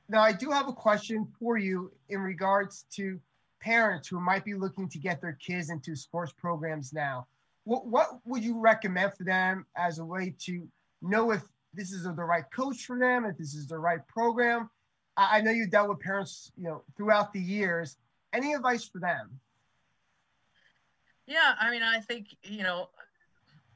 Now, 0.09 0.21
I 0.21 0.31
do 0.31 0.49
have 0.49 0.67
a 0.67 0.73
question 0.73 1.27
for 1.39 1.57
you 1.57 1.91
in 2.09 2.19
regards 2.21 2.85
to 2.95 3.19
parents 3.61 4.07
who 4.07 4.19
might 4.19 4.43
be 4.43 4.53
looking 4.55 4.89
to 4.89 4.97
get 4.97 5.21
their 5.21 5.37
kids 5.45 5.69
into 5.69 5.95
sports 5.95 6.33
programs 6.35 6.91
now. 6.91 7.27
What, 7.65 7.87
what 7.87 8.19
would 8.25 8.43
you 8.43 8.59
recommend 8.59 9.13
for 9.13 9.23
them 9.23 9.65
as 9.77 9.99
a 9.99 10.05
way 10.05 10.35
to 10.45 10.67
know 11.01 11.31
if 11.31 11.43
this 11.73 11.91
is 11.91 12.03
the 12.03 12.11
right 12.11 12.45
coach 12.55 12.85
for 12.85 12.97
them, 12.99 13.25
if 13.25 13.37
this 13.37 13.53
is 13.53 13.67
the 13.67 13.77
right 13.77 14.05
program. 14.07 14.69
I, 15.17 15.37
I 15.37 15.41
know 15.41 15.51
you 15.51 15.67
dealt 15.67 15.89
with 15.89 15.99
parents, 15.99 16.51
you 16.57 16.65
know, 16.65 16.83
throughout 16.95 17.33
the 17.33 17.39
years. 17.39 17.97
Any 18.33 18.53
advice 18.53 18.87
for 18.87 18.99
them? 18.99 19.39
Yeah, 21.27 21.53
I 21.59 21.71
mean, 21.71 21.83
I 21.83 21.99
think 21.99 22.27
you 22.43 22.63
know, 22.63 22.89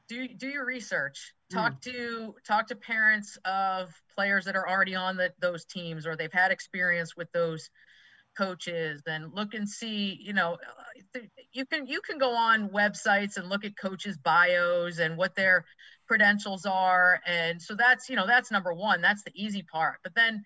do 0.08 0.28
do 0.28 0.48
your 0.48 0.64
research. 0.64 1.34
Talk 1.52 1.74
mm. 1.74 1.80
to 1.82 2.34
talk 2.46 2.68
to 2.68 2.76
parents 2.76 3.38
of 3.44 3.90
players 4.14 4.44
that 4.46 4.56
are 4.56 4.68
already 4.68 4.94
on 4.94 5.16
the, 5.16 5.32
those 5.40 5.64
teams 5.64 6.06
or 6.06 6.16
they've 6.16 6.32
had 6.32 6.50
experience 6.50 7.16
with 7.16 7.30
those 7.32 7.70
coaches 8.36 9.02
and 9.06 9.34
look 9.34 9.54
and 9.54 9.68
see 9.68 10.16
you 10.22 10.32
know 10.32 10.56
you 11.52 11.66
can 11.66 11.86
you 11.86 12.00
can 12.00 12.18
go 12.18 12.36
on 12.36 12.68
websites 12.68 13.36
and 13.36 13.48
look 13.48 13.64
at 13.64 13.76
coaches 13.76 14.16
bios 14.16 14.98
and 14.98 15.16
what 15.16 15.34
their 15.34 15.64
credentials 16.06 16.64
are. 16.66 17.20
And 17.26 17.60
so 17.60 17.74
that's 17.74 18.08
you 18.08 18.16
know 18.16 18.26
that's 18.26 18.50
number 18.50 18.72
one. 18.72 19.00
That's 19.00 19.22
the 19.24 19.32
easy 19.34 19.62
part. 19.62 19.98
But 20.02 20.14
then 20.14 20.44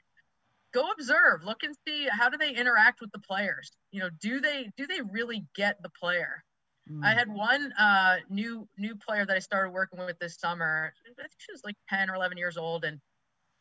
go 0.72 0.90
observe 0.90 1.44
look 1.44 1.62
and 1.62 1.74
see 1.86 2.08
how 2.10 2.28
do 2.28 2.38
they 2.38 2.54
interact 2.54 3.00
with 3.00 3.12
the 3.12 3.18
players? 3.18 3.70
You 3.90 4.00
know 4.00 4.10
do 4.20 4.40
they 4.40 4.70
do 4.76 4.86
they 4.86 5.00
really 5.00 5.44
get 5.54 5.82
the 5.82 5.90
player 5.90 6.42
mm. 6.90 7.04
i 7.04 7.12
had 7.12 7.28
one 7.28 7.72
uh, 7.78 8.16
new 8.28 8.66
new 8.78 8.94
player 8.96 9.26
that 9.26 9.36
i 9.36 9.40
started 9.40 9.70
working 9.70 9.98
with 9.98 10.18
this 10.18 10.36
summer 10.38 10.92
i 11.04 11.14
think 11.14 11.32
she 11.38 11.52
was 11.52 11.62
like 11.64 11.76
10 11.88 12.10
or 12.10 12.14
11 12.14 12.38
years 12.38 12.56
old 12.56 12.84
and 12.84 13.00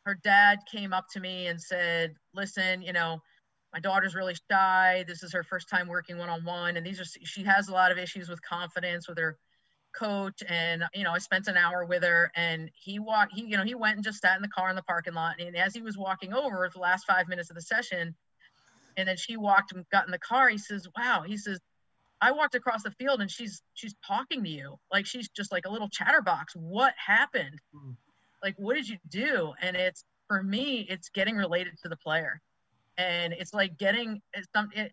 her 0.04 0.18
dad 0.24 0.58
came 0.70 0.92
up 0.92 1.06
to 1.12 1.20
me 1.20 1.46
and 1.46 1.60
said 1.60 2.14
listen 2.34 2.82
you 2.82 2.92
know 2.92 3.20
my 3.72 3.80
daughter's 3.80 4.14
really 4.14 4.34
shy. 4.50 5.04
This 5.06 5.22
is 5.22 5.32
her 5.32 5.42
first 5.42 5.68
time 5.68 5.88
working 5.88 6.18
one 6.18 6.28
on 6.28 6.44
one, 6.44 6.76
and 6.76 6.84
these 6.84 7.00
are 7.00 7.04
she 7.04 7.42
has 7.44 7.68
a 7.68 7.72
lot 7.72 7.90
of 7.90 7.98
issues 7.98 8.28
with 8.28 8.42
confidence 8.42 9.08
with 9.08 9.18
her 9.18 9.38
coach. 9.98 10.42
And 10.48 10.84
you 10.94 11.04
know, 11.04 11.12
I 11.12 11.18
spent 11.18 11.48
an 11.48 11.56
hour 11.56 11.84
with 11.84 12.02
her, 12.02 12.30
and 12.36 12.70
he 12.74 12.98
walked. 12.98 13.32
He 13.34 13.44
you 13.46 13.56
know 13.56 13.64
he 13.64 13.74
went 13.74 13.96
and 13.96 14.04
just 14.04 14.20
sat 14.20 14.36
in 14.36 14.42
the 14.42 14.48
car 14.48 14.68
in 14.68 14.76
the 14.76 14.82
parking 14.82 15.14
lot, 15.14 15.40
and 15.40 15.56
as 15.56 15.74
he 15.74 15.80
was 15.80 15.96
walking 15.96 16.34
over 16.34 16.68
the 16.72 16.80
last 16.80 17.06
five 17.06 17.28
minutes 17.28 17.50
of 17.50 17.56
the 17.56 17.62
session, 17.62 18.14
and 18.96 19.08
then 19.08 19.16
she 19.16 19.36
walked 19.36 19.72
and 19.72 19.88
got 19.90 20.04
in 20.04 20.12
the 20.12 20.18
car. 20.18 20.48
He 20.48 20.58
says, 20.58 20.86
"Wow," 20.96 21.22
he 21.26 21.36
says. 21.36 21.58
I 22.22 22.30
walked 22.30 22.54
across 22.54 22.82
the 22.82 22.92
field 22.92 23.20
and 23.20 23.30
she's 23.30 23.62
she's 23.74 23.94
talking 24.06 24.42
to 24.44 24.48
you 24.48 24.78
like 24.90 25.04
she's 25.04 25.28
just 25.28 25.52
like 25.52 25.66
a 25.66 25.70
little 25.70 25.88
chatterbox. 25.88 26.54
What 26.54 26.94
happened? 26.96 27.58
Mm. 27.74 27.96
Like 28.42 28.54
what 28.56 28.76
did 28.76 28.88
you 28.88 28.96
do? 29.10 29.52
And 29.60 29.76
it's 29.76 30.04
for 30.28 30.42
me, 30.42 30.86
it's 30.88 31.10
getting 31.10 31.36
related 31.36 31.74
to 31.82 31.88
the 31.90 31.96
player 31.96 32.40
and 32.98 33.32
it's 33.32 33.54
like 33.54 33.76
getting 33.78 34.20
some 34.54 34.68
it, 34.74 34.92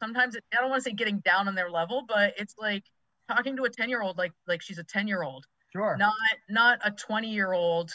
sometimes 0.00 0.34
it, 0.34 0.44
i 0.56 0.60
don't 0.60 0.70
want 0.70 0.82
to 0.82 0.90
say 0.90 0.94
getting 0.94 1.18
down 1.20 1.48
on 1.48 1.54
their 1.54 1.70
level 1.70 2.04
but 2.06 2.34
it's 2.36 2.54
like 2.58 2.84
talking 3.30 3.56
to 3.56 3.64
a 3.64 3.70
10 3.70 3.88
year 3.88 4.02
old 4.02 4.18
like 4.18 4.32
like 4.46 4.62
she's 4.62 4.78
a 4.78 4.84
10 4.84 5.06
year 5.06 5.22
old 5.22 5.44
sure 5.72 5.96
not 5.96 6.12
not 6.48 6.78
a 6.84 6.90
20 6.90 7.28
year 7.28 7.52
old 7.52 7.92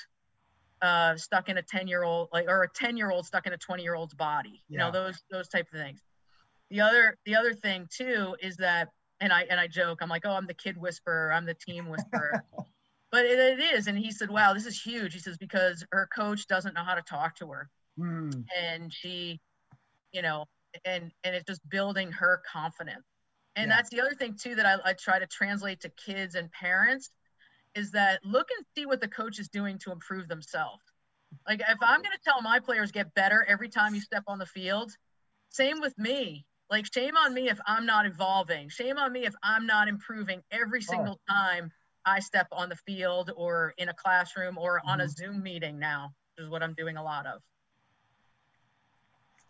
uh 0.81 1.15
stuck 1.15 1.49
in 1.49 1.57
a 1.57 1.61
10 1.61 1.87
year 1.87 2.03
old 2.03 2.29
like 2.33 2.47
or 2.47 2.63
a 2.63 2.69
10 2.69 2.97
year 2.97 3.11
old 3.11 3.25
stuck 3.25 3.47
in 3.47 3.53
a 3.53 3.57
20 3.57 3.83
year 3.83 3.95
old's 3.95 4.13
body 4.13 4.63
you 4.67 4.77
yeah. 4.77 4.85
know 4.85 4.91
those 4.91 5.23
those 5.31 5.47
type 5.47 5.67
of 5.73 5.79
things 5.79 6.01
the 6.73 6.81
other 6.81 7.17
the 7.25 7.35
other 7.35 7.53
thing 7.53 7.87
too 7.95 8.35
is 8.41 8.57
that 8.57 8.89
and 9.21 9.31
i 9.31 9.43
and 9.43 9.59
i 9.59 9.67
joke 9.67 9.99
i'm 10.01 10.09
like 10.09 10.25
oh 10.25 10.31
i'm 10.31 10.47
the 10.47 10.53
kid 10.55 10.75
whisperer 10.75 11.31
i'm 11.31 11.45
the 11.45 11.53
team 11.53 11.87
whisperer. 11.87 12.43
But 13.11 13.25
it, 13.25 13.37
it 13.37 13.59
is 13.59 13.85
and 13.85 13.95
he 13.95 14.09
said 14.09 14.31
wow 14.31 14.55
this 14.55 14.65
is 14.65 14.81
huge. 14.81 15.13
He 15.13 15.19
says 15.19 15.37
because 15.37 15.85
her 15.91 16.09
coach 16.15 16.47
doesn't 16.47 16.73
know 16.73 16.83
how 16.83 16.95
to 16.95 17.03
talk 17.03 17.35
to 17.35 17.47
her. 17.49 17.69
Mm. 17.99 18.45
and 18.59 18.91
she 18.91 19.39
you 20.11 20.23
know 20.23 20.45
and 20.83 21.11
and 21.23 21.35
it's 21.35 21.45
just 21.45 21.61
building 21.69 22.11
her 22.11 22.41
confidence. 22.51 23.05
And 23.55 23.69
yeah. 23.69 23.75
that's 23.75 23.91
the 23.91 24.01
other 24.01 24.15
thing 24.15 24.35
too 24.41 24.55
that 24.55 24.65
I, 24.65 24.77
I 24.89 24.93
try 24.93 25.19
to 25.19 25.27
translate 25.27 25.81
to 25.81 25.89
kids 25.89 26.33
and 26.33 26.51
parents 26.51 27.11
is 27.75 27.91
that 27.91 28.25
look 28.25 28.47
and 28.57 28.65
see 28.75 28.87
what 28.87 28.99
the 28.99 29.07
coach 29.07 29.37
is 29.37 29.47
doing 29.47 29.77
to 29.83 29.91
improve 29.91 30.27
themselves. 30.27 30.81
Like 31.47 31.59
if 31.59 31.77
i'm 31.83 32.01
going 32.01 32.17
to 32.17 32.23
tell 32.23 32.41
my 32.41 32.57
players 32.57 32.91
get 32.91 33.13
better 33.13 33.45
every 33.47 33.69
time 33.69 33.93
you 33.93 34.01
step 34.01 34.23
on 34.25 34.39
the 34.39 34.47
field 34.47 34.91
same 35.49 35.79
with 35.81 35.95
me 35.99 36.47
like 36.73 36.91
shame 36.93 37.15
on 37.15 37.33
me 37.33 37.49
if 37.49 37.59
i'm 37.67 37.85
not 37.85 38.05
evolving 38.05 38.67
shame 38.67 38.97
on 38.97 39.11
me 39.11 39.25
if 39.25 39.33
i'm 39.43 39.65
not 39.65 39.87
improving 39.87 40.41
every 40.51 40.81
single 40.81 41.19
oh. 41.29 41.33
time 41.33 41.71
i 42.05 42.19
step 42.19 42.47
on 42.51 42.67
the 42.67 42.75
field 42.75 43.31
or 43.35 43.73
in 43.77 43.89
a 43.89 43.93
classroom 43.93 44.57
or 44.57 44.81
on 44.85 44.99
mm-hmm. 44.99 45.05
a 45.05 45.09
zoom 45.09 45.41
meeting 45.41 45.79
now 45.79 46.11
which 46.35 46.43
is 46.43 46.49
what 46.49 46.61
i'm 46.61 46.73
doing 46.73 46.97
a 46.97 47.03
lot 47.03 47.25
of 47.25 47.41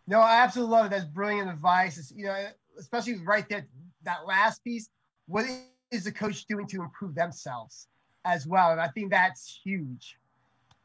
no, 0.07 0.19
I 0.19 0.41
absolutely 0.41 0.74
love 0.74 0.86
it. 0.88 0.89
That's 0.89 1.05
brilliant 1.05 1.49
advice. 1.49 1.97
It's, 1.97 2.11
you 2.11 2.26
know, 2.26 2.47
especially 2.78 3.15
right 3.19 3.47
there, 3.47 3.65
that 4.03 4.26
last 4.26 4.63
piece. 4.63 4.89
What 5.28 5.45
is 5.91 6.03
the 6.03 6.11
coach 6.11 6.45
doing 6.45 6.67
to 6.67 6.82
improve 6.82 7.15
themselves 7.15 7.88
as 8.26 8.45
well? 8.45 8.71
And 8.71 8.82
I 8.82 8.88
think 8.89 9.11
that's 9.11 9.61
huge. 9.63 10.17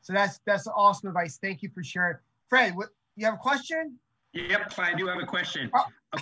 So 0.02 0.12
that's 0.12 0.40
that's 0.46 0.68
awesome 0.68 1.08
advice. 1.08 1.38
Thank 1.42 1.62
you 1.62 1.70
for 1.74 1.82
sharing. 1.82 2.16
Fred, 2.48 2.76
what 2.76 2.90
you 3.16 3.24
have 3.26 3.34
a 3.34 3.38
question? 3.38 3.98
Yep, 4.34 4.74
I 4.78 4.94
do 4.94 5.06
have 5.06 5.18
a 5.18 5.26
question. 5.26 5.70
Oh. 5.74 6.18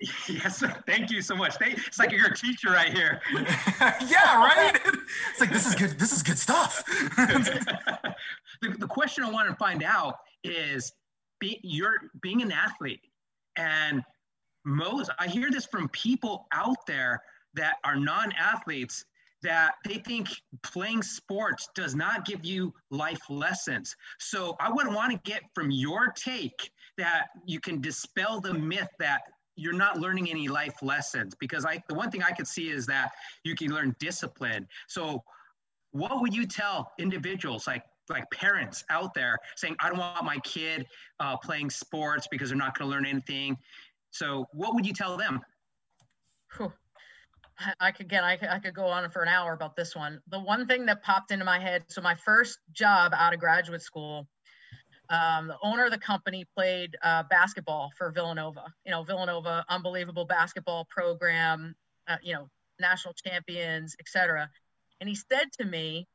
yes. 0.28 0.62
Thank 0.86 1.10
you 1.10 1.22
so 1.22 1.34
much. 1.34 1.54
It's 1.60 1.98
like 1.98 2.12
you're 2.12 2.26
a 2.26 2.36
teacher 2.36 2.70
right 2.70 2.92
here. 2.92 3.20
yeah, 3.32 4.36
right. 4.36 4.78
It's 5.30 5.40
like 5.40 5.50
this 5.50 5.66
is 5.66 5.74
good. 5.74 5.98
This 5.98 6.12
is 6.12 6.22
good 6.22 6.38
stuff. 6.38 6.84
the, 7.16 8.14
the 8.78 8.86
question 8.86 9.24
I 9.24 9.30
want 9.30 9.48
to 9.48 9.56
find 9.56 9.82
out 9.82 10.16
is 10.44 10.92
be, 11.40 11.60
you're 11.62 11.96
being 12.20 12.42
an 12.42 12.52
athlete 12.52 13.00
and 13.56 14.02
most 14.64 15.10
i 15.18 15.26
hear 15.26 15.50
this 15.50 15.66
from 15.66 15.88
people 15.90 16.46
out 16.52 16.86
there 16.86 17.20
that 17.54 17.76
are 17.84 17.96
non-athletes 17.96 19.04
that 19.42 19.74
they 19.84 19.96
think 19.98 20.28
playing 20.62 21.02
sports 21.02 21.68
does 21.74 21.94
not 21.94 22.24
give 22.24 22.44
you 22.44 22.72
life 22.90 23.20
lessons 23.28 23.94
so 24.18 24.56
i 24.60 24.70
would 24.70 24.88
want 24.88 25.12
to 25.12 25.30
get 25.30 25.42
from 25.54 25.70
your 25.70 26.12
take 26.16 26.70
that 26.98 27.28
you 27.44 27.60
can 27.60 27.80
dispel 27.80 28.40
the 28.40 28.54
myth 28.54 28.88
that 28.98 29.22
you're 29.56 29.72
not 29.72 29.98
learning 29.98 30.30
any 30.30 30.48
life 30.48 30.82
lessons 30.82 31.34
because 31.38 31.64
i 31.64 31.82
the 31.88 31.94
one 31.94 32.10
thing 32.10 32.22
i 32.22 32.30
could 32.30 32.46
see 32.46 32.70
is 32.70 32.86
that 32.86 33.10
you 33.44 33.54
can 33.54 33.68
learn 33.72 33.94
discipline 33.98 34.66
so 34.88 35.22
what 35.92 36.20
would 36.20 36.34
you 36.34 36.46
tell 36.46 36.92
individuals 36.98 37.66
like 37.66 37.82
like 38.08 38.30
parents 38.30 38.84
out 38.90 39.14
there 39.14 39.38
saying, 39.56 39.76
I 39.80 39.88
don't 39.88 39.98
want 39.98 40.24
my 40.24 40.38
kid 40.38 40.86
uh, 41.20 41.36
playing 41.36 41.70
sports 41.70 42.26
because 42.30 42.48
they're 42.48 42.58
not 42.58 42.78
going 42.78 42.90
to 42.90 42.94
learn 42.94 43.06
anything. 43.06 43.56
So, 44.10 44.46
what 44.52 44.74
would 44.74 44.86
you 44.86 44.92
tell 44.92 45.16
them? 45.16 45.40
I 47.80 47.90
could 47.90 48.08
get, 48.08 48.22
I 48.22 48.36
could, 48.36 48.48
I 48.48 48.58
could 48.58 48.74
go 48.74 48.86
on 48.86 49.10
for 49.10 49.22
an 49.22 49.28
hour 49.28 49.54
about 49.54 49.76
this 49.76 49.96
one. 49.96 50.20
The 50.28 50.38
one 50.38 50.66
thing 50.66 50.84
that 50.86 51.02
popped 51.02 51.30
into 51.30 51.44
my 51.44 51.58
head 51.58 51.84
so, 51.88 52.00
my 52.00 52.14
first 52.14 52.58
job 52.72 53.12
out 53.14 53.34
of 53.34 53.40
graduate 53.40 53.82
school, 53.82 54.28
um, 55.08 55.48
the 55.48 55.56
owner 55.62 55.84
of 55.84 55.90
the 55.90 55.98
company 55.98 56.44
played 56.56 56.96
uh, 57.02 57.22
basketball 57.24 57.92
for 57.96 58.10
Villanova. 58.10 58.72
You 58.84 58.92
know, 58.92 59.02
Villanova, 59.02 59.64
unbelievable 59.68 60.24
basketball 60.24 60.86
program, 60.90 61.74
uh, 62.08 62.16
you 62.22 62.34
know, 62.34 62.48
national 62.80 63.14
champions, 63.14 63.96
etc. 64.00 64.50
And 65.00 65.08
he 65.08 65.14
said 65.14 65.52
to 65.58 65.64
me, 65.64 66.06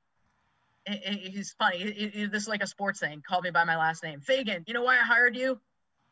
he's 0.85 1.53
funny. 1.59 2.27
this 2.31 2.43
is 2.43 2.47
like 2.47 2.63
a 2.63 2.67
sports 2.67 2.99
thing. 2.99 3.21
Called 3.27 3.43
me 3.43 3.51
by 3.51 3.63
my 3.63 3.77
last 3.77 4.03
name, 4.03 4.19
Fagan. 4.19 4.63
You 4.67 4.73
know 4.73 4.83
why 4.83 4.97
I 4.97 5.03
hired 5.03 5.35
you? 5.35 5.59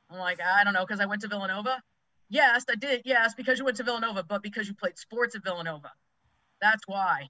I'm 0.10 0.20
like, 0.20 0.40
I 0.42 0.64
don't 0.64 0.74
know, 0.74 0.86
because 0.86 1.00
I 1.00 1.06
went 1.06 1.22
to 1.22 1.28
Villanova. 1.28 1.82
Yes, 2.30 2.66
I 2.70 2.76
did. 2.76 3.02
Yes, 3.06 3.34
because 3.36 3.60
you 3.60 3.66
went 3.66 3.78
to 3.78 3.84
Villanova, 3.84 4.24
but 4.24 4.44
because 4.44 4.68
you 4.68 4.76
played 4.76 4.98
sports 4.98 5.36
at 5.36 5.44
Villanova. 5.44 5.92
That's 6.62 6.84
why. 6.88 7.30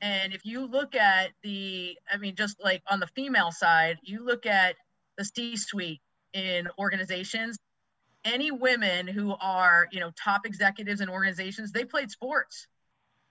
And 0.00 0.32
if 0.32 0.44
you 0.44 0.66
look 0.66 0.94
at 0.94 1.30
the, 1.42 1.98
I 2.12 2.16
mean, 2.18 2.36
just 2.36 2.62
like 2.62 2.82
on 2.88 3.00
the 3.00 3.06
female 3.08 3.50
side, 3.50 3.98
you 4.02 4.24
look 4.24 4.46
at 4.46 4.76
the 5.16 5.24
C-suite 5.24 6.00
in 6.32 6.68
organizations. 6.78 7.58
Any 8.24 8.50
women 8.50 9.06
who 9.06 9.34
are, 9.40 9.88
you 9.90 10.00
know, 10.00 10.10
top 10.22 10.44
executives 10.44 11.00
in 11.00 11.08
organizations, 11.08 11.72
they 11.72 11.84
played 11.84 12.10
sports. 12.10 12.66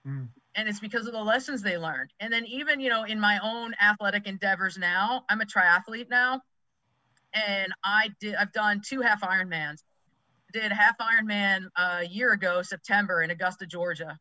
Mm 0.06 0.28
and 0.58 0.68
it's 0.68 0.80
because 0.80 1.06
of 1.06 1.12
the 1.12 1.22
lessons 1.22 1.62
they 1.62 1.78
learned. 1.78 2.12
And 2.18 2.32
then 2.32 2.44
even, 2.46 2.80
you 2.80 2.90
know, 2.90 3.04
in 3.04 3.20
my 3.20 3.38
own 3.44 3.74
athletic 3.80 4.26
endeavors 4.26 4.76
now, 4.76 5.24
I'm 5.28 5.40
a 5.40 5.44
triathlete 5.44 6.10
now. 6.10 6.40
And 7.32 7.72
I 7.84 8.10
did 8.20 8.34
I've 8.34 8.52
done 8.52 8.82
two 8.84 9.00
half 9.00 9.20
Ironmans. 9.20 9.84
Did 10.52 10.72
half 10.72 10.96
Ironman 10.98 11.68
a 11.76 12.04
year 12.06 12.32
ago, 12.32 12.62
September 12.62 13.22
in 13.22 13.30
Augusta, 13.30 13.66
Georgia. 13.66 14.18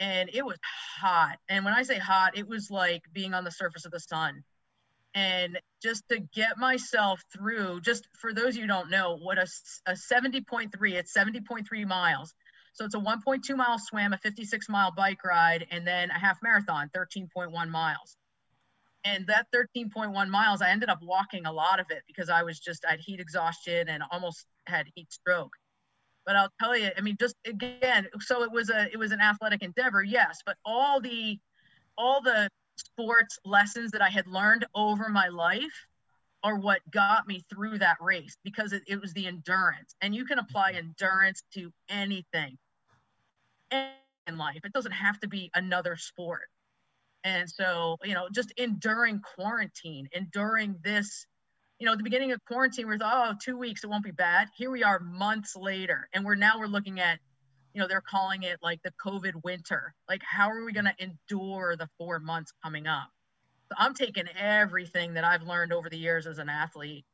And 0.00 0.30
it 0.32 0.44
was 0.44 0.58
hot. 1.00 1.38
And 1.48 1.64
when 1.64 1.74
I 1.74 1.82
say 1.82 1.98
hot, 1.98 2.36
it 2.36 2.48
was 2.48 2.70
like 2.70 3.02
being 3.12 3.34
on 3.34 3.44
the 3.44 3.50
surface 3.50 3.84
of 3.84 3.92
the 3.92 4.00
sun. 4.00 4.42
And 5.14 5.60
just 5.82 6.02
to 6.08 6.18
get 6.18 6.58
myself 6.58 7.22
through, 7.32 7.80
just 7.82 8.08
for 8.20 8.34
those 8.34 8.56
you 8.56 8.66
don't 8.66 8.90
know, 8.90 9.16
what 9.16 9.38
a, 9.38 9.46
a 9.86 9.92
70.3, 9.92 10.70
it's 10.92 11.16
70.3 11.16 11.86
miles 11.86 12.34
so 12.74 12.84
it's 12.84 12.94
a 12.96 12.98
1.2 12.98 13.56
mile 13.56 13.78
swim, 13.78 14.12
a 14.12 14.18
56 14.18 14.68
mile 14.68 14.90
bike 14.90 15.24
ride, 15.24 15.66
and 15.70 15.86
then 15.86 16.10
a 16.10 16.18
half 16.18 16.38
marathon, 16.42 16.90
13.1 16.94 17.70
miles. 17.70 18.16
And 19.04 19.26
that 19.28 19.46
13.1 19.54 20.28
miles, 20.28 20.60
I 20.60 20.70
ended 20.70 20.88
up 20.88 20.98
walking 21.00 21.46
a 21.46 21.52
lot 21.52 21.78
of 21.78 21.86
it 21.90 22.02
because 22.06 22.28
I 22.28 22.42
was 22.42 22.58
just, 22.58 22.84
I 22.84 22.92
had 22.92 23.00
heat 23.00 23.20
exhaustion 23.20 23.88
and 23.88 24.02
almost 24.10 24.46
had 24.66 24.86
heat 24.94 25.12
stroke. 25.12 25.52
But 26.26 26.36
I'll 26.36 26.52
tell 26.60 26.76
you, 26.76 26.90
I 26.96 27.00
mean, 27.00 27.16
just 27.20 27.36
again, 27.46 28.08
so 28.20 28.42
it 28.42 28.50
was 28.50 28.70
a, 28.70 28.90
it 28.92 28.98
was 28.98 29.12
an 29.12 29.20
athletic 29.20 29.62
endeavor, 29.62 30.02
yes, 30.02 30.38
but 30.44 30.56
all 30.64 31.00
the, 31.00 31.38
all 31.98 32.22
the 32.22 32.48
sports 32.76 33.38
lessons 33.44 33.90
that 33.92 34.02
I 34.02 34.08
had 34.08 34.26
learned 34.26 34.66
over 34.74 35.08
my 35.08 35.28
life 35.28 35.86
are 36.42 36.56
what 36.56 36.80
got 36.90 37.26
me 37.26 37.42
through 37.48 37.78
that 37.78 37.96
race 38.00 38.36
because 38.44 38.72
it, 38.72 38.82
it 38.86 39.00
was 39.00 39.12
the 39.14 39.26
endurance. 39.26 39.96
And 40.02 40.14
you 40.14 40.24
can 40.26 40.38
apply 40.38 40.72
mm-hmm. 40.72 40.88
endurance 40.88 41.42
to 41.54 41.72
anything 41.88 42.58
in 43.72 44.36
life. 44.36 44.60
It 44.64 44.72
doesn't 44.72 44.92
have 44.92 45.18
to 45.20 45.28
be 45.28 45.50
another 45.54 45.96
sport. 45.96 46.48
And 47.24 47.48
so, 47.48 47.96
you 48.04 48.12
know, 48.12 48.28
just 48.30 48.52
enduring 48.58 49.20
quarantine, 49.20 50.08
enduring 50.12 50.76
this, 50.84 51.26
you 51.78 51.86
know, 51.86 51.92
at 51.92 51.98
the 51.98 52.04
beginning 52.04 52.32
of 52.32 52.44
quarantine, 52.46 52.88
we 52.88 52.98
thought, 52.98 53.30
oh, 53.30 53.36
two 53.42 53.56
weeks, 53.56 53.82
it 53.82 53.88
won't 53.88 54.04
be 54.04 54.12
bad. 54.12 54.48
Here 54.56 54.70
we 54.70 54.84
are 54.84 55.00
months 55.00 55.56
later. 55.56 56.08
And 56.12 56.24
we're 56.24 56.36
now 56.36 56.58
we're 56.58 56.66
looking 56.66 57.00
at, 57.00 57.18
you 57.72 57.80
know, 57.80 57.88
they're 57.88 58.00
calling 58.00 58.44
it 58.44 58.58
like 58.62 58.80
the 58.84 58.92
COVID 59.04 59.42
winter. 59.42 59.92
Like, 60.08 60.22
how 60.22 60.50
are 60.50 60.64
we 60.64 60.72
going 60.72 60.84
to 60.86 60.94
endure 60.98 61.76
the 61.76 61.88
four 61.98 62.20
months 62.20 62.52
coming 62.62 62.86
up? 62.86 63.08
So 63.68 63.76
I'm 63.78 63.94
taking 63.94 64.24
everything 64.38 65.14
that 65.14 65.24
I've 65.24 65.42
learned 65.42 65.72
over 65.72 65.88
the 65.88 65.98
years 65.98 66.26
as 66.26 66.38
an 66.38 66.48
athlete 66.48 67.04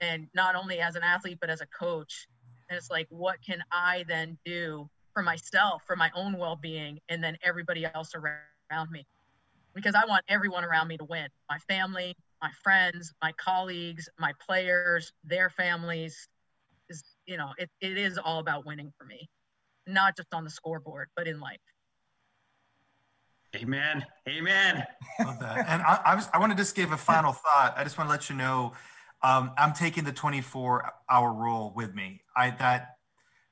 and 0.00 0.26
not 0.34 0.56
only 0.56 0.80
as 0.80 0.96
an 0.96 1.02
athlete, 1.02 1.38
but 1.40 1.50
as 1.50 1.60
a 1.60 1.66
coach. 1.66 2.26
And 2.68 2.76
it's 2.76 2.90
like, 2.90 3.06
what 3.10 3.36
can 3.46 3.62
I 3.70 4.04
then 4.08 4.38
do 4.44 4.88
for 5.14 5.22
myself, 5.22 5.82
for 5.86 5.96
my 5.96 6.10
own 6.14 6.36
well 6.38 6.56
being, 6.56 7.00
and 7.08 7.22
then 7.22 7.36
everybody 7.42 7.84
else 7.84 8.12
around 8.14 8.90
me? 8.90 9.06
Because 9.74 9.94
I 9.94 10.04
want 10.06 10.24
everyone 10.28 10.64
around 10.64 10.88
me 10.88 10.96
to 10.96 11.04
win 11.04 11.28
my 11.48 11.58
family, 11.58 12.16
my 12.42 12.50
friends, 12.62 13.12
my 13.22 13.32
colleagues, 13.32 14.08
my 14.18 14.32
players, 14.44 15.12
their 15.24 15.50
families. 15.50 16.28
Is, 16.88 17.04
you 17.26 17.36
know, 17.36 17.50
it, 17.56 17.70
it 17.80 17.96
is 17.96 18.18
all 18.18 18.40
about 18.40 18.66
winning 18.66 18.92
for 18.98 19.04
me, 19.04 19.28
not 19.86 20.16
just 20.16 20.34
on 20.34 20.42
the 20.42 20.50
scoreboard, 20.50 21.08
but 21.14 21.28
in 21.28 21.38
life. 21.38 21.60
Amen. 23.54 24.04
Amen. 24.28 24.84
Love 25.18 25.38
that. 25.40 25.66
And 25.68 25.82
I, 25.82 26.00
I, 26.04 26.14
was 26.14 26.28
I 26.32 26.38
want 26.38 26.52
to 26.52 26.56
just 26.56 26.74
give 26.74 26.92
a 26.92 26.96
final 26.96 27.32
thought. 27.32 27.74
I 27.76 27.84
just 27.84 27.98
want 27.98 28.08
to 28.08 28.12
let 28.12 28.30
you 28.30 28.36
know 28.36 28.72
um, 29.22 29.52
I'm 29.58 29.72
taking 29.72 30.04
the 30.04 30.12
24 30.12 30.92
hour 31.10 31.32
rule 31.32 31.72
with 31.74 31.94
me. 31.94 32.22
I 32.36 32.50
that 32.50 32.96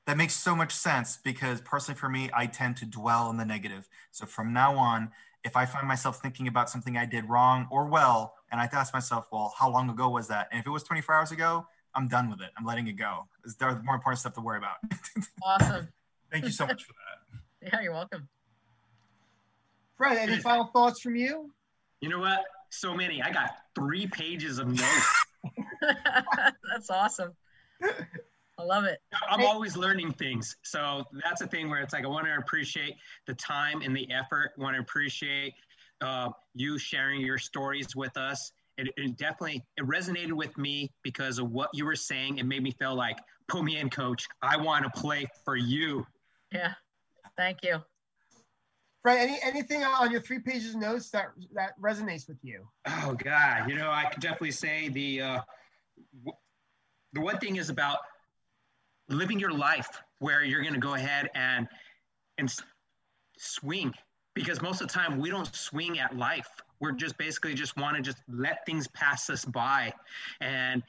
that 0.07 0.17
makes 0.17 0.33
so 0.33 0.55
much 0.55 0.73
sense 0.73 1.19
because 1.23 1.61
personally 1.61 1.99
for 1.99 2.09
me, 2.09 2.29
I 2.33 2.47
tend 2.47 2.77
to 2.77 2.85
dwell 2.85 3.29
in 3.29 3.37
the 3.37 3.45
negative. 3.45 3.87
So 4.11 4.25
from 4.25 4.53
now 4.53 4.75
on, 4.75 5.11
if 5.43 5.55
I 5.55 5.65
find 5.65 5.87
myself 5.87 6.19
thinking 6.19 6.47
about 6.47 6.69
something 6.69 6.97
I 6.97 7.05
did 7.05 7.29
wrong 7.29 7.67
or 7.69 7.85
well, 7.85 8.33
and 8.51 8.59
I 8.59 8.63
have 8.63 8.71
to 8.71 8.77
ask 8.77 8.93
myself, 8.93 9.27
well, 9.31 9.53
how 9.57 9.69
long 9.69 9.89
ago 9.89 10.09
was 10.09 10.27
that? 10.27 10.47
And 10.51 10.59
if 10.59 10.67
it 10.67 10.69
was 10.69 10.83
24 10.83 11.15
hours 11.15 11.31
ago, 11.31 11.67
I'm 11.95 12.07
done 12.07 12.29
with 12.29 12.41
it. 12.41 12.49
I'm 12.57 12.65
letting 12.65 12.87
it 12.87 12.93
go. 12.93 13.27
There's 13.43 13.83
more 13.83 13.95
important 13.95 14.19
stuff 14.19 14.33
to 14.33 14.41
worry 14.41 14.57
about. 14.57 14.77
Awesome. 15.43 15.87
Thank 16.31 16.45
you 16.45 16.51
so 16.51 16.65
much 16.67 16.83
for 16.83 16.93
that. 16.93 17.39
Yeah, 17.73 17.81
you're 17.81 17.91
welcome. 17.91 18.29
Fred, 19.97 20.17
any 20.17 20.37
final 20.37 20.67
thoughts 20.67 21.01
from 21.01 21.17
you? 21.17 21.51
You 21.99 22.07
know 22.07 22.19
what? 22.19 22.39
So 22.69 22.95
many. 22.95 23.21
I 23.21 23.31
got 23.31 23.51
three 23.75 24.07
pages 24.07 24.59
of 24.59 24.67
notes. 24.67 25.25
that's 25.81 26.89
awesome. 26.89 27.33
I 27.83 28.63
love 28.63 28.85
it. 28.85 28.99
I'm 29.29 29.45
always 29.45 29.75
learning 29.75 30.13
things. 30.13 30.55
So 30.63 31.03
that's 31.23 31.41
a 31.41 31.47
thing 31.47 31.69
where 31.69 31.81
it's 31.81 31.91
like 31.91 32.05
I 32.05 32.07
want 32.07 32.27
to 32.27 32.35
appreciate 32.35 32.95
the 33.27 33.33
time 33.33 33.81
and 33.81 33.95
the 33.95 34.09
effort. 34.11 34.51
I 34.57 34.61
want 34.61 34.75
to 34.75 34.81
appreciate 34.81 35.53
uh, 36.01 36.29
you 36.53 36.77
sharing 36.77 37.21
your 37.21 37.37
stories 37.37 37.95
with 37.95 38.15
us. 38.17 38.51
It, 38.77 38.87
it, 38.95 39.17
definitely 39.17 39.65
it 39.77 39.85
resonated 39.85 40.31
with 40.31 40.57
me 40.57 40.91
because 41.03 41.37
of 41.39 41.51
what 41.51 41.69
you 41.73 41.85
were 41.85 41.95
saying. 41.95 42.37
It 42.37 42.45
made 42.45 42.63
me 42.63 42.71
feel 42.71 42.95
like, 42.95 43.17
put 43.49 43.63
me 43.63 43.77
in, 43.77 43.89
coach. 43.89 44.27
I 44.41 44.55
want 44.57 44.85
to 44.85 45.01
play 45.01 45.27
for 45.43 45.55
you. 45.55 46.05
Yeah. 46.51 46.73
Thank 47.35 47.59
you. 47.63 47.79
Fred, 49.01 49.17
any 49.19 49.39
anything 49.41 49.83
on 49.83 50.11
your 50.11 50.19
three 50.19 50.39
pages 50.39 50.75
of 50.75 50.81
notes 50.81 51.09
that 51.11 51.27
that 51.53 51.71
resonates 51.81 52.27
with 52.27 52.37
you? 52.41 52.67
Oh 52.85 53.15
God, 53.17 53.69
you 53.69 53.75
know, 53.75 53.89
I 53.89 54.05
could 54.11 54.21
definitely 54.21 54.51
say 54.51 54.89
the 54.89 55.21
uh, 55.21 55.41
w- 56.19 56.37
the 57.13 57.21
one 57.21 57.37
thing 57.37 57.55
is 57.55 57.69
about 57.69 57.99
living 59.07 59.39
your 59.39 59.53
life 59.53 59.89
where 60.19 60.43
you're 60.43 60.61
going 60.61 60.73
to 60.73 60.79
go 60.79 60.95
ahead 60.95 61.29
and 61.33 61.67
and 62.37 62.53
swing 63.37 63.93
because 64.33 64.61
most 64.61 64.81
of 64.81 64.87
the 64.87 64.93
time 64.93 65.19
we 65.19 65.29
don't 65.29 65.53
swing 65.55 65.99
at 65.99 66.15
life. 66.17 66.49
We're 66.79 66.93
just 66.93 67.17
basically 67.17 67.53
just 67.53 67.75
want 67.75 67.97
to 67.97 68.01
just 68.01 68.19
let 68.29 68.65
things 68.65 68.87
pass 68.89 69.29
us 69.29 69.43
by, 69.43 69.93
and 70.39 70.81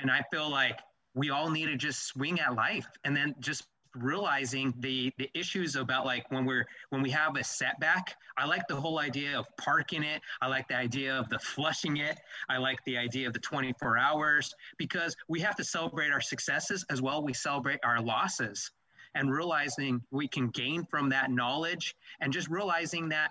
and 0.00 0.10
I 0.10 0.22
feel 0.32 0.50
like 0.50 0.80
we 1.14 1.30
all 1.30 1.50
need 1.50 1.66
to 1.66 1.76
just 1.76 2.04
swing 2.06 2.40
at 2.40 2.54
life. 2.54 2.86
And 3.04 3.16
then 3.16 3.34
just 3.38 3.64
realizing 3.96 4.74
the 4.78 5.12
the 5.18 5.30
issues 5.34 5.76
about 5.76 6.04
like 6.04 6.28
when 6.30 6.44
we're 6.44 6.66
when 6.90 7.02
we 7.02 7.10
have 7.10 7.36
a 7.36 7.44
setback 7.44 8.16
i 8.36 8.44
like 8.44 8.66
the 8.68 8.74
whole 8.74 8.98
idea 8.98 9.38
of 9.38 9.46
parking 9.56 10.02
it. 10.02 10.20
I 10.42 10.48
like 10.48 10.66
the 10.68 10.76
idea 10.76 11.16
of 11.16 11.28
the 11.28 11.38
flushing 11.38 11.98
it. 11.98 12.18
I 12.48 12.56
like 12.56 12.78
the 12.86 12.98
idea 12.98 13.26
of 13.26 13.32
the 13.32 13.38
24 13.38 13.96
hours 13.96 14.52
because 14.78 15.14
we 15.28 15.40
have 15.40 15.54
to 15.56 15.64
celebrate 15.64 16.10
our 16.10 16.20
successes 16.20 16.84
as 16.90 17.00
well 17.00 17.22
we 17.22 17.32
celebrate 17.32 17.78
our 17.84 18.00
losses 18.00 18.70
and 19.14 19.32
realizing 19.32 20.02
we 20.10 20.26
can 20.26 20.48
gain 20.48 20.84
from 20.84 21.08
that 21.08 21.30
knowledge 21.30 21.94
and 22.20 22.32
just 22.32 22.48
realizing 22.48 23.08
that 23.08 23.30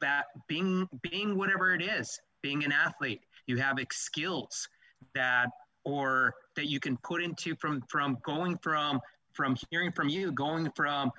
that 0.00 0.26
being 0.48 0.88
being 1.02 1.36
whatever 1.36 1.74
it 1.74 1.82
is 1.82 2.20
being 2.42 2.64
an 2.64 2.72
athlete 2.72 3.20
you 3.46 3.56
have 3.56 3.78
skills 3.92 4.68
that 5.14 5.46
or 5.84 6.34
that 6.56 6.68
you 6.68 6.80
can 6.80 6.96
put 6.98 7.22
into 7.22 7.54
from 7.56 7.82
from 7.88 8.18
going 8.24 8.56
from 8.58 9.00
from 9.32 9.56
hearing 9.70 9.92
from 9.92 10.08
you 10.08 10.32
going 10.32 10.70
from 10.74 11.10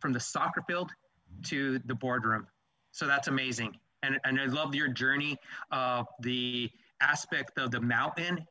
from 0.00 0.12
the 0.12 0.20
soccer 0.20 0.62
field 0.66 0.90
to 1.44 1.78
the 1.80 1.94
boardroom. 1.94 2.46
So 2.92 3.06
that's 3.06 3.28
amazing. 3.28 3.76
And, 4.02 4.18
and 4.24 4.40
I 4.40 4.46
love 4.46 4.74
your 4.74 4.88
journey 4.88 5.38
of 5.70 6.06
the 6.20 6.70
aspect 7.00 7.58
of 7.58 7.70
the 7.70 7.80
mountain 7.80 8.46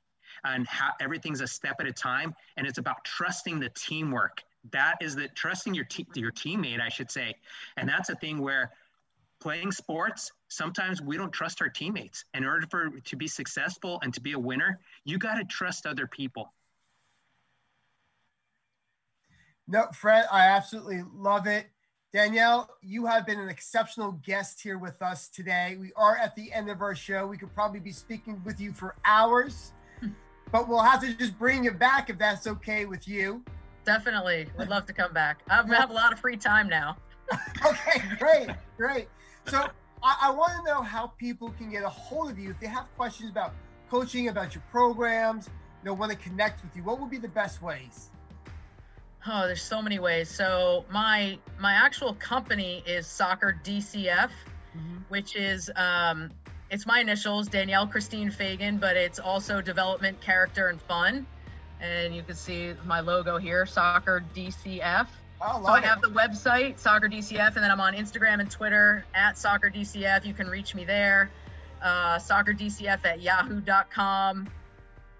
and 0.45 0.67
how 0.67 0.91
everything's 1.01 1.41
a 1.41 1.47
step 1.47 1.77
at 1.79 1.87
a 1.87 1.91
time. 1.91 2.33
And 2.55 2.67
it's 2.67 2.77
about 2.77 3.03
trusting 3.03 3.59
the 3.59 3.69
teamwork. 3.75 4.41
That 4.71 4.95
is 5.01 5.15
that 5.15 5.35
trusting 5.35 5.73
your 5.73 5.85
te- 5.85 6.07
your 6.15 6.31
teammate, 6.31 6.81
I 6.81 6.89
should 6.89 7.09
say. 7.09 7.33
And 7.77 7.87
that's 7.87 8.09
a 8.09 8.15
thing 8.15 8.39
where 8.39 8.71
playing 9.39 9.71
sports, 9.71 10.31
sometimes 10.49 11.01
we 11.01 11.17
don't 11.17 11.31
trust 11.31 11.61
our 11.61 11.69
teammates. 11.69 12.25
In 12.33 12.45
order 12.45 12.67
for 12.69 12.89
to 12.89 13.15
be 13.15 13.27
successful 13.27 13.99
and 14.03 14.13
to 14.13 14.21
be 14.21 14.33
a 14.33 14.39
winner, 14.39 14.79
you 15.05 15.17
got 15.17 15.35
to 15.35 15.45
trust 15.45 15.85
other 15.85 16.07
people. 16.07 16.53
No, 19.67 19.85
Fred, 19.93 20.25
I 20.31 20.47
absolutely 20.47 21.03
love 21.13 21.45
it. 21.47 21.67
Danielle, 22.11 22.75
you 22.81 23.05
have 23.05 23.27
been 23.27 23.39
an 23.39 23.49
exceptional 23.49 24.13
guest 24.25 24.59
here 24.61 24.79
with 24.79 24.99
us 24.99 25.27
today. 25.29 25.77
We 25.79 25.93
are 25.95 26.17
at 26.17 26.35
the 26.35 26.51
end 26.51 26.69
of 26.71 26.81
our 26.81 26.95
show. 26.95 27.27
We 27.27 27.37
could 27.37 27.53
probably 27.53 27.79
be 27.79 27.91
speaking 27.91 28.41
with 28.43 28.59
you 28.59 28.73
for 28.73 28.95
hours, 29.05 29.73
hmm. 29.99 30.07
but 30.51 30.67
we'll 30.67 30.81
have 30.81 31.01
to 31.01 31.13
just 31.13 31.37
bring 31.37 31.63
you 31.63 31.71
back 31.71 32.09
if 32.09 32.17
that's 32.17 32.47
okay 32.47 32.85
with 32.85 33.07
you. 33.07 33.43
Definitely. 33.89 34.45
Would 34.59 34.69
love 34.69 34.85
to 34.85 34.93
come 34.93 35.13
back. 35.13 35.39
I 35.49 35.55
have 35.65 35.89
a 35.89 35.93
lot 35.93 36.13
of 36.13 36.19
free 36.19 36.37
time 36.37 36.69
now. 36.69 36.95
okay, 37.65 38.03
great, 38.19 38.49
great. 38.77 39.07
So 39.47 39.65
I, 40.03 40.17
I 40.25 40.29
want 40.29 40.51
to 40.57 40.71
know 40.71 40.83
how 40.83 41.07
people 41.17 41.49
can 41.57 41.71
get 41.71 41.81
a 41.81 41.89
hold 41.89 42.29
of 42.29 42.37
you 42.37 42.51
if 42.51 42.59
they 42.59 42.67
have 42.67 42.85
questions 42.95 43.31
about 43.31 43.55
coaching, 43.89 44.27
about 44.27 44.53
your 44.53 44.63
programs, 44.69 45.47
you 45.47 45.85
know, 45.89 45.95
want 45.95 46.11
to 46.11 46.17
connect 46.19 46.61
with 46.61 46.75
you. 46.75 46.83
What 46.83 46.99
would 47.01 47.09
be 47.09 47.17
the 47.17 47.29
best 47.29 47.63
ways? 47.63 48.11
Oh, 49.25 49.47
there's 49.47 49.63
so 49.63 49.81
many 49.81 49.97
ways. 49.97 50.29
So 50.29 50.85
my 50.91 51.39
my 51.57 51.73
actual 51.73 52.13
company 52.13 52.83
is 52.85 53.07
Soccer 53.07 53.59
DCF, 53.63 54.29
mm-hmm. 54.29 54.97
which 55.07 55.35
is 55.35 55.71
um, 55.75 56.29
it's 56.69 56.85
my 56.85 56.99
initials, 56.99 57.47
Danielle 57.47 57.87
Christine 57.87 58.29
Fagan, 58.29 58.77
but 58.77 58.95
it's 58.95 59.17
also 59.17 59.61
development, 59.61 60.21
character, 60.21 60.67
and 60.67 60.79
fun. 60.79 61.25
And 61.81 62.15
you 62.15 62.23
can 62.23 62.35
see 62.35 62.73
my 62.85 62.99
logo 62.99 63.37
here, 63.37 63.65
Soccer 63.65 64.23
DCF. 64.35 65.07
Oh, 65.41 65.61
so 65.63 65.69
I 65.69 65.79
have 65.79 66.01
the 66.01 66.09
website, 66.09 66.77
Soccer 66.77 67.07
DCF, 67.07 67.55
and 67.55 67.63
then 67.63 67.71
I'm 67.71 67.79
on 67.79 67.93
Instagram 67.93 68.41
and 68.41 68.51
Twitter 68.51 69.05
at 69.15 69.37
Soccer 69.37 69.69
DCF. 69.69 70.25
You 70.25 70.33
can 70.33 70.47
reach 70.47 70.75
me 70.75 70.83
there. 70.83 71.31
Uh, 71.81 72.17
SoccerDCF 72.17 73.05
at 73.05 73.21
yahoo.com. 73.21 74.49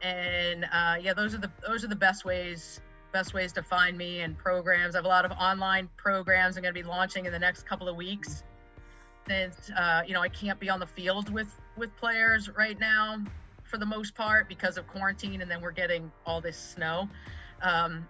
And 0.02 0.66
uh, 0.66 0.96
yeah, 1.02 1.14
those 1.14 1.34
are 1.34 1.38
the 1.38 1.52
those 1.66 1.84
are 1.84 1.88
the 1.88 1.96
best 1.96 2.26
ways 2.26 2.80
best 3.12 3.34
ways 3.34 3.52
to 3.54 3.64
find 3.64 3.98
me 3.98 4.22
and 4.22 4.38
programs. 4.38 4.96
I 4.96 5.00
have 5.00 5.06
a 5.06 5.10
lot 5.10 5.26
of 5.26 5.32
online 5.32 5.90
programs 5.98 6.58
I'm 6.58 6.64
going 6.64 6.74
to 6.74 6.80
be 6.80 6.88
launching 6.88 7.26
in 7.26 7.32
the 7.32 7.40
next 7.40 7.66
couple 7.66 7.90
of 7.90 7.96
weeks. 7.96 8.44
Since 9.28 9.72
uh, 9.72 10.02
you 10.06 10.14
know 10.14 10.22
I 10.22 10.30
can't 10.30 10.60
be 10.60 10.70
on 10.70 10.80
the 10.80 10.88
field 10.88 11.30
with 11.30 11.54
with 11.78 11.96
players 11.98 12.50
right 12.50 12.80
now 12.80 13.20
for 13.70 13.78
the 13.78 13.86
most 13.86 14.16
part 14.16 14.50
because 14.50 14.78
of 14.78 14.88
quarantine, 14.88 15.42
and 15.42 15.50
then 15.50 15.62
we're 15.62 15.72
getting 15.72 16.12
all 16.26 16.42
this 16.42 16.58
snow. 16.58 17.08
Um, 17.62 18.08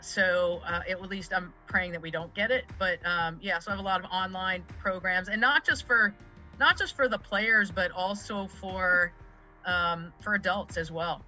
so 0.00 0.60
uh, 0.66 0.80
at 0.88 1.00
least 1.02 1.32
I'm 1.34 1.52
praying 1.66 1.92
that 1.92 2.02
we 2.02 2.10
don't 2.10 2.34
get 2.34 2.50
it. 2.50 2.64
But 2.78 2.98
um, 3.06 3.38
yeah, 3.40 3.58
so 3.58 3.70
I 3.70 3.74
have 3.74 3.84
a 3.84 3.86
lot 3.86 4.04
of 4.04 4.10
online 4.10 4.64
programs, 4.80 5.28
and 5.28 5.40
not 5.40 5.64
just 5.64 5.86
for 5.86 6.14
not 6.58 6.78
just 6.78 6.96
for 6.96 7.08
the 7.08 7.18
players, 7.18 7.70
but 7.70 7.90
also 7.92 8.46
for 8.46 9.12
um, 9.66 10.12
for 10.20 10.34
adults 10.34 10.76
as 10.76 10.90
well. 10.90 11.22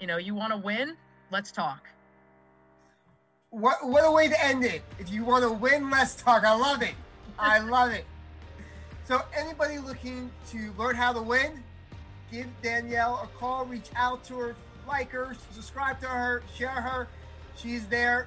You 0.00 0.06
know, 0.06 0.16
you 0.16 0.34
want 0.34 0.52
to 0.52 0.58
win? 0.58 0.96
Let's 1.30 1.52
talk 1.52 1.88
what 3.54 3.86
what 3.86 4.04
a 4.04 4.10
way 4.10 4.28
to 4.28 4.44
end 4.44 4.64
it. 4.64 4.82
If 4.98 5.12
you 5.12 5.24
want 5.24 5.44
to 5.44 5.50
win, 5.50 5.88
let's 5.88 6.16
talk. 6.16 6.44
I 6.44 6.54
love 6.54 6.82
it. 6.82 6.94
I 7.38 7.58
love 7.70 7.92
it. 7.92 8.04
So 9.04 9.22
anybody 9.36 9.78
looking 9.78 10.30
to 10.50 10.72
learn 10.76 10.96
how 10.96 11.12
to 11.12 11.22
win, 11.22 11.62
give 12.34 12.46
Danielle 12.62 13.20
a 13.22 13.38
call, 13.38 13.64
reach 13.64 13.90
out 13.96 14.24
to 14.24 14.38
her, 14.38 14.56
like 14.86 15.10
her, 15.10 15.36
subscribe 15.52 16.00
to 16.00 16.06
her, 16.06 16.42
share 16.56 16.68
her. 16.68 17.06
She's 17.56 17.86
there 17.86 18.26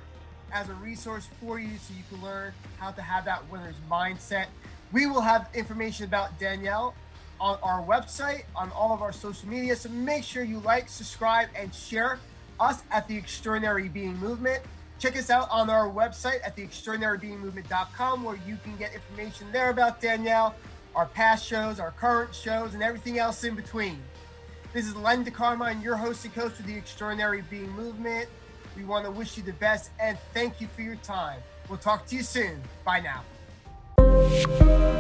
as 0.54 0.70
a 0.70 0.74
resource 0.76 1.28
for 1.42 1.60
you 1.60 1.78
so 1.78 1.94
you 1.96 2.04
can 2.10 2.24
learn 2.24 2.54
how 2.78 2.92
to 2.92 3.02
have 3.02 3.26
that 3.26 3.50
winner's 3.52 3.76
mindset. 3.92 4.46
We 4.92 5.06
will 5.08 5.22
have 5.22 5.50
information 5.54 6.06
about 6.06 6.40
Danielle 6.40 6.94
on 7.40 7.60
our 7.62 7.84
website, 7.84 8.44
on 8.56 8.72
all 8.72 8.94
of 8.94 9.02
our 9.02 9.12
social 9.12 9.50
media. 9.50 9.76
So 9.76 9.90
make 9.90 10.24
sure 10.24 10.44
you 10.44 10.60
like, 10.60 10.88
subscribe, 10.88 11.50
and 11.56 11.74
share 11.76 12.20
us 12.60 12.82
at 12.90 13.08
the 13.08 13.18
Extraordinary 13.18 13.90
Being 13.90 14.18
Movement. 14.18 14.64
Check 15.00 15.18
us 15.18 15.30
out 15.30 15.48
on 15.52 15.70
our 15.70 15.90
website 15.90 16.40
at 16.44 16.56
theextraordinarybeingmovement.com 16.56 18.24
where 18.24 18.40
you 18.48 18.58
can 18.64 18.76
get 18.78 18.94
information 18.96 19.48
there 19.52 19.70
about 19.70 20.02
Danielle, 20.02 20.56
our 20.98 21.06
past 21.06 21.46
shows, 21.46 21.80
our 21.80 21.92
current 21.92 22.34
shows, 22.34 22.74
and 22.74 22.82
everything 22.82 23.20
else 23.20 23.44
in 23.44 23.54
between. 23.54 24.02
This 24.74 24.88
is 24.88 24.96
Len 24.96 25.24
DeCarmine, 25.24 25.84
your 25.84 25.96
host 25.96 26.26
and 26.26 26.34
coach 26.34 26.60
of 26.60 26.66
the 26.66 26.76
Extraordinary 26.76 27.44
Being 27.44 27.70
Movement. 27.74 28.28
We 28.76 28.84
want 28.84 29.06
to 29.06 29.12
wish 29.12 29.38
you 29.38 29.44
the 29.44 29.54
best 29.54 29.92
and 30.00 30.18
thank 30.34 30.60
you 30.60 30.68
for 30.68 30.82
your 30.82 30.96
time. 30.98 31.40
We'll 31.70 31.78
talk 31.78 32.08
to 32.08 32.16
you 32.16 32.24
soon. 32.24 32.62
Bye 32.84 33.02
now. 33.02 34.97